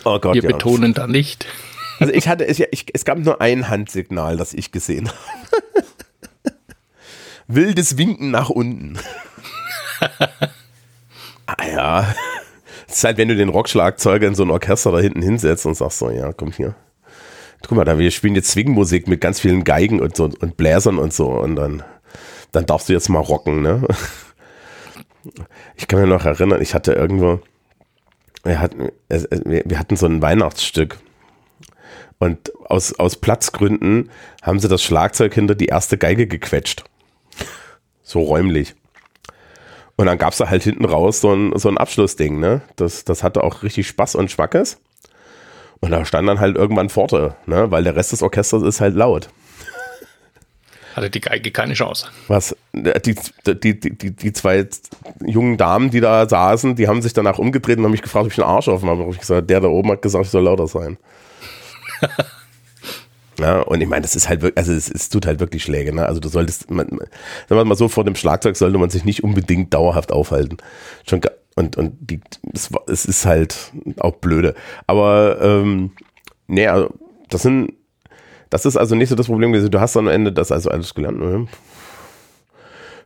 Oh 0.04 0.18
Gott, 0.18 0.34
Wir 0.34 0.42
ja. 0.42 0.48
betonen 0.48 0.94
da 0.94 1.06
nicht. 1.06 1.46
Also 2.00 2.12
ich 2.12 2.28
hatte, 2.28 2.46
es, 2.46 2.58
ich, 2.58 2.86
es 2.92 3.04
gab 3.04 3.18
nur 3.18 3.40
ein 3.40 3.68
Handsignal, 3.68 4.36
das 4.36 4.54
ich 4.54 4.72
gesehen 4.72 5.08
habe. 5.08 5.86
Wildes 7.46 7.98
Winken 7.98 8.30
nach 8.30 8.48
unten. 8.48 8.98
ah 11.46 11.66
ja. 11.70 12.14
Das 12.92 12.98
ist 12.98 13.04
halt, 13.04 13.16
wenn 13.16 13.28
du 13.28 13.36
den 13.36 13.48
Rockschlagzeuger 13.48 14.28
in 14.28 14.34
so 14.34 14.42
ein 14.42 14.50
Orchester 14.50 14.92
da 14.92 14.98
hinten 14.98 15.22
hinsetzt 15.22 15.64
und 15.64 15.74
sagst 15.74 16.00
so, 16.00 16.10
ja, 16.10 16.34
komm 16.34 16.52
hier. 16.52 16.74
Guck 17.62 17.78
mal, 17.78 17.86
da 17.86 17.98
wir 17.98 18.10
spielen 18.10 18.34
jetzt 18.34 18.50
Swingmusik 18.50 19.08
mit 19.08 19.22
ganz 19.22 19.40
vielen 19.40 19.64
Geigen 19.64 19.98
und 19.98 20.14
so 20.14 20.24
und 20.24 20.58
Bläsern 20.58 20.98
und 20.98 21.14
so 21.14 21.30
und 21.30 21.56
dann, 21.56 21.82
dann 22.50 22.66
darfst 22.66 22.90
du 22.90 22.92
jetzt 22.92 23.08
mal 23.08 23.20
rocken, 23.20 23.62
ne? 23.62 23.82
Ich 25.76 25.88
kann 25.88 26.00
mir 26.00 26.06
noch 26.06 26.26
erinnern, 26.26 26.60
ich 26.60 26.74
hatte 26.74 26.92
irgendwo, 26.92 27.40
wir 28.44 28.60
hatten, 28.60 28.90
wir 29.08 29.78
hatten 29.78 29.96
so 29.96 30.04
ein 30.04 30.20
Weihnachtsstück 30.20 30.98
und 32.18 32.52
aus, 32.66 32.92
aus 32.98 33.16
Platzgründen 33.16 34.10
haben 34.42 34.60
sie 34.60 34.68
das 34.68 34.82
Schlagzeug 34.82 35.32
hinter 35.32 35.54
die 35.54 35.66
erste 35.66 35.96
Geige 35.96 36.26
gequetscht. 36.26 36.84
So 38.02 38.20
räumlich. 38.20 38.74
Und 40.02 40.06
dann 40.06 40.18
gab 40.18 40.32
es 40.32 40.38
da 40.38 40.50
halt 40.50 40.64
hinten 40.64 40.84
raus 40.84 41.20
so 41.20 41.32
ein, 41.32 41.56
so 41.56 41.68
ein 41.68 41.78
Abschlussding, 41.78 42.40
ne? 42.40 42.62
Das, 42.74 43.04
das 43.04 43.22
hatte 43.22 43.44
auch 43.44 43.62
richtig 43.62 43.86
Spaß 43.86 44.16
und 44.16 44.32
Schmackes. 44.32 44.78
Und 45.78 45.92
da 45.92 46.04
stand 46.04 46.28
dann 46.28 46.40
halt 46.40 46.56
irgendwann 46.56 46.90
Pforte, 46.90 47.36
ne? 47.46 47.70
Weil 47.70 47.84
der 47.84 47.94
Rest 47.94 48.10
des 48.10 48.20
Orchesters 48.20 48.64
ist 48.64 48.80
halt 48.80 48.96
laut. 48.96 49.28
Hatte 50.96 51.08
die 51.08 51.20
Geige 51.20 51.52
keine 51.52 51.74
Chance. 51.74 52.08
Was? 52.26 52.56
Die, 52.72 53.14
die, 53.46 53.78
die, 53.78 54.10
die, 54.10 54.32
zwei 54.32 54.66
jungen 55.24 55.56
Damen, 55.56 55.92
die 55.92 56.00
da 56.00 56.28
saßen, 56.28 56.74
die 56.74 56.88
haben 56.88 57.00
sich 57.00 57.12
danach 57.12 57.38
umgedreht 57.38 57.78
und 57.78 57.84
haben 57.84 57.92
mich 57.92 58.02
gefragt, 58.02 58.26
ob 58.26 58.32
ich 58.32 58.42
einen 58.42 58.50
Arsch 58.50 58.66
offen 58.66 58.88
habe. 58.88 59.04
Und 59.04 59.10
ich 59.10 59.20
gesagt, 59.20 59.48
der 59.50 59.60
da 59.60 59.68
oben 59.68 59.92
hat 59.92 60.02
gesagt, 60.02 60.24
ich 60.24 60.32
soll 60.32 60.42
lauter 60.42 60.66
sein. 60.66 60.98
Ja, 63.38 63.60
und 63.60 63.80
ich 63.80 63.88
meine, 63.88 64.02
das 64.02 64.14
ist 64.14 64.28
halt 64.28 64.42
wirklich, 64.42 64.58
also 64.58 64.72
es, 64.72 64.90
es, 64.90 65.08
tut 65.08 65.26
halt 65.26 65.40
wirklich 65.40 65.62
Schläge, 65.62 65.94
ne? 65.94 66.06
Also 66.06 66.20
du 66.20 66.28
solltest, 66.28 66.70
man, 66.70 66.86
sagen 66.88 67.08
wir 67.48 67.64
mal 67.64 67.76
so, 67.76 67.88
vor 67.88 68.04
dem 68.04 68.14
Schlagzeug 68.14 68.56
sollte 68.56 68.78
man 68.78 68.90
sich 68.90 69.04
nicht 69.04 69.24
unbedingt 69.24 69.72
dauerhaft 69.72 70.12
aufhalten. 70.12 70.58
Schon, 71.08 71.22
und, 71.54 71.76
und 71.76 71.96
die, 72.00 72.20
es, 72.52 72.70
es 72.88 73.06
ist 73.06 73.24
halt 73.24 73.72
auch 73.98 74.16
blöde. 74.16 74.54
Aber 74.86 75.38
ähm, 75.40 75.92
nee, 76.46 76.66
also 76.66 76.90
das 77.30 77.42
sind, 77.42 77.72
das 78.50 78.66
ist 78.66 78.76
also 78.76 78.94
nicht 78.94 79.08
so 79.08 79.14
das 79.14 79.26
Problem 79.26 79.52
gewesen. 79.52 79.70
Du 79.70 79.80
hast 79.80 79.96
am 79.96 80.08
Ende 80.08 80.32
das 80.32 80.52
also 80.52 80.70
alles 80.70 80.94
gelernt, 80.94 81.18
ne? 81.18 81.46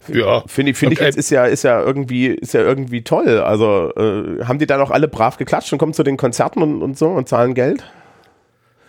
Ja. 0.09 0.43
Finde 0.47 0.73
ich, 0.73 0.77
finde 0.77 0.95
okay. 0.95 1.03
ich 1.03 1.07
jetzt 1.07 1.19
ist 1.19 1.31
ja, 1.31 1.47
ist 1.47 1.65
ja 1.65 1.81
irgendwie, 1.81 2.27
ist 2.27 2.55
ja 2.55 2.61
irgendwie 2.61 3.03
toll. 3.03 3.41
Also, 3.41 3.93
äh, 3.97 4.45
haben 4.45 4.59
die 4.59 4.67
dann 4.67 4.81
auch 4.81 4.91
alle 4.91 5.09
brav 5.09 5.37
geklatscht 5.37 5.73
und 5.73 5.79
kommen 5.79 5.95
zu 5.95 6.03
den 6.03 6.17
Konzerten 6.17 6.63
und, 6.63 6.83
und 6.83 6.99
so 6.99 7.09
und 7.09 7.29
zahlen 7.29 7.55
Geld? 7.55 7.85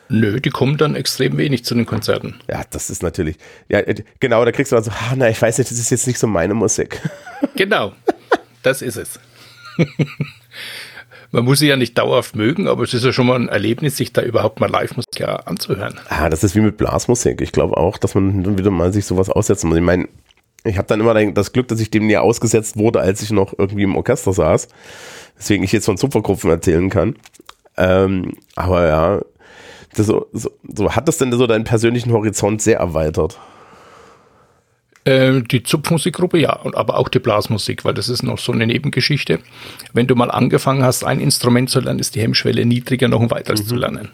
Nö, 0.10 0.40
die 0.40 0.50
kommen 0.50 0.78
dann 0.78 0.96
extrem 0.96 1.38
wenig 1.38 1.66
zu 1.66 1.76
den 1.76 1.86
Konzerten. 1.86 2.36
Ja, 2.50 2.64
das 2.70 2.90
ist 2.90 3.04
natürlich. 3.04 3.38
Ja, 3.68 3.80
äh, 3.80 3.96
genau, 4.20 4.46
da 4.46 4.52
kriegst 4.52 4.72
du 4.72 4.76
dann 4.76 4.84
so, 4.84 4.92
ah, 4.92 5.14
na, 5.16 5.30
ich 5.30 5.42
weiß 5.42 5.58
nicht, 5.58 5.70
das 5.70 5.78
ist 5.78 5.90
jetzt 5.90 6.08
nicht 6.08 6.20
so 6.20 6.28
meine 6.28 6.54
Musik. 6.54 7.02
Genau, 7.56 7.92
das 8.64 8.82
ist 8.82 8.98
es. 8.98 9.20
Man 11.32 11.46
muss 11.46 11.60
sie 11.60 11.68
ja 11.68 11.76
nicht 11.76 11.96
dauerhaft 11.98 12.36
mögen, 12.36 12.68
aber 12.68 12.84
es 12.84 12.94
ist 12.96 13.04
ja 13.04 13.12
schon 13.12 13.28
mal 13.28 13.36
ein 13.36 13.50
Erlebnis, 13.50 13.98
sich 13.98 14.12
da 14.12 14.24
überhaupt 14.24 14.60
mal 14.60 14.70
Live-Musik 14.70 15.20
ja 15.20 15.36
anzuhören. 15.36 16.00
Ah, 16.10 16.30
das 16.30 16.44
ist 16.44 16.56
wie 16.56 16.62
mit 16.62 16.78
Blasmusik. 16.78 17.42
Ich 17.42 17.52
glaube 17.52 17.78
auch, 17.78 17.98
dass 18.00 18.16
man 18.16 18.58
wieder 18.58 18.72
mal 18.72 18.92
sich 18.94 19.06
sowas 19.06 19.30
aussetzen 19.30 19.68
muss. 19.68 19.78
Ich 19.78 19.84
meine, 19.84 20.08
ich 20.64 20.78
habe 20.78 20.88
dann 20.88 21.00
immer 21.00 21.14
das 21.32 21.54
Glück, 21.54 21.68
dass 21.68 21.80
ich 21.80 21.92
dem 21.92 22.08
nie 22.08 22.18
ausgesetzt 22.18 22.78
wurde, 22.78 23.02
als 23.02 23.22
ich 23.22 23.32
noch 23.32 23.54
irgendwie 23.58 23.84
im 23.84 23.96
Orchester 23.96 24.34
saß. 24.34 24.68
Deswegen 25.38 25.64
ich 25.64 25.72
jetzt 25.72 25.86
von 25.86 25.98
Zupferkupfen 25.98 26.50
erzählen 26.50 26.90
kann. 26.90 27.16
Ähm, 27.78 28.34
aber 28.56 28.88
ja, 28.88 29.22
so, 30.04 30.28
so, 30.34 30.52
so, 30.64 30.96
hat 30.96 31.08
das 31.08 31.18
denn 31.18 31.32
so 31.32 31.48
deinen 31.48 31.64
persönlichen 31.64 32.12
Horizont 32.12 32.62
sehr 32.62 32.80
erweitert? 32.80 33.40
Ähm, 35.06 35.48
die 35.48 35.64
Zupfmusikgruppe 35.64 36.38
ja, 36.38 36.54
und 36.54 36.76
aber 36.76 36.98
auch 36.98 37.08
die 37.08 37.20
Blasmusik, 37.20 37.86
weil 37.86 37.94
das 37.94 38.10
ist 38.10 38.24
noch 38.24 38.38
so 38.38 38.52
eine 38.52 38.68
Nebengeschichte. 38.68 39.40
Wenn 39.94 40.08
du 40.08 40.16
mal 40.16 40.30
angefangen 40.30 40.84
hast, 40.84 41.06
ein 41.06 41.20
Instrument 41.20 41.70
zu 41.70 41.80
lernen, 41.80 42.00
ist 42.00 42.16
die 42.16 42.22
Hemmschwelle 42.22 42.66
niedriger, 42.66 43.08
noch 43.08 43.22
ein 43.22 43.32
weiteres 43.32 43.64
mhm. 43.64 43.68
zu 43.68 43.76
lernen. 43.76 44.10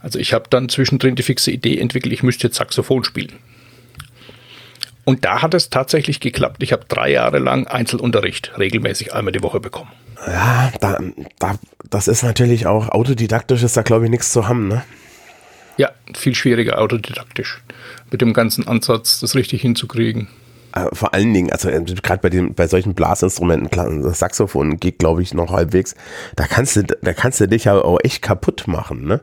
Also 0.00 0.18
ich 0.18 0.32
habe 0.32 0.46
dann 0.50 0.68
zwischendrin 0.68 1.14
die 1.14 1.22
fixe 1.22 1.52
Idee 1.52 1.78
entwickelt, 1.78 2.12
ich 2.12 2.24
müsste 2.24 2.48
jetzt 2.48 2.56
Saxophon 2.56 3.04
spielen. 3.04 3.32
Und 5.04 5.24
da 5.24 5.42
hat 5.42 5.54
es 5.54 5.70
tatsächlich 5.70 6.20
geklappt. 6.20 6.62
Ich 6.62 6.72
habe 6.72 6.84
drei 6.86 7.10
Jahre 7.10 7.38
lang 7.38 7.66
Einzelunterricht 7.66 8.56
regelmäßig 8.58 9.14
einmal 9.14 9.32
die 9.32 9.42
Woche 9.42 9.60
bekommen. 9.60 9.90
Ja, 10.26 10.72
da, 10.80 11.00
da, 11.38 11.56
das 11.90 12.06
ist 12.06 12.22
natürlich 12.22 12.66
auch 12.66 12.88
autodidaktisch, 12.90 13.62
ist 13.64 13.76
da 13.76 13.82
glaube 13.82 14.04
ich 14.04 14.10
nichts 14.10 14.32
zu 14.32 14.46
haben, 14.46 14.68
ne? 14.68 14.84
Ja, 15.76 15.90
viel 16.14 16.34
schwieriger 16.34 16.78
autodidaktisch. 16.78 17.60
Mit 18.10 18.20
dem 18.20 18.32
ganzen 18.32 18.68
Ansatz, 18.68 19.20
das 19.20 19.34
richtig 19.34 19.62
hinzukriegen. 19.62 20.28
Äh, 20.74 20.86
vor 20.92 21.12
allen 21.12 21.32
Dingen, 21.34 21.50
also 21.50 21.68
äh, 21.68 21.82
gerade 21.82 22.20
bei 22.20 22.30
den, 22.30 22.54
bei 22.54 22.66
solchen 22.66 22.94
Blasinstrumenten, 22.94 24.02
das 24.02 24.18
Saxophon 24.18 24.78
geht, 24.78 24.98
glaube 24.98 25.22
ich, 25.22 25.34
noch 25.34 25.50
halbwegs. 25.50 25.94
Da 26.36 26.46
kannst 26.46 26.76
du, 26.76 26.84
da 26.84 27.12
kannst 27.12 27.40
du 27.40 27.48
dich 27.48 27.64
ja 27.64 27.74
auch 27.74 27.98
echt 28.02 28.22
kaputt 28.22 28.64
machen, 28.66 29.04
ne? 29.04 29.20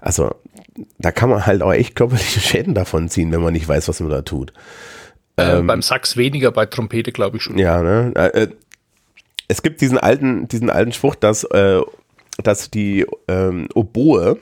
Also, 0.00 0.34
da 0.98 1.10
kann 1.12 1.30
man 1.30 1.46
halt 1.46 1.62
auch 1.62 1.72
echt 1.72 1.94
körperliche 1.94 2.40
Schäden 2.40 2.74
davon 2.74 3.08
ziehen, 3.08 3.32
wenn 3.32 3.42
man 3.42 3.52
nicht 3.52 3.68
weiß, 3.68 3.88
was 3.88 4.00
man 4.00 4.10
da 4.10 4.22
tut. 4.22 4.52
Äh, 5.36 5.58
ähm, 5.58 5.66
beim 5.66 5.82
Sax 5.82 6.16
weniger, 6.16 6.52
bei 6.52 6.66
Trompete 6.66 7.12
glaube 7.12 7.38
ich 7.38 7.42
schon. 7.42 7.58
Ja, 7.58 7.82
ne? 7.82 8.12
Äh, 8.14 8.42
äh, 8.42 8.48
es 9.48 9.62
gibt 9.62 9.80
diesen 9.80 9.98
alten, 9.98 10.46
diesen 10.48 10.70
alten 10.70 10.92
Spruch, 10.92 11.14
dass, 11.14 11.44
äh, 11.44 11.80
dass 12.42 12.70
die 12.70 13.06
ähm, 13.26 13.68
Oboe 13.74 14.38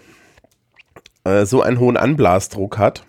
äh, 1.24 1.46
so 1.46 1.62
einen 1.62 1.80
hohen 1.80 1.96
Anblasdruck 1.96 2.78
hat, 2.78 3.04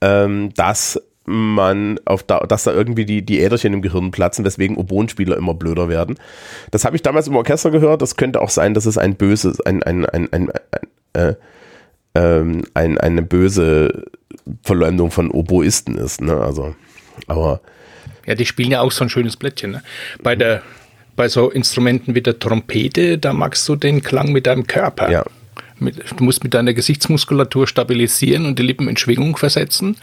ähm, 0.00 0.52
dass 0.54 1.00
man 1.26 1.98
auf 2.04 2.22
da, 2.22 2.40
dass 2.40 2.64
da 2.64 2.72
irgendwie 2.72 3.06
die, 3.06 3.24
die 3.24 3.40
Äderchen 3.40 3.72
im 3.72 3.82
Gehirn 3.82 4.10
platzen, 4.10 4.44
weswegen 4.44 4.76
Oboenspieler 4.76 5.36
immer 5.36 5.54
blöder 5.54 5.88
werden. 5.88 6.18
Das 6.70 6.84
habe 6.84 6.96
ich 6.96 7.02
damals 7.02 7.28
im 7.28 7.36
Orchester 7.36 7.70
gehört. 7.70 8.02
Das 8.02 8.16
könnte 8.16 8.42
auch 8.42 8.50
sein, 8.50 8.74
dass 8.74 8.86
es 8.86 8.98
ein 8.98 9.16
böses, 9.16 9.60
ein, 9.60 9.82
ein, 9.82 10.04
ein, 10.04 10.30
ein, 10.32 10.50
ein, 10.50 10.88
äh, 11.14 11.34
ähm, 12.14 12.64
ein 12.74 12.98
eine 12.98 13.22
böse 13.22 14.04
Verleumdung 14.62 15.10
von 15.10 15.30
Oboisten 15.30 15.96
ist. 15.96 16.20
Ne? 16.20 16.36
Also, 16.36 16.74
aber 17.26 17.60
ja, 18.26 18.34
die 18.34 18.46
spielen 18.46 18.70
ja 18.70 18.80
auch 18.80 18.92
so 18.92 19.04
ein 19.04 19.10
schönes 19.10 19.36
Blättchen. 19.36 19.72
Ne? 19.72 19.82
Bei 20.22 20.36
der 20.36 20.62
bei 21.16 21.28
so 21.28 21.50
Instrumenten 21.50 22.14
wie 22.14 22.22
der 22.22 22.38
Trompete, 22.38 23.18
da 23.18 23.32
magst 23.32 23.68
du 23.68 23.76
den 23.76 24.02
Klang 24.02 24.32
mit 24.32 24.46
deinem 24.46 24.66
Körper. 24.66 25.10
Ja. 25.10 25.24
Mit, 25.78 25.96
du 26.16 26.24
musst 26.24 26.44
mit 26.44 26.54
deiner 26.54 26.72
Gesichtsmuskulatur 26.72 27.66
stabilisieren 27.66 28.46
und 28.46 28.58
die 28.58 28.62
Lippen 28.62 28.88
in 28.88 28.96
Schwingung 28.96 29.36
versetzen. 29.36 29.96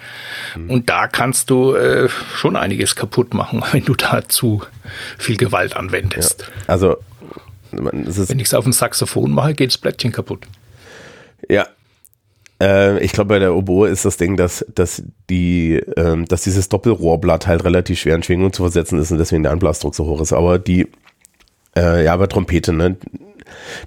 Mhm. 0.55 0.69
Und 0.69 0.89
da 0.89 1.07
kannst 1.07 1.49
du 1.49 1.73
äh, 1.75 2.09
schon 2.35 2.55
einiges 2.55 2.95
kaputt 2.95 3.33
machen, 3.33 3.63
wenn 3.71 3.83
du 3.83 3.95
da 3.95 4.27
zu 4.27 4.63
viel 5.17 5.37
Gewalt 5.37 5.75
anwendest. 5.75 6.41
Ja. 6.41 6.47
Also, 6.67 6.97
wenn 7.71 8.39
ich 8.39 8.47
es 8.47 8.53
auf 8.53 8.65
dem 8.65 8.73
Saxophon 8.73 9.31
mache, 9.31 9.53
geht 9.53 9.69
das 9.69 9.77
Blättchen 9.77 10.11
kaputt. 10.11 10.45
Ja, 11.49 11.67
äh, 12.61 12.99
ich 13.03 13.11
glaube, 13.11 13.29
bei 13.29 13.39
der 13.39 13.55
Oboe 13.55 13.89
ist 13.89 14.05
das 14.05 14.17
Ding, 14.17 14.37
dass, 14.37 14.63
dass, 14.73 15.03
die, 15.29 15.81
ähm, 15.97 16.25
dass 16.25 16.43
dieses 16.43 16.69
Doppelrohrblatt 16.69 17.47
halt 17.47 17.65
relativ 17.65 17.99
schwer 17.99 18.15
in 18.15 18.23
Schwingung 18.23 18.53
zu 18.53 18.61
versetzen 18.61 18.99
ist 18.99 19.11
und 19.11 19.17
deswegen 19.17 19.43
der 19.43 19.51
Anblasdruck 19.51 19.95
so 19.95 20.05
hoch 20.05 20.21
ist. 20.21 20.31
Aber 20.31 20.59
die, 20.59 20.87
äh, 21.75 22.05
ja, 22.05 22.15
bei 22.15 22.27
Trompete, 22.27 22.71
ne? 22.71 22.97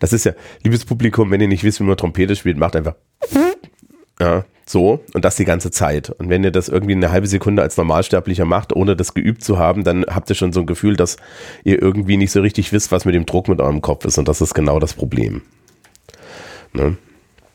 Das 0.01 0.13
ist 0.13 0.25
ja, 0.25 0.33
liebes 0.63 0.85
Publikum, 0.85 1.31
wenn 1.31 1.41
ihr 1.41 1.49
nicht 1.49 1.65
wisst, 1.65 1.81
wie 1.81 1.85
man 1.85 1.97
Trompete 1.97 2.37
spielt, 2.37 2.59
macht 2.59 2.77
einfach 2.77 2.97
ja, 4.21 4.45
so 4.67 5.01
und 5.15 5.25
das 5.25 5.37
die 5.37 5.45
ganze 5.45 5.71
Zeit. 5.71 6.11
Und 6.11 6.29
wenn 6.29 6.43
ihr 6.43 6.51
das 6.51 6.69
irgendwie 6.69 6.95
eine 6.95 7.13
halbe 7.13 7.29
Sekunde 7.29 7.63
als 7.63 7.77
Normalsterblicher 7.77 8.45
macht, 8.45 8.75
ohne 8.75 8.97
das 8.97 9.15
geübt 9.15 9.45
zu 9.45 9.59
haben, 9.59 9.85
dann 9.85 10.05
habt 10.07 10.29
ihr 10.29 10.37
schon 10.37 10.53
so 10.53 10.61
ein 10.61 10.67
Gefühl, 10.67 10.97
dass 10.97 11.17
ihr 11.63 11.81
irgendwie 11.81 12.17
nicht 12.17 12.33
so 12.33 12.41
richtig 12.41 12.73
wisst, 12.73 12.91
was 12.93 13.05
mit 13.05 13.15
dem 13.15 13.25
Druck 13.25 13.49
mit 13.49 13.61
eurem 13.61 13.81
Kopf 13.81 14.05
ist. 14.05 14.19
Und 14.19 14.29
das 14.29 14.41
ist 14.41 14.55
genau 14.55 14.81
das 14.81 14.95
Problem. 14.95 15.43
Ne? 16.73 16.97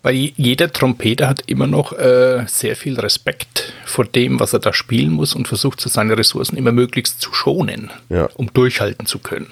Weil 0.01 0.15
jeder 0.38 0.71
Trompeter 0.71 1.27
hat 1.27 1.43
immer 1.47 1.67
noch 1.67 1.91
äh, 1.91 2.45
sehr 2.47 2.75
viel 2.75 2.97
Respekt 2.99 3.73
vor 3.85 4.05
dem, 4.05 4.39
was 4.39 4.53
er 4.53 4.59
da 4.59 4.71
spielen 4.71 5.12
muss 5.12 5.35
und 5.35 5.47
versucht, 5.47 5.81
seine 5.81 6.17
Ressourcen 6.17 6.55
immer 6.55 6.71
möglichst 6.71 7.19
zu 7.19 7.33
schonen, 7.33 7.91
ja. 8.07 8.29
um 8.35 8.51
durchhalten 8.53 9.05
zu 9.05 9.19
können. 9.19 9.49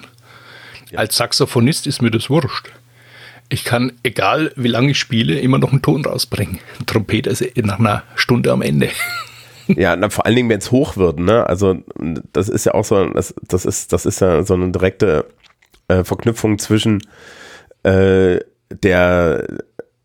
Ja. 0.90 1.00
Als 1.00 1.16
Saxophonist 1.16 1.86
ist 1.86 2.00
mir 2.00 2.10
das 2.10 2.30
wurscht. 2.30 2.70
Ich 3.50 3.64
kann, 3.64 3.92
egal 4.02 4.52
wie 4.56 4.68
lange 4.68 4.92
ich 4.92 4.98
spiele, 4.98 5.38
immer 5.38 5.58
noch 5.58 5.72
einen 5.72 5.82
Ton 5.82 6.04
rausbringen. 6.04 6.60
Ein 6.80 6.86
Trompeter 6.86 7.30
ist 7.30 7.44
nach 7.58 7.78
einer 7.78 8.02
Stunde 8.14 8.52
am 8.52 8.62
Ende. 8.62 8.90
Ja, 9.76 9.96
na, 9.96 10.08
vor 10.08 10.24
allen 10.24 10.34
Dingen, 10.34 10.48
wenn 10.48 10.60
es 10.60 10.70
hoch 10.70 10.96
wird, 10.96 11.18
ne? 11.18 11.46
Also 11.46 11.76
das 12.32 12.48
ist 12.48 12.64
ja 12.64 12.72
auch 12.72 12.86
so, 12.86 13.04
das, 13.04 13.34
das 13.42 13.66
ist, 13.66 13.92
das 13.92 14.06
ist 14.06 14.20
ja 14.20 14.42
so 14.42 14.54
eine 14.54 14.70
direkte 14.70 15.26
äh, 15.88 16.04
Verknüpfung 16.04 16.58
zwischen 16.58 17.02
äh, 17.82 18.38
der 18.70 19.46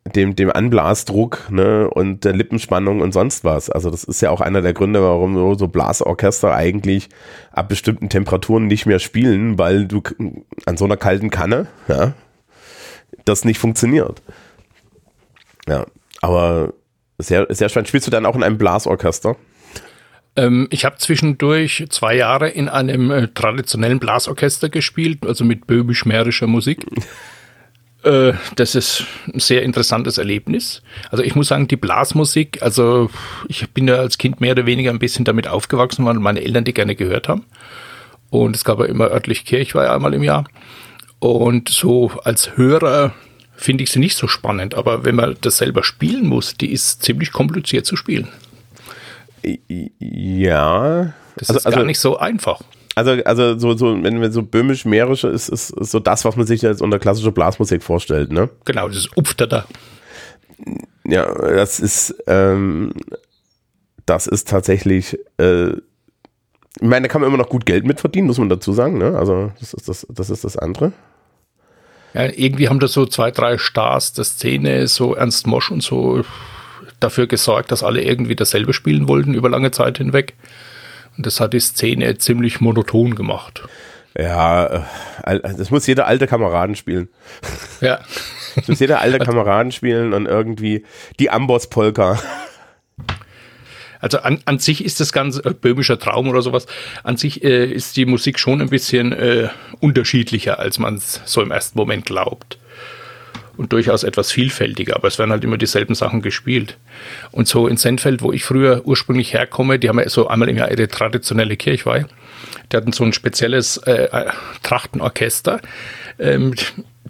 dem, 0.05 0.35
dem 0.35 0.51
Anblasdruck 0.51 1.49
ne, 1.49 1.89
und 1.89 2.25
der 2.25 2.33
Lippenspannung 2.33 3.01
und 3.01 3.13
sonst 3.13 3.43
was. 3.43 3.69
Also 3.69 3.89
das 3.89 4.03
ist 4.03 4.21
ja 4.21 4.31
auch 4.31 4.41
einer 4.41 4.61
der 4.61 4.73
Gründe, 4.73 5.01
warum 5.01 5.57
so 5.57 5.67
Blasorchester 5.67 6.53
eigentlich 6.53 7.09
ab 7.51 7.69
bestimmten 7.69 8.09
Temperaturen 8.09 8.67
nicht 8.67 8.85
mehr 8.85 8.99
spielen, 8.99 9.57
weil 9.57 9.85
du 9.85 10.01
an 10.65 10.77
so 10.77 10.85
einer 10.85 10.97
kalten 10.97 11.29
Kanne, 11.29 11.67
ja, 11.87 12.13
das 13.23 13.45
nicht 13.45 13.59
funktioniert. 13.59 14.21
Ja, 15.67 15.85
aber 16.21 16.73
sehr, 17.17 17.47
sehr 17.49 17.69
spannend. 17.69 17.87
Spielst 17.87 18.07
du 18.07 18.11
dann 18.11 18.25
auch 18.25 18.35
in 18.35 18.43
einem 18.43 18.57
Blasorchester? 18.57 19.37
Ähm, 20.35 20.67
ich 20.71 20.83
habe 20.83 20.97
zwischendurch 20.97 21.85
zwei 21.89 22.15
Jahre 22.15 22.49
in 22.49 22.67
einem 22.67 23.11
äh, 23.11 23.27
traditionellen 23.29 23.99
Blasorchester 23.99 24.67
gespielt, 24.67 25.25
also 25.25 25.45
mit 25.45 25.67
böhmisch-mährischer 25.67 26.47
Musik. 26.47 26.85
Äh, 28.03 28.33
das 28.55 28.75
ist 28.75 29.05
ein 29.33 29.39
sehr 29.39 29.63
interessantes 29.63 30.17
Erlebnis. 30.17 30.81
Also 31.09 31.23
ich 31.23 31.35
muss 31.35 31.47
sagen, 31.47 31.67
die 31.67 31.77
Blasmusik, 31.77 32.61
also 32.61 33.09
ich 33.47 33.69
bin 33.71 33.87
ja 33.87 33.95
als 33.95 34.17
Kind 34.17 34.41
mehr 34.41 34.51
oder 34.51 34.65
weniger 34.65 34.91
ein 34.91 34.99
bisschen 34.99 35.25
damit 35.25 35.47
aufgewachsen, 35.47 36.05
weil 36.05 36.15
meine 36.15 36.41
Eltern 36.41 36.65
die 36.65 36.73
gerne 36.73 36.95
gehört 36.95 37.29
haben. 37.29 37.45
Und 38.29 38.55
es 38.55 38.65
gab 38.65 38.79
ja 38.79 38.85
immer 38.85 39.09
örtlich 39.11 39.45
Kirchweih 39.45 39.89
einmal 39.89 40.13
im 40.13 40.23
Jahr. 40.23 40.45
Und 41.19 41.69
so 41.69 42.11
als 42.23 42.57
Hörer 42.57 43.13
finde 43.55 43.83
ich 43.83 43.91
sie 43.91 43.99
nicht 43.99 44.17
so 44.17 44.27
spannend, 44.27 44.75
aber 44.75 45.05
wenn 45.05 45.15
man 45.15 45.37
das 45.39 45.57
selber 45.57 45.83
spielen 45.83 46.27
muss, 46.27 46.55
die 46.55 46.71
ist 46.71 47.03
ziemlich 47.03 47.31
kompliziert 47.31 47.85
zu 47.85 47.95
spielen. 47.95 48.27
Ja. 49.99 51.13
Das 51.37 51.49
also, 51.49 51.57
ist 51.59 51.63
gar 51.63 51.73
also, 51.73 51.85
nicht 51.85 51.99
so 51.99 52.17
einfach. 52.17 52.61
Also, 52.95 53.12
also 53.23 53.58
so, 53.58 53.75
so, 53.75 54.03
wenn 54.03 54.21
wir 54.21 54.32
so 54.32 54.41
böhmisch-mährische 54.41 55.27
ist, 55.27 55.49
ist, 55.49 55.71
ist 55.71 55.91
so 55.91 55.99
das, 55.99 56.25
was 56.25 56.36
man 56.36 56.45
sich 56.45 56.62
jetzt 56.62 56.82
unter 56.82 56.99
klassischer 56.99 57.32
Blasmusik 57.32 57.82
vorstellt, 57.84 58.32
ne? 58.32 58.49
Genau, 58.65 58.88
das 58.88 58.97
ist 58.97 59.12
da. 59.51 59.65
Ja, 61.06 61.34
das 61.34 61.79
ist, 61.79 62.15
ähm, 62.27 62.93
das 64.06 64.27
ist 64.27 64.47
tatsächlich, 64.47 65.17
äh, 65.38 65.69
ich 65.69 66.82
meine, 66.82 67.08
da 67.08 67.12
kann 67.12 67.21
man 67.21 67.29
immer 67.29 67.38
noch 67.38 67.49
gut 67.49 67.65
Geld 67.65 67.86
mit 67.86 67.99
verdienen, 67.99 68.27
muss 68.27 68.38
man 68.38 68.49
dazu 68.49 68.73
sagen, 68.73 68.97
ne? 68.97 69.17
Also, 69.17 69.51
das 69.60 69.73
ist 69.73 69.89
das, 69.89 70.08
das 70.10 70.29
ist 70.29 70.43
das 70.43 70.58
andere. 70.58 70.91
Ja, 72.13 72.25
irgendwie 72.25 72.69
haben 72.69 72.79
da 72.79 72.88
so 72.88 73.06
zwei, 73.08 73.32
drei 73.32 73.58
Stars 73.58 74.13
der 74.13 74.23
Szene, 74.23 74.88
so 74.88 75.15
Ernst 75.15 75.47
Mosch 75.47 75.71
und 75.71 75.82
so, 75.82 76.23
dafür 76.99 77.25
gesorgt, 77.27 77.71
dass 77.71 77.84
alle 77.84 78.03
irgendwie 78.03 78.36
dasselbe 78.36 78.73
spielen 78.73 79.08
wollten 79.08 79.34
über 79.34 79.49
lange 79.49 79.71
Zeit 79.71 79.97
hinweg. 79.97 80.36
Und 81.17 81.26
das 81.26 81.39
hat 81.39 81.54
die 81.54 81.60
Szene 81.60 82.17
ziemlich 82.17 82.62
monoton 82.62 83.15
gemacht. 83.15 83.63
Ja, 84.17 84.86
äh, 85.23 85.39
das 85.39 85.71
muss 85.71 85.88
jeder 85.88 86.08
alte 86.08 86.28
Kameraden 86.28 86.76
spielen. 86.76 87.10
Ja. 87.82 87.99
Das 88.56 88.67
muss 88.67 88.80
jeder 88.80 89.02
alte 89.02 89.17
Kameraden 89.17 89.71
spielen 89.71 90.13
und 90.13 90.28
irgendwie 90.28 90.86
die 91.19 91.32
Amboss-Polka. 91.32 92.19
Also 93.99 94.19
an, 94.19 94.41
an 94.45 94.60
sich 94.60 94.86
ist 94.86 94.99
das 94.99 95.12
ganze 95.12 95.43
äh, 95.43 95.56
böhmischer 95.56 95.97
Traum 95.97 96.28
oder 96.30 96.43
sowas, 96.43 96.67
an 97.02 97.17
sich 97.17 97.43
äh, 97.43 97.65
ist 97.65 97.97
die 97.97 98.06
Musik 98.06 98.38
schon 98.38 98.62
ein 98.62 98.69
bisschen 98.69 99.12
äh, 99.12 99.49
unterschiedlicher, 99.80 100.60
als 100.60 100.78
man 100.78 100.97
es 100.97 101.21
so 101.26 101.41
im 101.41 101.49
ersten 101.49 101.80
Moment 101.80 102.06
glaubt 102.06 102.60
und 103.57 103.71
durchaus 103.71 104.03
etwas 104.03 104.31
vielfältiger, 104.31 104.95
aber 104.95 105.07
es 105.07 105.19
werden 105.19 105.31
halt 105.31 105.43
immer 105.43 105.57
dieselben 105.57 105.95
Sachen 105.95 106.21
gespielt. 106.21 106.77
Und 107.31 107.47
so 107.47 107.67
in 107.67 107.77
Sennfeld, 107.77 108.21
wo 108.21 108.31
ich 108.31 108.43
früher 108.43 108.81
ursprünglich 108.85 109.33
herkomme, 109.33 109.79
die 109.79 109.89
haben 109.89 109.99
ja 109.99 110.09
so 110.09 110.27
einmal 110.27 110.49
im 110.49 110.57
Jahr 110.57 110.71
ihre 110.71 110.87
traditionelle 110.87 111.57
Kirchweih. 111.57 112.05
Die 112.71 112.77
hatten 112.77 112.91
so 112.91 113.03
ein 113.03 113.13
spezielles 113.13 113.77
äh, 113.77 114.05
äh, 114.05 114.31
Trachtenorchester. 114.63 115.61
Ähm, 116.19 116.55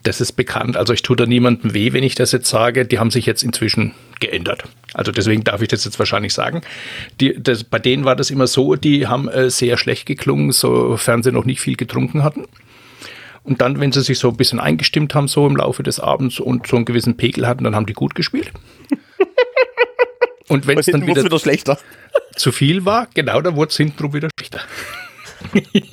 das 0.04 0.20
ist 0.20 0.34
bekannt. 0.34 0.76
Also 0.76 0.92
ich 0.94 1.02
tue 1.02 1.16
da 1.16 1.26
niemandem 1.26 1.74
weh, 1.74 1.94
wenn 1.94 2.04
ich 2.04 2.16
das 2.16 2.34
jetzt 2.34 2.50
sage. 2.50 2.86
Die 2.86 3.00
haben 3.00 3.12
sich 3.12 3.26
jetzt 3.26 3.44
inzwischen 3.44 3.94
geändert. 4.20 4.64
Also 4.94 5.12
deswegen 5.12 5.44
darf 5.44 5.62
ich 5.62 5.70
das 5.70 5.86
jetzt 5.86 5.98
wahrscheinlich 5.98 6.34
sagen. 6.34 6.62
Die, 7.22 7.36
das, 7.42 7.64
bei 7.64 7.80
denen 7.80 8.04
war 8.04 8.16
das 8.16 8.30
immer 8.30 8.48
so, 8.48 8.76
die 8.76 9.08
haben 9.08 9.30
äh, 9.30 9.50
sehr 9.50 9.78
schlecht 9.78 10.06
geklungen, 10.06 10.52
sofern 10.52 11.24
sie 11.24 11.32
noch 11.32 11.46
nicht 11.46 11.62
viel 11.62 11.78
getrunken 11.78 12.24
hatten. 12.24 12.46
Und 13.44 13.62
dann, 13.62 13.80
wenn 13.80 13.92
sie 13.92 14.02
sich 14.02 14.20
so 14.20 14.30
ein 14.30 14.38
bisschen 14.38 14.60
eingestimmt 14.60 15.14
haben, 15.16 15.28
so 15.28 15.46
im 15.46 15.56
Laufe 15.56 15.84
des 15.84 16.00
Abends 16.00 16.40
und 16.40 16.68
so 16.68 16.78
einen 16.78 16.86
gewissen 16.86 17.18
Pegel 17.18 17.46
hatten, 17.46 17.64
dann 17.64 17.76
haben 17.76 17.86
die 17.86 17.94
gut 17.94 18.16
gespielt. 18.16 18.52
Und 20.48 20.68
wenn 20.68 20.78
es 20.78 20.86
dann 20.86 21.08
wieder, 21.08 21.24
wieder 21.24 21.40
schlechter. 21.40 21.78
zu 22.36 22.52
viel 22.52 22.86
war, 22.86 23.08
genau, 23.14 23.42
dann 23.42 23.56
wurde 23.56 23.70
es 23.70 23.78
hintenrum 23.78 24.14
wieder 24.14 24.30
schlechter. 24.38 24.62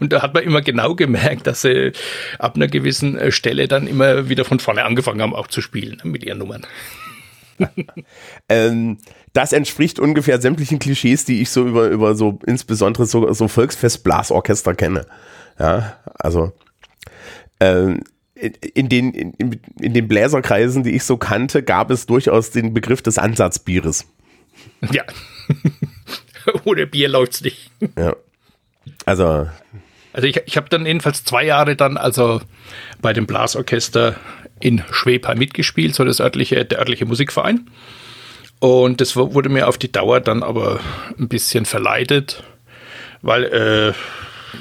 und 0.00 0.12
da 0.12 0.22
hat 0.22 0.32
man 0.34 0.42
immer 0.42 0.62
genau 0.62 0.94
gemerkt, 0.94 1.46
dass 1.46 1.62
sie 1.62 1.92
ab 2.38 2.56
einer 2.56 2.68
gewissen 2.68 3.18
äh, 3.18 3.30
Stelle 3.30 3.68
dann 3.68 3.86
immer 3.86 4.28
wieder 4.28 4.44
von 4.44 4.58
vorne 4.58 4.84
angefangen 4.84 5.20
haben, 5.20 5.34
auch 5.34 5.48
zu 5.48 5.60
spielen 5.60 6.00
mit 6.04 6.24
ihren 6.24 6.38
Nummern. 6.38 6.66
ähm, 8.48 8.98
das 9.32 9.52
entspricht 9.52 9.98
ungefähr 9.98 10.40
sämtlichen 10.40 10.78
Klischees, 10.78 11.24
die 11.24 11.42
ich 11.42 11.50
so 11.50 11.66
über, 11.66 11.88
über 11.88 12.14
so 12.14 12.38
insbesondere 12.46 13.06
so, 13.06 13.32
so 13.32 13.48
Volksfestblasorchester 13.48 14.74
kenne. 14.74 15.06
Ja, 15.58 15.98
also 16.18 16.52
ähm, 17.60 18.00
in, 18.34 18.52
in, 18.74 18.88
den, 18.88 19.12
in, 19.12 19.60
in 19.80 19.94
den 19.94 20.08
Bläserkreisen, 20.08 20.82
die 20.82 20.90
ich 20.90 21.04
so 21.04 21.16
kannte, 21.16 21.62
gab 21.62 21.90
es 21.90 22.06
durchaus 22.06 22.50
den 22.50 22.74
Begriff 22.74 23.02
des 23.02 23.18
Ansatzbieres. 23.18 24.06
Ja. 24.92 25.04
Ohne 26.64 26.86
Bier 26.86 27.08
läuft's 27.08 27.40
nicht. 27.40 27.70
Ja. 27.98 28.14
Also. 29.04 29.48
Also 30.12 30.28
ich, 30.28 30.40
ich 30.46 30.56
habe 30.56 30.68
dann 30.68 30.86
jedenfalls 30.86 31.24
zwei 31.24 31.44
Jahre 31.44 31.76
dann 31.76 31.96
also 31.96 32.40
bei 33.00 33.12
dem 33.12 33.26
Blasorchester 33.26 34.16
in 34.60 34.82
Schwebheim 34.90 35.38
mitgespielt, 35.38 35.94
so 35.94 36.04
das 36.04 36.20
örtliche, 36.20 36.64
der 36.64 36.78
örtliche 36.78 37.04
Musikverein. 37.04 37.68
Und 38.58 39.00
das 39.00 39.16
wurde 39.16 39.48
mir 39.48 39.68
auf 39.68 39.76
die 39.76 39.92
Dauer 39.92 40.20
dann 40.20 40.42
aber 40.42 40.80
ein 41.18 41.28
bisschen 41.28 41.66
verleidet, 41.66 42.42
weil 43.20 43.44
äh, 43.44 43.92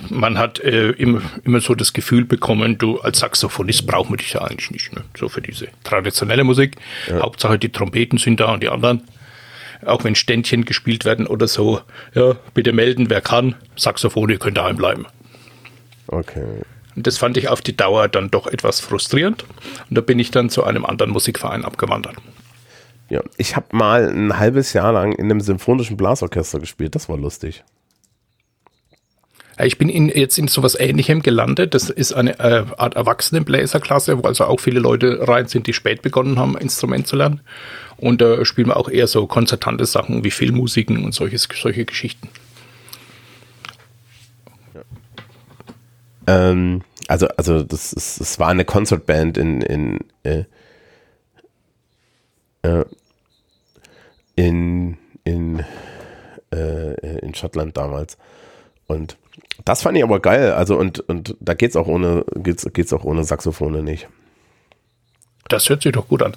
man 0.09 0.37
hat 0.37 0.59
äh, 0.59 0.91
immer, 0.91 1.21
immer 1.43 1.61
so 1.61 1.75
das 1.75 1.93
Gefühl 1.93 2.25
bekommen, 2.25 2.77
du 2.77 2.99
als 2.99 3.19
Saxophonist 3.19 3.85
braucht 3.87 4.09
man 4.09 4.17
dich 4.17 4.33
ja 4.33 4.41
eigentlich 4.41 4.71
nicht. 4.71 4.93
Ne? 4.93 5.03
So 5.17 5.29
für 5.29 5.41
diese 5.41 5.67
traditionelle 5.83 6.43
Musik. 6.43 6.77
Ja. 7.07 7.21
Hauptsache 7.21 7.59
die 7.59 7.71
Trompeten 7.71 8.17
sind 8.17 8.39
da 8.39 8.53
und 8.53 8.63
die 8.63 8.69
anderen. 8.69 9.01
Auch 9.85 10.03
wenn 10.03 10.15
Ständchen 10.15 10.65
gespielt 10.65 11.05
werden 11.05 11.27
oder 11.27 11.47
so. 11.47 11.81
Ja, 12.13 12.35
bitte 12.53 12.73
melden, 12.73 13.09
wer 13.09 13.21
kann. 13.21 13.55
Saxophon, 13.75 14.29
ihr 14.29 14.39
könnt 14.39 14.57
daheim 14.57 14.77
bleiben. 14.77 15.05
Okay. 16.07 16.63
Und 16.95 17.07
das 17.07 17.17
fand 17.17 17.37
ich 17.37 17.49
auf 17.49 17.61
die 17.61 17.75
Dauer 17.75 18.07
dann 18.07 18.31
doch 18.31 18.47
etwas 18.47 18.79
frustrierend. 18.79 19.43
Und 19.89 19.97
da 19.97 20.01
bin 20.01 20.17
ich 20.17 20.31
dann 20.31 20.49
zu 20.49 20.63
einem 20.63 20.85
anderen 20.85 21.11
Musikverein 21.11 21.65
abgewandert. 21.65 22.15
Ja, 23.09 23.21
ich 23.37 23.55
habe 23.55 23.67
mal 23.71 24.09
ein 24.09 24.39
halbes 24.39 24.73
Jahr 24.73 24.93
lang 24.93 25.11
in 25.11 25.25
einem 25.25 25.41
symphonischen 25.41 25.97
Blasorchester 25.97 26.59
gespielt. 26.59 26.95
Das 26.95 27.07
war 27.09 27.17
lustig. 27.17 27.63
Ich 29.64 29.78
bin 29.78 29.88
in, 29.88 30.10
jetzt 30.10 30.38
in 30.38 30.49
sowas 30.49 30.78
Ähnlichem 30.78 31.22
gelandet. 31.22 31.74
Das 31.74 31.89
ist 31.89 32.14
eine 32.14 32.39
äh, 32.39 32.66
Art 32.78 32.95
Erwachsenenbläserklasse, 32.95 34.22
wo 34.22 34.28
also 34.28 34.45
auch 34.45 34.60
viele 34.60 34.80
Leute 34.80 35.26
rein 35.28 35.47
sind, 35.47 35.68
die 35.68 35.74
spät 35.74 36.01
begonnen 36.01 36.38
haben, 36.38 36.58
Instrument 36.58 37.08
zu 37.08 37.16
lernen. 37.16 37.39
Und 37.97 38.22
da 38.22 38.36
äh, 38.36 38.45
spielen 38.45 38.68
wir 38.68 38.78
auch 38.78 38.89
eher 38.89 39.08
so 39.08 39.28
konzertante 39.28 39.86
Sachen 39.86 40.26
wie 40.26 40.32
Filmmusiken 40.32 41.06
und 41.06 41.14
solches, 41.14 41.47
solche 41.53 41.86
Geschichten. 41.86 42.28
Ähm, 46.28 46.82
also, 47.08 47.28
also 47.38 47.64
das, 47.64 47.93
ist, 47.93 48.20
das 48.20 48.39
war 48.39 48.49
eine 48.49 48.66
Concertband 48.66 49.38
in, 49.38 49.62
in, 49.62 49.99
äh, 50.24 50.43
äh, 52.64 52.84
in, 54.36 54.97
in, 55.24 55.64
äh, 56.51 57.20
in 57.20 57.34
Schottland 57.36 57.78
damals. 57.78 58.18
Und 58.88 59.17
das 59.63 59.81
fand 59.81 59.97
ich 59.97 60.03
aber 60.03 60.19
geil. 60.19 60.51
Also 60.51 60.77
und, 60.77 60.99
und 61.01 61.36
da 61.39 61.53
geht's 61.53 61.75
auch 61.75 61.88
ohne, 61.88 62.25
geht's, 62.36 62.67
geht's 62.73 62.93
auch 62.93 63.03
ohne 63.03 63.23
Saxophone 63.23 63.83
nicht. 63.83 64.07
Das 65.47 65.69
hört 65.69 65.83
sich 65.83 65.91
doch 65.91 66.07
gut 66.07 66.23
an. 66.23 66.36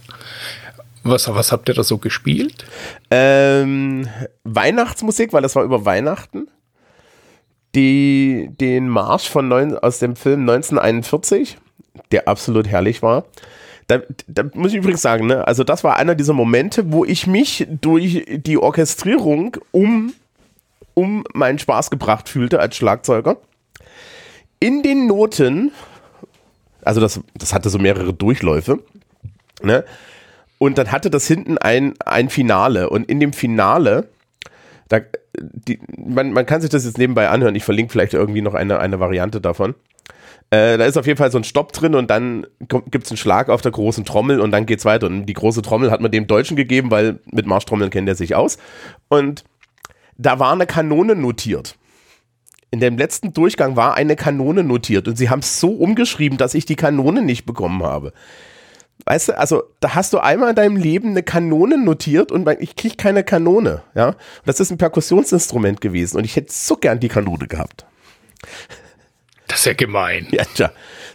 Was, 1.02 1.28
was 1.28 1.52
habt 1.52 1.68
ihr 1.68 1.74
da 1.74 1.82
so 1.82 1.98
gespielt? 1.98 2.66
Ähm, 3.10 4.08
Weihnachtsmusik, 4.44 5.32
weil 5.32 5.42
das 5.42 5.56
war 5.56 5.64
über 5.64 5.84
Weihnachten. 5.84 6.48
Die, 7.74 8.48
den 8.60 8.88
Marsch 8.88 9.28
von 9.28 9.48
neun, 9.48 9.78
aus 9.78 9.98
dem 9.98 10.16
Film 10.16 10.40
1941, 10.40 11.58
der 12.12 12.28
absolut 12.28 12.66
herrlich 12.66 13.02
war. 13.02 13.24
Da, 13.86 14.00
da 14.26 14.44
muss 14.54 14.72
ich 14.72 14.78
übrigens 14.78 15.00
sagen, 15.02 15.26
ne, 15.26 15.46
also 15.46 15.64
das 15.64 15.84
war 15.84 15.96
einer 15.96 16.14
dieser 16.14 16.34
Momente, 16.34 16.92
wo 16.92 17.04
ich 17.04 17.26
mich 17.26 17.66
durch 17.80 18.24
die 18.28 18.58
Orchestrierung 18.58 19.56
um 19.70 20.12
um 20.94 21.24
meinen 21.32 21.58
Spaß 21.58 21.90
gebracht 21.90 22.28
fühlte 22.28 22.60
als 22.60 22.76
Schlagzeuger. 22.76 23.38
In 24.60 24.82
den 24.82 25.06
Noten, 25.06 25.72
also 26.82 27.00
das, 27.00 27.20
das 27.34 27.54
hatte 27.54 27.70
so 27.70 27.78
mehrere 27.78 28.12
Durchläufe, 28.12 28.80
ne? 29.62 29.84
Und 30.58 30.76
dann 30.76 30.90
hatte 30.90 31.08
das 31.08 31.26
hinten 31.28 31.56
ein, 31.56 31.94
ein 32.04 32.28
Finale. 32.28 32.90
Und 32.90 33.08
in 33.08 33.20
dem 33.20 33.32
Finale, 33.32 34.08
da, 34.88 34.98
die, 35.40 35.78
man, 35.96 36.32
man 36.32 36.46
kann 36.46 36.60
sich 36.60 36.70
das 36.70 36.84
jetzt 36.84 36.98
nebenbei 36.98 37.28
anhören. 37.28 37.54
Ich 37.54 37.62
verlinke 37.62 37.92
vielleicht 37.92 38.14
irgendwie 38.14 38.42
noch 38.42 38.54
eine, 38.54 38.80
eine 38.80 38.98
Variante 38.98 39.40
davon. 39.40 39.76
Äh, 40.50 40.78
da 40.78 40.86
ist 40.86 40.96
auf 40.96 41.06
jeden 41.06 41.18
Fall 41.18 41.30
so 41.30 41.38
ein 41.38 41.44
Stopp 41.44 41.72
drin 41.72 41.94
und 41.94 42.10
dann 42.10 42.46
gibt 42.68 43.04
es 43.04 43.10
einen 43.10 43.18
Schlag 43.18 43.50
auf 43.50 43.60
der 43.60 43.70
großen 43.70 44.04
Trommel 44.04 44.40
und 44.40 44.50
dann 44.50 44.66
geht's 44.66 44.84
weiter. 44.84 45.06
Und 45.06 45.26
die 45.26 45.34
große 45.34 45.62
Trommel 45.62 45.90
hat 45.90 46.00
man 46.00 46.10
dem 46.10 46.26
Deutschen 46.26 46.56
gegeben, 46.56 46.90
weil 46.90 47.20
mit 47.26 47.46
Marschtrommeln 47.46 47.90
kennt 47.90 48.08
er 48.08 48.14
sich 48.14 48.34
aus. 48.34 48.58
Und 49.08 49.44
da 50.18 50.38
war 50.38 50.52
eine 50.52 50.66
Kanone 50.66 51.14
notiert. 51.14 51.78
In 52.70 52.80
dem 52.80 52.98
letzten 52.98 53.32
Durchgang 53.32 53.76
war 53.76 53.94
eine 53.94 54.14
Kanone 54.14 54.62
notiert 54.62 55.08
und 55.08 55.16
sie 55.16 55.30
haben 55.30 55.38
es 55.38 55.58
so 55.58 55.70
umgeschrieben, 55.70 56.36
dass 56.36 56.52
ich 56.52 56.66
die 56.66 56.76
Kanone 56.76 57.22
nicht 57.22 57.46
bekommen 57.46 57.82
habe. 57.82 58.12
Weißt 59.06 59.28
du, 59.28 59.38
also 59.38 59.62
da 59.80 59.94
hast 59.94 60.12
du 60.12 60.18
einmal 60.18 60.50
in 60.50 60.56
deinem 60.56 60.76
Leben 60.76 61.10
eine 61.10 61.22
Kanone 61.22 61.78
notiert 61.82 62.30
und 62.30 62.46
ich 62.60 62.76
kriege 62.76 62.96
keine 62.96 63.24
Kanone, 63.24 63.82
ja. 63.94 64.08
Und 64.08 64.16
das 64.44 64.60
ist 64.60 64.70
ein 64.70 64.76
Perkussionsinstrument 64.76 65.80
gewesen 65.80 66.18
und 66.18 66.24
ich 66.24 66.36
hätte 66.36 66.52
so 66.52 66.76
gern 66.76 67.00
die 67.00 67.08
Kanone 67.08 67.46
gehabt. 67.46 67.86
Das 69.46 69.60
ist 69.60 69.66
ja 69.66 69.72
gemein. 69.72 70.26
Ja, 70.30 70.44
tja. 70.44 70.70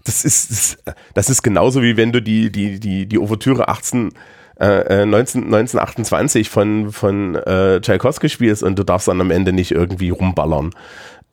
Das 0.06 0.26
ist, 0.26 0.49
das, 0.49 0.95
das 1.14 1.30
ist 1.30 1.43
genauso 1.43 1.82
wie 1.82 1.97
wenn 1.97 2.12
du 2.12 2.22
die, 2.22 2.51
die, 2.51 2.80
die, 2.80 3.06
die 3.06 3.20
Ouvertüre 3.20 3.68
18 3.68 4.12
äh, 4.60 5.06
19, 5.06 5.45
1928 5.45 6.49
von, 6.49 6.91
von 6.91 7.36
äh, 7.36 7.82
Tchaikovsky 7.82 8.30
spielst 8.30 8.64
und 8.64 8.78
du 8.78 8.84
darfst 8.84 9.08
dann 9.08 9.22
am 9.22 9.32
Ende 9.32 9.54
nicht 9.54 9.72
irgendwie 9.72 10.10
rumballern. 10.10 10.72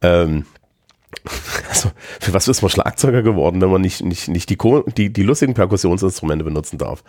Ähm, 0.02 0.46
also, 1.68 1.90
für 2.20 2.32
was 2.32 2.48
ist 2.48 2.62
man 2.62 2.70
Schlagzeuger 2.70 3.22
geworden, 3.22 3.60
wenn 3.60 3.70
man 3.70 3.80
nicht, 3.80 4.02
nicht, 4.02 4.28
nicht 4.28 4.50
die, 4.50 4.58
die, 4.96 5.12
die 5.12 5.22
lustigen 5.22 5.54
Perkussionsinstrumente 5.54 6.44
benutzen 6.44 6.78
darf? 6.78 7.02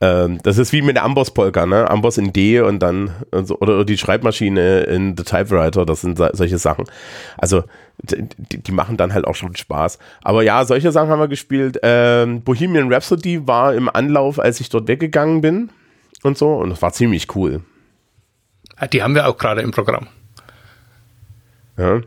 Ähm, 0.00 0.38
das 0.42 0.58
ist 0.58 0.72
wie 0.72 0.82
mit 0.82 0.96
der 0.96 1.04
Amboss-Polka, 1.04 1.64
ne? 1.64 1.88
Amboss 1.90 2.18
in 2.18 2.32
D 2.32 2.60
und 2.60 2.80
dann, 2.80 3.10
und 3.30 3.48
so, 3.48 3.58
oder 3.58 3.84
die 3.84 3.96
Schreibmaschine 3.96 4.80
in 4.80 5.16
The 5.16 5.24
Typewriter, 5.24 5.86
das 5.86 6.02
sind 6.02 6.18
solche 6.18 6.58
Sachen. 6.58 6.84
Also, 7.38 7.64
die, 8.02 8.62
die, 8.62 8.72
machen 8.72 8.98
dann 8.98 9.14
halt 9.14 9.26
auch 9.26 9.34
schon 9.34 9.56
Spaß. 9.56 9.98
Aber 10.22 10.42
ja, 10.42 10.64
solche 10.66 10.92
Sachen 10.92 11.08
haben 11.08 11.20
wir 11.20 11.28
gespielt. 11.28 11.78
Ähm, 11.82 12.42
Bohemian 12.42 12.92
Rhapsody 12.92 13.46
war 13.46 13.74
im 13.74 13.88
Anlauf, 13.88 14.38
als 14.38 14.60
ich 14.60 14.68
dort 14.68 14.86
weggegangen 14.86 15.40
bin 15.40 15.70
und 16.22 16.36
so, 16.36 16.54
und 16.56 16.70
das 16.70 16.82
war 16.82 16.92
ziemlich 16.92 17.34
cool. 17.34 17.62
Ah, 18.76 18.86
die 18.86 19.02
haben 19.02 19.14
wir 19.14 19.26
auch 19.26 19.38
gerade 19.38 19.62
im 19.62 19.70
Programm. 19.70 20.08
Ja. 21.78 22.00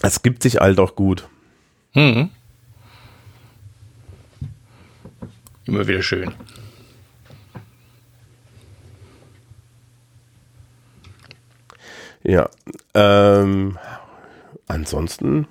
Es 0.00 0.22
gibt 0.22 0.42
sich 0.42 0.56
halt 0.56 0.80
auch 0.80 0.96
gut. 0.96 1.28
Mhm. 1.94 2.30
Immer 5.66 5.86
wieder 5.86 6.02
schön. 6.02 6.32
Ja. 12.24 12.48
Ähm, 12.94 13.78
ansonsten. 14.66 15.46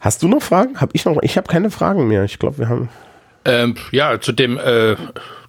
Hast 0.00 0.22
du 0.22 0.28
noch 0.28 0.42
Fragen? 0.42 0.80
Hab 0.80 0.90
ich 0.94 1.04
noch? 1.04 1.18
Ich 1.22 1.36
habe 1.36 1.48
keine 1.48 1.70
Fragen 1.70 2.08
mehr. 2.08 2.24
Ich 2.24 2.38
glaube, 2.38 2.58
wir 2.58 2.68
haben. 2.68 2.88
Ähm, 3.44 3.76
ja, 3.90 4.20
zu 4.20 4.32
dem, 4.32 4.56
äh, 4.58 4.96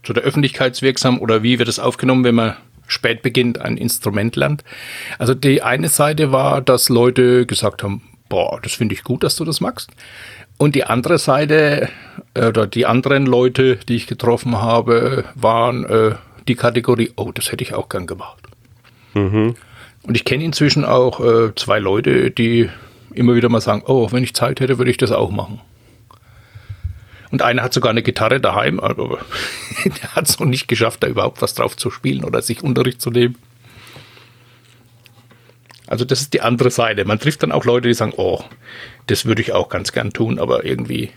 zu 0.04 0.14
der 0.14 0.24
Öffentlichkeitswirksam 0.24 1.20
oder 1.20 1.44
wie 1.44 1.60
wird 1.60 1.70
es 1.70 1.80
aufgenommen, 1.80 2.24
wenn 2.24 2.36
man 2.36 2.56
spät 2.88 3.22
beginnt, 3.22 3.60
ein 3.60 3.78
Instrument 3.78 4.36
lernt. 4.36 4.64
Also 5.18 5.34
die 5.34 5.62
eine 5.62 5.90
Seite 5.90 6.32
war, 6.32 6.62
dass 6.62 6.90
Leute 6.90 7.46
gesagt 7.46 7.84
haben, 7.84 8.02
boah, 8.30 8.60
das 8.62 8.74
finde 8.74 8.96
ich 8.96 9.04
gut, 9.04 9.24
dass 9.24 9.36
du 9.36 9.46
das 9.46 9.62
magst. 9.62 9.92
Und 10.58 10.76
die 10.76 10.84
andere 10.84 11.18
Seite 11.18 11.90
äh, 12.34 12.48
oder 12.48 12.68
die 12.68 12.86
anderen 12.86 13.26
Leute, 13.26 13.78
die 13.78 13.96
ich 13.96 14.08
getroffen 14.08 14.62
habe, 14.62 15.26
waren 15.36 15.86
äh, 15.86 16.16
die 16.48 16.56
Kategorie, 16.56 17.12
oh, 17.16 17.32
das 17.32 17.52
hätte 17.52 17.64
ich 17.64 17.74
auch 17.74 17.90
gern 17.90 18.08
gemacht. 18.08 18.44
Mhm. 19.14 19.56
Und 20.04 20.16
ich 20.16 20.26
kenne 20.26 20.44
inzwischen 20.44 20.86
auch 20.86 21.20
äh, 21.20 21.56
zwei 21.56 21.80
Leute, 21.80 22.32
die 22.32 22.70
immer 23.14 23.36
wieder 23.36 23.50
mal 23.50 23.62
sagen, 23.62 23.84
oh, 23.86 24.12
wenn 24.12 24.24
ich 24.24 24.34
Zeit 24.34 24.60
hätte, 24.60 24.78
würde 24.78 24.92
ich 24.92 24.98
das 24.98 25.12
auch 25.12 25.32
machen. 25.32 25.62
Und 27.34 27.42
einer 27.42 27.64
hat 27.64 27.74
sogar 27.74 27.90
eine 27.90 28.04
Gitarre 28.04 28.40
daheim, 28.40 28.80
aber 28.80 29.18
der 29.86 30.16
hat 30.16 30.30
es 30.30 30.40
noch 30.40 30.46
nicht 30.46 30.68
geschafft, 30.68 31.02
da 31.02 31.08
überhaupt 31.08 31.42
was 31.42 31.56
drauf 31.56 31.76
zu 31.76 31.90
spielen 31.90 32.24
oder 32.24 32.44
sich 32.44 32.62
Unterricht 32.62 33.02
zu 33.02 33.10
nehmen. 33.10 33.40
Also 35.88 36.06
das 36.06 36.22
ist 36.22 36.36
die 36.36 36.42
andere 36.42 36.70
Seite. 36.70 37.06
Man 37.06 37.18
trifft 37.18 37.42
dann 37.42 37.52
auch 37.52 37.66
Leute, 37.66 37.88
die 37.88 37.96
sagen, 37.96 38.14
oh, 38.18 38.44
das 39.08 39.26
würde 39.26 39.42
ich 39.42 39.52
auch 39.52 39.70
ganz 39.70 39.92
gern 39.92 40.14
tun, 40.14 40.38
aber 40.38 40.64
irgendwie 40.64 41.10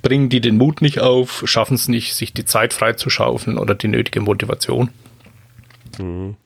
bringen 0.00 0.30
die 0.30 0.40
den 0.40 0.56
Mut 0.56 0.80
nicht 0.80 1.00
auf, 1.00 1.42
schaffen 1.44 1.74
es 1.74 1.88
nicht, 1.88 2.14
sich 2.14 2.32
die 2.32 2.46
Zeit 2.46 2.72
freizuschaufeln 2.72 3.58
oder 3.58 3.74
die 3.74 3.88
nötige 3.88 4.22
Motivation. 4.22 4.88
Mhm. 5.98 6.36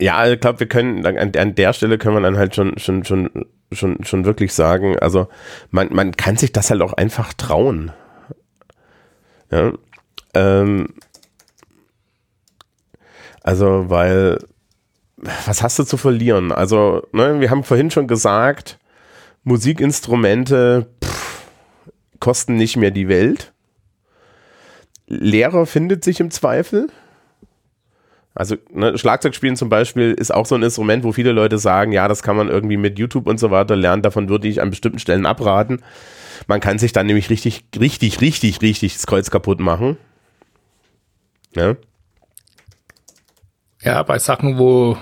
Ja, 0.00 0.26
ich 0.26 0.40
glaube, 0.40 0.60
wir 0.60 0.68
können 0.68 1.04
an, 1.06 1.36
an, 1.36 1.54
der 1.54 1.72
Stelle 1.72 1.98
können 1.98 2.16
wir 2.16 2.22
dann 2.22 2.38
halt 2.38 2.54
schon 2.54 2.78
schon 2.78 3.04
schon 3.04 3.46
schon 3.70 4.02
schon 4.04 4.24
wirklich 4.24 4.52
sagen, 4.54 4.98
also 4.98 5.28
man 5.70 5.88
man 5.92 6.16
kann 6.16 6.36
sich 6.36 6.52
das 6.52 6.70
halt 6.70 6.82
auch 6.82 6.94
einfach 6.94 7.32
trauen. 7.34 7.92
Ja. 9.50 9.72
Ähm, 10.34 10.88
Also, 13.42 13.88
weil, 13.88 14.38
was 15.16 15.62
hast 15.62 15.78
du 15.78 15.84
zu 15.84 15.96
verlieren? 15.96 16.52
Also, 16.52 17.06
ne, 17.12 17.40
wir 17.40 17.50
haben 17.50 17.64
vorhin 17.64 17.90
schon 17.90 18.06
gesagt, 18.06 18.78
Musikinstrumente 19.44 20.86
pff, 21.02 21.46
kosten 22.20 22.56
nicht 22.56 22.76
mehr 22.76 22.90
die 22.90 23.08
Welt. 23.08 23.52
Lehrer 25.06 25.66
findet 25.66 26.04
sich 26.04 26.20
im 26.20 26.30
Zweifel. 26.30 26.88
Also 28.40 28.56
ne, 28.72 28.96
Schlagzeugspielen 28.96 29.54
zum 29.54 29.68
Beispiel 29.68 30.12
ist 30.12 30.32
auch 30.32 30.46
so 30.46 30.54
ein 30.54 30.62
Instrument, 30.62 31.04
wo 31.04 31.12
viele 31.12 31.32
Leute 31.32 31.58
sagen, 31.58 31.92
ja, 31.92 32.08
das 32.08 32.22
kann 32.22 32.36
man 32.36 32.48
irgendwie 32.48 32.78
mit 32.78 32.98
YouTube 32.98 33.26
und 33.26 33.38
so 33.38 33.50
weiter 33.50 33.76
lernen. 33.76 34.00
Davon 34.00 34.30
würde 34.30 34.48
ich 34.48 34.62
an 34.62 34.70
bestimmten 34.70 34.98
Stellen 34.98 35.26
abraten. 35.26 35.82
Man 36.46 36.60
kann 36.60 36.78
sich 36.78 36.94
dann 36.94 37.04
nämlich 37.04 37.28
richtig, 37.28 37.64
richtig, 37.78 38.22
richtig, 38.22 38.62
richtig 38.62 38.94
das 38.94 39.06
Kreuz 39.06 39.30
kaputt 39.30 39.60
machen. 39.60 39.98
Ja, 41.54 41.76
ja 43.82 44.02
bei 44.04 44.18
Sachen, 44.18 44.56
wo 44.56 44.96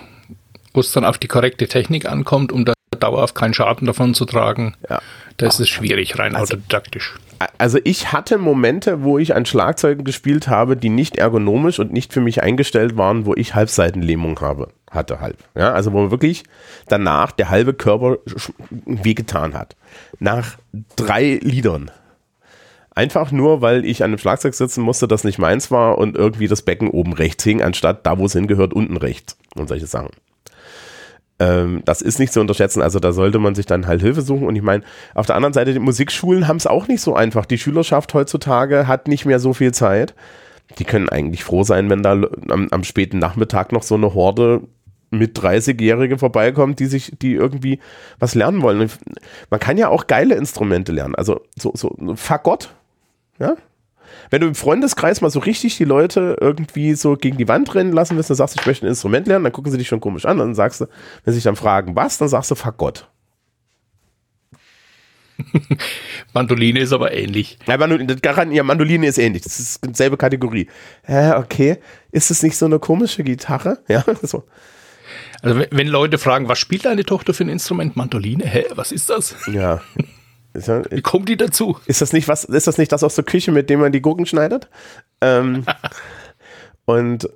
es 0.75 0.91
dann 0.91 1.05
auf 1.05 1.19
die 1.19 1.29
korrekte 1.29 1.69
Technik 1.69 2.07
ankommt, 2.07 2.51
um 2.51 2.65
da 2.65 2.73
dauerhaft 2.99 3.37
keinen 3.37 3.55
Schaden 3.55 3.87
davon 3.87 4.15
zu 4.15 4.25
tragen, 4.25 4.75
ja. 4.91 5.01
das 5.37 5.61
ist 5.61 5.69
schwierig, 5.69 6.19
rein 6.19 6.35
also, 6.35 6.55
autodidaktisch. 6.55 7.15
Also 7.59 7.79
ich 7.85 8.13
hatte 8.13 8.39
Momente, 8.39 9.03
wo 9.03 9.19
ich 9.19 9.35
an 9.35 9.47
Schlagzeugen 9.47 10.05
gespielt 10.05 10.49
habe, 10.49 10.77
die 10.77 10.89
nicht 10.89 11.17
ergonomisch 11.17 11.79
und 11.79 11.93
nicht 11.93 12.13
für 12.13 12.21
mich 12.21 12.43
eingestellt 12.43 12.97
waren, 12.97 13.27
wo 13.27 13.35
ich 13.35 13.55
Halbseitenlähmung 13.55 14.41
habe, 14.41 14.69
hatte 14.91 15.21
halb. 15.21 15.39
Ja, 15.55 15.73
also 15.73 15.93
wo 15.93 16.11
wirklich 16.11 16.45
danach 16.89 17.33
der 17.33 17.51
halbe 17.51 17.75
Körper 17.75 18.19
wehgetan 18.71 19.55
hat. 19.55 19.77
Nach 20.19 20.57
drei 20.97 21.39
Liedern. 21.43 21.91
Einfach 22.95 23.31
nur, 23.31 23.61
weil 23.61 23.85
ich 23.85 24.03
an 24.03 24.11
einem 24.11 24.19
Schlagzeug 24.19 24.55
sitzen 24.55 24.83
musste, 24.83 25.07
das 25.07 25.23
nicht 25.23 25.39
meins 25.39 25.71
war 25.71 25.99
und 25.99 26.17
irgendwie 26.17 26.49
das 26.49 26.63
Becken 26.63 26.91
oben 26.91 27.13
rechts 27.13 27.45
hing, 27.45 27.63
anstatt 27.63 28.05
da, 28.05 28.19
wo 28.19 28.27
es 28.27 28.33
hingehört, 28.33 28.73
unten 28.73 28.97
rechts 28.97 29.37
und 29.55 29.69
solche 29.69 29.87
Sachen. 29.87 30.11
Ähm, 31.41 31.83
das 31.85 32.03
ist 32.03 32.19
nicht 32.19 32.33
zu 32.33 32.41
unterschätzen. 32.41 32.83
Also 32.83 32.99
da 32.99 33.13
sollte 33.13 33.39
man 33.39 33.55
sich 33.55 33.67
dann 33.67 33.87
halt 33.87 34.01
Hilfe 34.01 34.23
suchen. 34.23 34.47
Und 34.47 34.57
ich 34.57 34.63
meine, 34.63 34.83
auf 35.15 35.27
der 35.27 35.37
anderen 35.37 35.53
Seite, 35.53 35.73
die 35.73 35.79
Musikschulen 35.79 36.49
haben 36.49 36.57
es 36.57 36.67
auch 36.67 36.89
nicht 36.89 37.01
so 37.01 37.15
einfach. 37.15 37.47
Die 37.47 37.59
Schülerschaft 37.59 38.15
heutzutage 38.15 38.87
hat 38.87 39.09
nicht 39.09 39.25
mehr 39.25 39.39
so 39.39 39.53
viel 39.53 39.73
Zeit. 39.73 40.15
Die 40.79 40.85
können 40.85 41.09
eigentlich 41.09 41.45
froh 41.45 41.63
sein, 41.63 41.89
wenn 41.91 42.03
da 42.03 42.21
am, 42.51 42.69
am 42.71 42.85
späten 42.85 43.19
Nachmittag 43.19 43.73
noch 43.73 43.83
so 43.83 43.95
eine 43.95 44.15
Horde 44.15 44.63
mit 45.11 45.39
30-Jährige 45.39 46.19
vorbeikommt, 46.19 46.81
die 46.81 46.87
sich, 46.87 47.13
die 47.23 47.33
irgendwie 47.33 47.79
was 48.19 48.35
lernen 48.35 48.61
wollen. 48.61 48.91
Man 49.49 49.61
kann 49.61 49.79
ja 49.79 49.89
auch 49.89 50.07
geile 50.07 50.35
Instrumente 50.35 50.93
lernen. 50.93 51.15
Also 51.15 51.41
so, 51.57 51.73
so 51.75 51.97
Fagott, 52.17 52.75
ja, 53.39 53.57
wenn 54.31 54.41
du 54.41 54.47
im 54.47 54.55
Freundeskreis 54.55 55.21
mal 55.21 55.31
so 55.31 55.41
richtig 55.41 55.77
die 55.77 55.85
Leute 55.85 56.37
irgendwie 56.41 56.95
so 56.95 57.17
gegen 57.17 57.37
die 57.37 57.49
Wand 57.49 57.75
rennen 57.75 57.93
lassen 57.93 58.17
willst, 58.17 58.31
dann 58.31 58.37
sagst 58.37 58.57
du, 58.57 58.61
ich 58.61 58.67
möchte 58.67 58.87
ein 58.87 58.91
Instrument 58.91 59.27
lernen, 59.27 59.45
dann 59.45 59.53
gucken 59.53 59.73
sie 59.73 59.79
dich 59.79 59.89
schon 59.89 60.01
komisch 60.01 60.25
an. 60.25 60.39
Dann 60.39 60.55
sagst 60.55 60.81
du, 60.81 60.87
wenn 61.25 61.33
sie 61.33 61.39
sich 61.39 61.45
dann 61.45 61.57
fragen, 61.57 61.97
was, 61.97 62.19
dann 62.19 62.29
sagst 62.29 62.51
du, 62.51 62.55
fuck 62.55 62.77
Gott. 62.77 63.09
Mandoline 66.35 66.81
ist 66.81 66.93
aber 66.93 67.13
ähnlich. 67.13 67.59
Ja, 67.67 67.77
Mandoline, 67.77 68.17
ja, 68.53 68.63
Mandoline 68.63 69.07
ist 69.07 69.19
ähnlich. 69.19 69.43
Das 69.43 69.59
ist 69.59 69.81
dieselbe 69.87 70.17
Kategorie. 70.17 70.69
Hä, 71.05 71.33
okay. 71.33 71.79
Ist 72.11 72.31
es 72.31 72.43
nicht 72.43 72.57
so 72.57 72.67
eine 72.67 72.79
komische 72.79 73.23
Gitarre? 73.25 73.79
Ja, 73.89 74.05
so. 74.23 74.45
Also 75.41 75.63
wenn 75.71 75.87
Leute 75.87 76.19
fragen, 76.19 76.49
was 76.49 76.59
spielt 76.59 76.85
deine 76.85 77.05
Tochter 77.05 77.33
für 77.33 77.45
ein 77.45 77.49
Instrument? 77.49 77.97
Mandoline? 77.97 78.45
Hä, 78.45 78.67
was 78.75 78.93
ist 78.93 79.09
das? 79.09 79.35
Ja. 79.47 79.81
Wie 80.91 81.03
kommen 81.03 81.25
die 81.25 81.37
dazu? 81.37 81.79
Ist 81.87 82.01
das 82.01 82.13
nicht 82.13 82.29
was, 82.29 82.45
ist 82.45 82.67
das 82.67 82.79
nicht 82.79 82.93
das 82.93 83.05
aus 83.05 83.15
der 83.15 83.25
Küche, 83.25 83.53
mit 83.53 83.71
dem 83.71 83.81
man 83.81 83.93
die 83.93 84.03
Gurken 84.03 84.27
schneidet? 84.27 84.69
Ähm, 85.21 85.65
und 86.85 87.29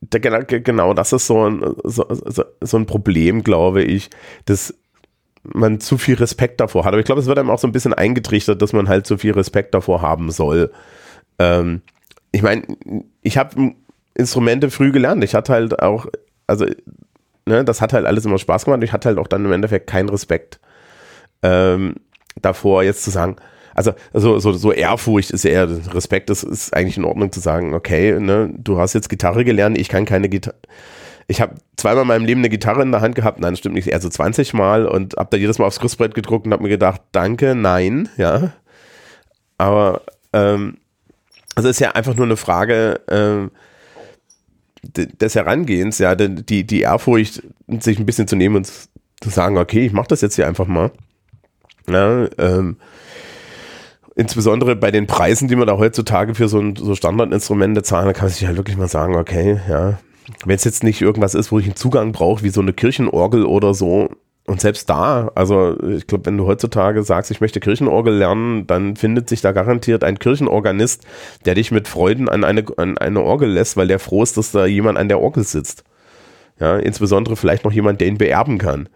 der, 0.00 0.44
genau, 0.44 0.94
das 0.94 1.12
ist 1.12 1.26
so 1.26 1.48
ein, 1.48 1.74
so, 1.84 2.06
so, 2.08 2.44
so 2.60 2.76
ein 2.76 2.86
Problem, 2.86 3.42
glaube 3.42 3.82
ich, 3.82 4.10
dass 4.44 4.74
man 5.42 5.80
zu 5.80 5.98
viel 5.98 6.16
Respekt 6.16 6.60
davor 6.60 6.84
hat. 6.84 6.92
Aber 6.92 7.00
ich 7.00 7.06
glaube, 7.06 7.20
es 7.20 7.26
wird 7.26 7.38
einem 7.38 7.50
auch 7.50 7.58
so 7.58 7.66
ein 7.66 7.72
bisschen 7.72 7.94
eingetrichtert, 7.94 8.60
dass 8.60 8.72
man 8.72 8.88
halt 8.88 9.06
zu 9.06 9.16
viel 9.18 9.32
Respekt 9.32 9.74
davor 9.74 10.02
haben 10.02 10.30
soll. 10.30 10.72
Ähm, 11.38 11.82
ich 12.32 12.42
meine, 12.42 12.62
ich 13.22 13.38
habe 13.38 13.74
Instrumente 14.14 14.70
früh 14.70 14.92
gelernt. 14.92 15.22
Ich 15.24 15.34
hatte 15.34 15.52
halt 15.52 15.80
auch, 15.80 16.06
also, 16.46 16.66
ne, 17.46 17.64
das 17.64 17.80
hat 17.80 17.92
halt 17.92 18.06
alles 18.06 18.24
immer 18.24 18.38
Spaß 18.38 18.64
gemacht. 18.64 18.82
Ich 18.82 18.92
hatte 18.92 19.08
halt 19.08 19.18
auch 19.18 19.28
dann 19.28 19.44
im 19.44 19.52
Endeffekt 19.52 19.86
keinen 19.86 20.08
Respekt. 20.08 20.60
Ähm, 21.42 21.94
davor, 22.40 22.82
jetzt 22.82 23.04
zu 23.04 23.10
sagen, 23.10 23.36
also, 23.74 23.92
also 24.14 24.38
so, 24.38 24.52
so 24.52 24.72
Ehrfurcht 24.72 25.30
ist 25.30 25.44
ja 25.44 25.50
eher 25.50 25.94
Respekt, 25.94 26.30
das 26.30 26.42
ist 26.42 26.74
eigentlich 26.74 26.96
in 26.96 27.04
Ordnung 27.04 27.30
zu 27.30 27.40
sagen, 27.40 27.74
okay, 27.74 28.18
ne, 28.18 28.50
du 28.56 28.78
hast 28.78 28.94
jetzt 28.94 29.10
Gitarre 29.10 29.44
gelernt, 29.44 29.76
ich 29.78 29.88
kann 29.88 30.06
keine 30.06 30.28
Gitarre. 30.30 30.56
Ich 31.28 31.40
habe 31.40 31.56
zweimal 31.76 32.02
in 32.02 32.08
meinem 32.08 32.24
Leben 32.24 32.40
eine 32.40 32.48
Gitarre 32.48 32.82
in 32.82 32.92
der 32.92 33.00
Hand 33.02 33.16
gehabt, 33.16 33.38
nein, 33.40 33.52
das 33.52 33.58
stimmt 33.58 33.74
nicht, 33.74 33.88
eher 33.88 34.00
so 34.00 34.08
20 34.08 34.54
Mal 34.54 34.86
und 34.86 35.16
habe 35.16 35.28
da 35.30 35.36
jedes 35.36 35.58
Mal 35.58 35.66
aufs 35.66 35.80
Griffbrett 35.80 36.14
gedruckt 36.14 36.46
und 36.46 36.52
habe 36.52 36.62
mir 36.62 36.68
gedacht, 36.70 37.02
danke, 37.12 37.54
nein, 37.54 38.08
ja. 38.16 38.52
Aber 39.58 40.02
ähm, 40.32 40.78
also 41.54 41.68
ist 41.68 41.80
ja 41.80 41.92
einfach 41.92 42.14
nur 42.14 42.26
eine 42.26 42.36
Frage 42.36 43.00
ähm, 43.10 43.50
des 44.82 45.34
Herangehens, 45.34 45.98
ja, 45.98 46.14
die, 46.14 46.64
die 46.64 46.80
Ehrfurcht, 46.80 47.42
sich 47.80 47.98
ein 47.98 48.06
bisschen 48.06 48.28
zu 48.28 48.36
nehmen 48.36 48.56
und 48.56 48.66
zu 49.20 49.30
sagen, 49.30 49.58
okay, 49.58 49.84
ich 49.84 49.92
mache 49.92 50.08
das 50.08 50.20
jetzt 50.20 50.36
hier 50.36 50.46
einfach 50.46 50.66
mal. 50.66 50.92
Ja, 51.88 52.26
ähm, 52.38 52.76
insbesondere 54.14 54.76
bei 54.76 54.90
den 54.90 55.06
Preisen, 55.06 55.48
die 55.48 55.56
man 55.56 55.66
da 55.66 55.76
heutzutage 55.78 56.34
für 56.34 56.48
so, 56.48 56.58
ein, 56.58 56.76
so 56.76 56.94
Standardinstrumente 56.94 57.82
zahlen, 57.82 58.06
da 58.06 58.12
kann 58.12 58.26
man 58.26 58.32
sich 58.32 58.46
halt 58.46 58.56
wirklich 58.56 58.76
mal 58.76 58.88
sagen, 58.88 59.14
okay, 59.16 59.60
ja, 59.68 59.98
wenn 60.44 60.56
es 60.56 60.64
jetzt 60.64 60.82
nicht 60.82 61.00
irgendwas 61.00 61.34
ist, 61.34 61.52
wo 61.52 61.58
ich 61.58 61.66
einen 61.66 61.76
Zugang 61.76 62.12
brauche, 62.12 62.42
wie 62.42 62.48
so 62.48 62.60
eine 62.60 62.72
Kirchenorgel 62.72 63.44
oder 63.44 63.74
so, 63.74 64.08
und 64.46 64.60
selbst 64.60 64.88
da, 64.88 65.32
also 65.34 65.76
ich 65.82 66.06
glaube, 66.06 66.26
wenn 66.26 66.38
du 66.38 66.46
heutzutage 66.46 67.02
sagst, 67.02 67.32
ich 67.32 67.40
möchte 67.40 67.58
Kirchenorgel 67.58 68.14
lernen, 68.14 68.66
dann 68.68 68.94
findet 68.94 69.28
sich 69.28 69.40
da 69.40 69.50
garantiert 69.50 70.04
ein 70.04 70.20
Kirchenorganist, 70.20 71.04
der 71.44 71.56
dich 71.56 71.72
mit 71.72 71.88
Freuden 71.88 72.28
an 72.28 72.44
eine, 72.44 72.64
an 72.76 72.96
eine 72.96 73.22
Orgel 73.22 73.50
lässt, 73.50 73.76
weil 73.76 73.88
der 73.88 73.98
froh 73.98 74.22
ist, 74.22 74.36
dass 74.36 74.52
da 74.52 74.64
jemand 74.64 74.98
an 74.98 75.08
der 75.08 75.20
Orgel 75.20 75.42
sitzt. 75.42 75.82
Ja, 76.60 76.76
insbesondere 76.78 77.34
vielleicht 77.34 77.64
noch 77.64 77.72
jemand, 77.72 78.00
der 78.00 78.06
ihn 78.06 78.18
beerben 78.18 78.58
kann. 78.58 78.88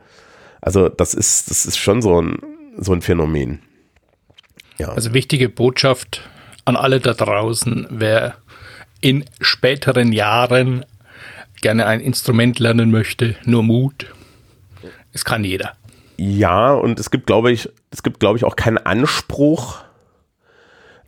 Also 0.60 0.88
das 0.88 1.14
ist, 1.14 1.50
das 1.50 1.66
ist 1.66 1.78
schon 1.78 2.00
so 2.00 2.22
ein, 2.22 2.38
so 2.80 2.92
ein 2.92 3.02
Phänomen. 3.02 3.60
Ja. 4.78 4.88
Also 4.88 5.14
wichtige 5.14 5.48
Botschaft 5.48 6.28
an 6.64 6.76
alle 6.76 7.00
da 7.00 7.14
draußen, 7.14 7.86
wer 7.90 8.34
in 9.00 9.24
späteren 9.40 10.12
Jahren 10.12 10.84
gerne 11.60 11.86
ein 11.86 12.00
Instrument 12.00 12.58
lernen 12.58 12.90
möchte, 12.90 13.36
nur 13.44 13.62
Mut. 13.62 14.06
Es 15.12 15.24
kann 15.24 15.44
jeder. 15.44 15.74
Ja, 16.16 16.72
und 16.72 16.98
es 16.98 17.10
gibt, 17.10 17.26
glaube 17.26 17.52
ich, 17.52 17.68
es 17.90 18.02
gibt, 18.02 18.20
glaube 18.20 18.38
ich, 18.38 18.44
auch 18.44 18.56
keinen 18.56 18.78
Anspruch 18.78 19.78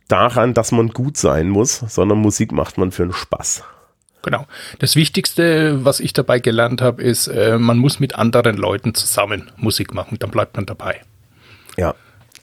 daran, 0.07 0.53
dass 0.53 0.71
man 0.71 0.89
gut 0.89 1.17
sein 1.17 1.49
muss, 1.49 1.77
sondern 1.79 2.19
Musik 2.19 2.51
macht 2.51 2.77
man 2.77 2.91
für 2.91 3.03
einen 3.03 3.13
Spaß. 3.13 3.63
Genau. 4.23 4.45
Das 4.79 4.95
Wichtigste, 4.95 5.83
was 5.83 5.99
ich 5.99 6.13
dabei 6.13 6.39
gelernt 6.39 6.81
habe, 6.81 7.01
ist, 7.01 7.27
äh, 7.27 7.57
man 7.57 7.77
muss 7.77 7.99
mit 7.99 8.15
anderen 8.15 8.57
Leuten 8.57 8.93
zusammen 8.95 9.51
Musik 9.57 9.93
machen, 9.93 10.17
dann 10.19 10.31
bleibt 10.31 10.55
man 10.55 10.65
dabei. 10.65 11.01
Ja. 11.77 11.95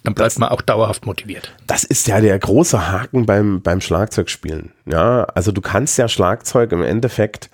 Dann 0.03 0.15
bleibt 0.15 0.33
das, 0.33 0.39
man 0.39 0.49
auch 0.49 0.63
dauerhaft 0.63 1.05
motiviert. 1.05 1.55
Das 1.67 1.85
ist 1.85 2.07
ja 2.09 2.21
der 2.21 2.39
große 2.39 2.91
Haken 2.91 3.27
beim, 3.27 3.61
beim 3.61 3.81
Schlagzeugspielen. 3.81 4.73
Ja, 4.87 5.25
also 5.25 5.53
du 5.53 5.61
kannst 5.61 5.99
ja 5.99 6.09
Schlagzeug 6.09 6.73
im 6.73 6.83
Endeffekt 6.83 7.51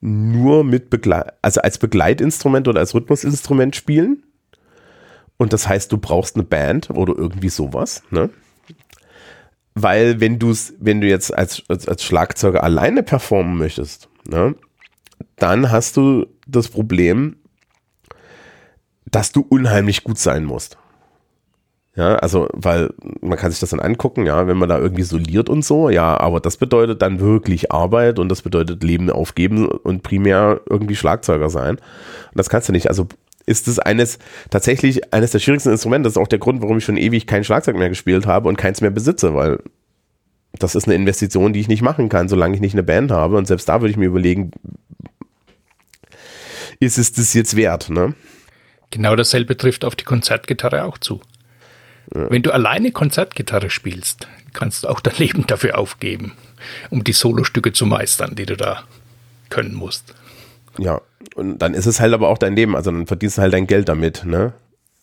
nur 0.00 0.64
mit 0.64 0.90
Begleit, 0.90 1.34
also 1.42 1.60
als 1.60 1.78
Begleitinstrument 1.78 2.66
oder 2.66 2.80
als 2.80 2.94
Rhythmusinstrument 2.94 3.76
spielen. 3.76 4.22
Und 5.36 5.52
das 5.52 5.68
heißt, 5.68 5.92
du 5.92 5.98
brauchst 5.98 6.36
eine 6.36 6.44
Band 6.44 6.90
oder 6.90 7.14
irgendwie 7.16 7.48
sowas, 7.48 8.02
ne? 8.10 8.30
Weil 9.74 10.20
wenn 10.20 10.38
du 10.38 10.54
wenn 10.78 11.00
du 11.00 11.06
jetzt 11.06 11.32
als, 11.32 11.62
als, 11.68 11.88
als 11.88 12.04
Schlagzeuger 12.04 12.62
alleine 12.62 13.02
performen 13.02 13.56
möchtest, 13.56 14.08
ne, 14.28 14.54
dann 15.36 15.70
hast 15.70 15.96
du 15.96 16.26
das 16.46 16.68
Problem, 16.68 17.36
dass 19.06 19.32
du 19.32 19.46
unheimlich 19.48 20.04
gut 20.04 20.18
sein 20.18 20.44
musst. 20.44 20.76
Ja, 21.94 22.14
also, 22.16 22.48
weil 22.54 22.90
man 23.20 23.36
kann 23.36 23.50
sich 23.50 23.60
das 23.60 23.70
dann 23.70 23.80
angucken, 23.80 24.24
ja, 24.24 24.46
wenn 24.46 24.56
man 24.56 24.68
da 24.68 24.78
irgendwie 24.78 25.02
soliert 25.02 25.50
und 25.50 25.62
so, 25.62 25.90
ja, 25.90 26.18
aber 26.18 26.40
das 26.40 26.56
bedeutet 26.56 27.02
dann 27.02 27.20
wirklich 27.20 27.70
Arbeit 27.70 28.18
und 28.18 28.30
das 28.30 28.40
bedeutet 28.40 28.82
Leben 28.82 29.10
aufgeben 29.10 29.68
und 29.68 30.02
primär 30.02 30.62
irgendwie 30.70 30.96
Schlagzeuger 30.96 31.50
sein. 31.50 31.76
Und 31.76 32.36
das 32.36 32.48
kannst 32.48 32.68
du 32.68 32.72
nicht. 32.72 32.88
Also 32.88 33.08
ist 33.44 33.68
es 33.68 33.78
eines, 33.78 34.18
tatsächlich 34.48 35.12
eines 35.12 35.32
der 35.32 35.38
schwierigsten 35.40 35.70
Instrumente. 35.70 36.06
Das 36.06 36.14
ist 36.14 36.22
auch 36.22 36.28
der 36.28 36.38
Grund, 36.38 36.62
warum 36.62 36.78
ich 36.78 36.84
schon 36.84 36.96
ewig 36.96 37.26
kein 37.26 37.44
Schlagzeug 37.44 37.76
mehr 37.76 37.90
gespielt 37.90 38.26
habe 38.26 38.48
und 38.48 38.56
keins 38.56 38.80
mehr 38.80 38.90
besitze, 38.90 39.34
weil 39.34 39.58
das 40.58 40.74
ist 40.74 40.86
eine 40.86 40.94
Investition, 40.94 41.52
die 41.52 41.60
ich 41.60 41.68
nicht 41.68 41.82
machen 41.82 42.08
kann, 42.08 42.28
solange 42.28 42.54
ich 42.54 42.60
nicht 42.60 42.74
eine 42.74 42.82
Band 42.82 43.10
habe. 43.10 43.36
Und 43.36 43.46
selbst 43.46 43.68
da 43.68 43.80
würde 43.80 43.90
ich 43.90 43.96
mir 43.96 44.06
überlegen, 44.06 44.52
ist 46.80 46.98
es 46.98 47.12
das 47.12 47.34
jetzt 47.34 47.56
wert, 47.56 47.90
ne? 47.90 48.14
Genau 48.90 49.16
dasselbe 49.16 49.56
trifft 49.56 49.84
auf 49.84 49.96
die 49.96 50.04
Konzertgitarre 50.04 50.84
auch 50.84 50.98
zu. 50.98 51.20
Wenn 52.06 52.42
du 52.42 52.52
alleine 52.52 52.92
Konzertgitarre 52.92 53.70
spielst, 53.70 54.28
kannst 54.52 54.84
du 54.84 54.88
auch 54.88 55.00
dein 55.00 55.16
Leben 55.16 55.46
dafür 55.46 55.78
aufgeben, 55.78 56.32
um 56.90 57.04
die 57.04 57.12
Solostücke 57.12 57.72
zu 57.72 57.86
meistern, 57.86 58.34
die 58.34 58.46
du 58.46 58.56
da 58.56 58.84
können 59.48 59.74
musst. 59.74 60.14
Ja, 60.78 61.00
und 61.34 61.58
dann 61.58 61.74
ist 61.74 61.86
es 61.86 62.00
halt 62.00 62.12
aber 62.12 62.28
auch 62.28 62.38
dein 62.38 62.56
Leben. 62.56 62.76
Also 62.76 62.90
dann 62.90 63.06
verdienst 63.06 63.38
du 63.38 63.42
halt 63.42 63.54
dein 63.54 63.66
Geld 63.66 63.88
damit, 63.88 64.24
ne? 64.24 64.52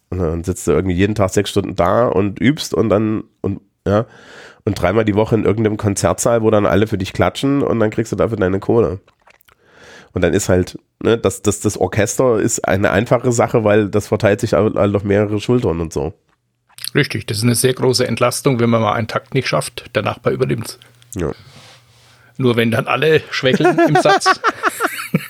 Und 0.09 0.19
dann 0.19 0.43
sitzt 0.43 0.67
du 0.67 0.71
irgendwie 0.71 0.95
jeden 0.95 1.15
Tag 1.15 1.29
sechs 1.29 1.51
Stunden 1.51 1.75
da 1.75 2.07
und 2.07 2.39
übst 2.39 2.73
und 2.73 2.89
dann, 2.89 3.23
und 3.41 3.61
ja, 3.85 4.05
und 4.65 4.73
dreimal 4.73 5.05
die 5.05 5.15
Woche 5.15 5.35
in 5.35 5.45
irgendeinem 5.45 5.77
Konzertsaal, 5.77 6.41
wo 6.41 6.49
dann 6.49 6.65
alle 6.65 6.87
für 6.87 6.97
dich 6.97 7.13
klatschen 7.13 7.61
und 7.61 7.79
dann 7.79 7.91
kriegst 7.91 8.11
du 8.11 8.15
dafür 8.15 8.37
deine 8.37 8.59
Kohle. 8.59 8.99
Und 10.13 10.23
dann 10.23 10.33
ist 10.33 10.49
halt, 10.49 10.79
ne, 11.03 11.17
das, 11.17 11.43
das, 11.43 11.59
das 11.61 11.77
Orchester 11.77 12.39
ist 12.39 12.67
eine 12.67 12.91
einfache 12.91 13.31
Sache, 13.31 13.63
weil 13.63 13.89
das 13.89 14.07
verteilt 14.07 14.41
sich 14.41 14.53
halt 14.53 14.77
auf 14.77 15.03
mehrere 15.03 15.39
Schultern 15.39 15.79
und 15.79 15.93
so. 15.93 16.13
Richtig, 16.95 17.27
das 17.27 17.37
ist 17.37 17.43
eine 17.43 17.55
sehr 17.55 17.73
große 17.73 18.07
Entlastung, 18.07 18.59
wenn 18.59 18.69
man 18.69 18.81
mal 18.81 18.93
einen 18.93 19.07
Takt 19.07 19.33
nicht 19.33 19.47
schafft, 19.47 19.95
der 19.95 20.01
Nachbar 20.03 20.33
übernimmt 20.33 20.79
Ja. 21.15 21.31
Nur 22.37 22.55
wenn 22.55 22.71
dann 22.71 22.87
alle 22.87 23.21
schwächeln 23.31 23.77
im 23.87 23.95
Satz, 24.01 24.39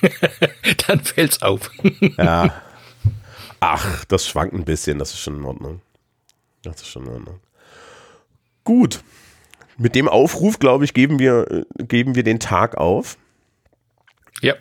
dann 0.87 0.99
fällt's 1.01 1.41
auf. 1.41 1.71
Ja. 2.17 2.61
Ach, 3.59 4.05
das 4.05 4.27
schwankt 4.27 4.53
ein 4.53 4.63
bisschen, 4.63 4.99
das 4.99 5.11
ist 5.11 5.19
schon 5.19 5.37
in 5.37 5.43
Ordnung. 5.45 5.81
Das 6.63 6.81
ist 6.81 6.87
schon 6.87 7.05
in 7.07 7.13
Ordnung. 7.13 7.39
Gut. 8.63 9.01
Mit 9.77 9.95
dem 9.95 10.07
Aufruf, 10.07 10.59
glaube 10.59 10.85
ich, 10.85 10.93
geben 10.93 11.19
wir, 11.19 11.49
äh, 11.49 11.83
geben 11.83 12.15
wir 12.15 12.23
den 12.23 12.39
Tag 12.39 12.75
auf. 12.77 13.17
Ja, 14.41 14.53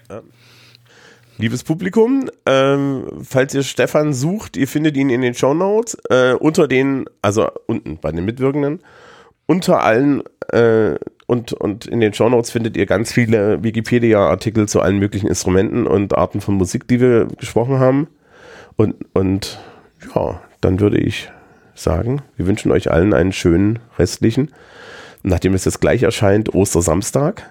Liebes 1.41 1.63
Publikum, 1.63 2.29
ähm, 2.47 3.05
falls 3.23 3.55
ihr 3.55 3.63
Stefan 3.63 4.13
sucht, 4.13 4.57
ihr 4.57 4.67
findet 4.67 4.97
ihn 4.97 5.09
in 5.09 5.21
den 5.21 5.35
Show 5.35 5.55
Notes 5.55 5.97
äh, 6.11 6.33
unter 6.33 6.67
den, 6.67 7.05
also 7.23 7.49
unten 7.67 7.97
bei 7.99 8.11
den 8.11 8.25
Mitwirkenden, 8.25 8.81
unter 9.47 9.85
allen 9.85 10.25
äh, 10.49 10.97
und, 11.27 11.53
und 11.53 11.87
in 11.87 12.01
den 12.01 12.13
Show 12.13 12.29
Notes 12.29 12.51
findet 12.51 12.77
ihr 12.77 12.87
ganz 12.87 13.13
viele 13.13 13.63
Wikipedia-Artikel 13.63 14.67
zu 14.67 14.81
allen 14.81 14.99
möglichen 14.99 15.29
Instrumenten 15.29 15.87
und 15.87 16.19
Arten 16.19 16.41
von 16.41 16.57
Musik, 16.57 16.89
die 16.89 17.01
wir 17.01 17.27
gesprochen 17.27 17.79
haben. 17.79 18.09
Und, 18.75 18.97
und 19.13 19.61
ja, 20.13 20.41
dann 20.61 20.81
würde 20.81 20.99
ich 20.99 21.31
sagen, 21.77 22.21
wir 22.37 22.49
wünschen 22.49 22.73
euch 22.73 22.91
allen 22.91 23.15
einen 23.15 23.33
schönen 23.33 23.79
restlichen, 23.97 24.51
nachdem 25.23 25.55
es 25.55 25.65
jetzt 25.67 25.81
gleich 25.81 26.03
erscheint, 26.03 26.53
Ostersamstag. 26.53 27.49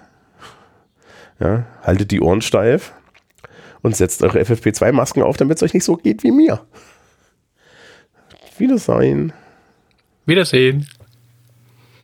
Ja, 1.40 1.64
haltet 1.82 2.10
die 2.10 2.20
Ohren 2.20 2.42
steif 2.42 2.92
und 3.82 3.96
setzt 3.96 4.22
eure 4.22 4.40
FFP2-Masken 4.40 5.22
auf, 5.22 5.36
damit 5.36 5.56
es 5.58 5.62
euch 5.62 5.74
nicht 5.74 5.84
so 5.84 5.96
geht 5.96 6.22
wie 6.22 6.30
mir. 6.30 6.66
Wiedersehen. 8.58 9.32
Wiedersehen. 10.26 10.86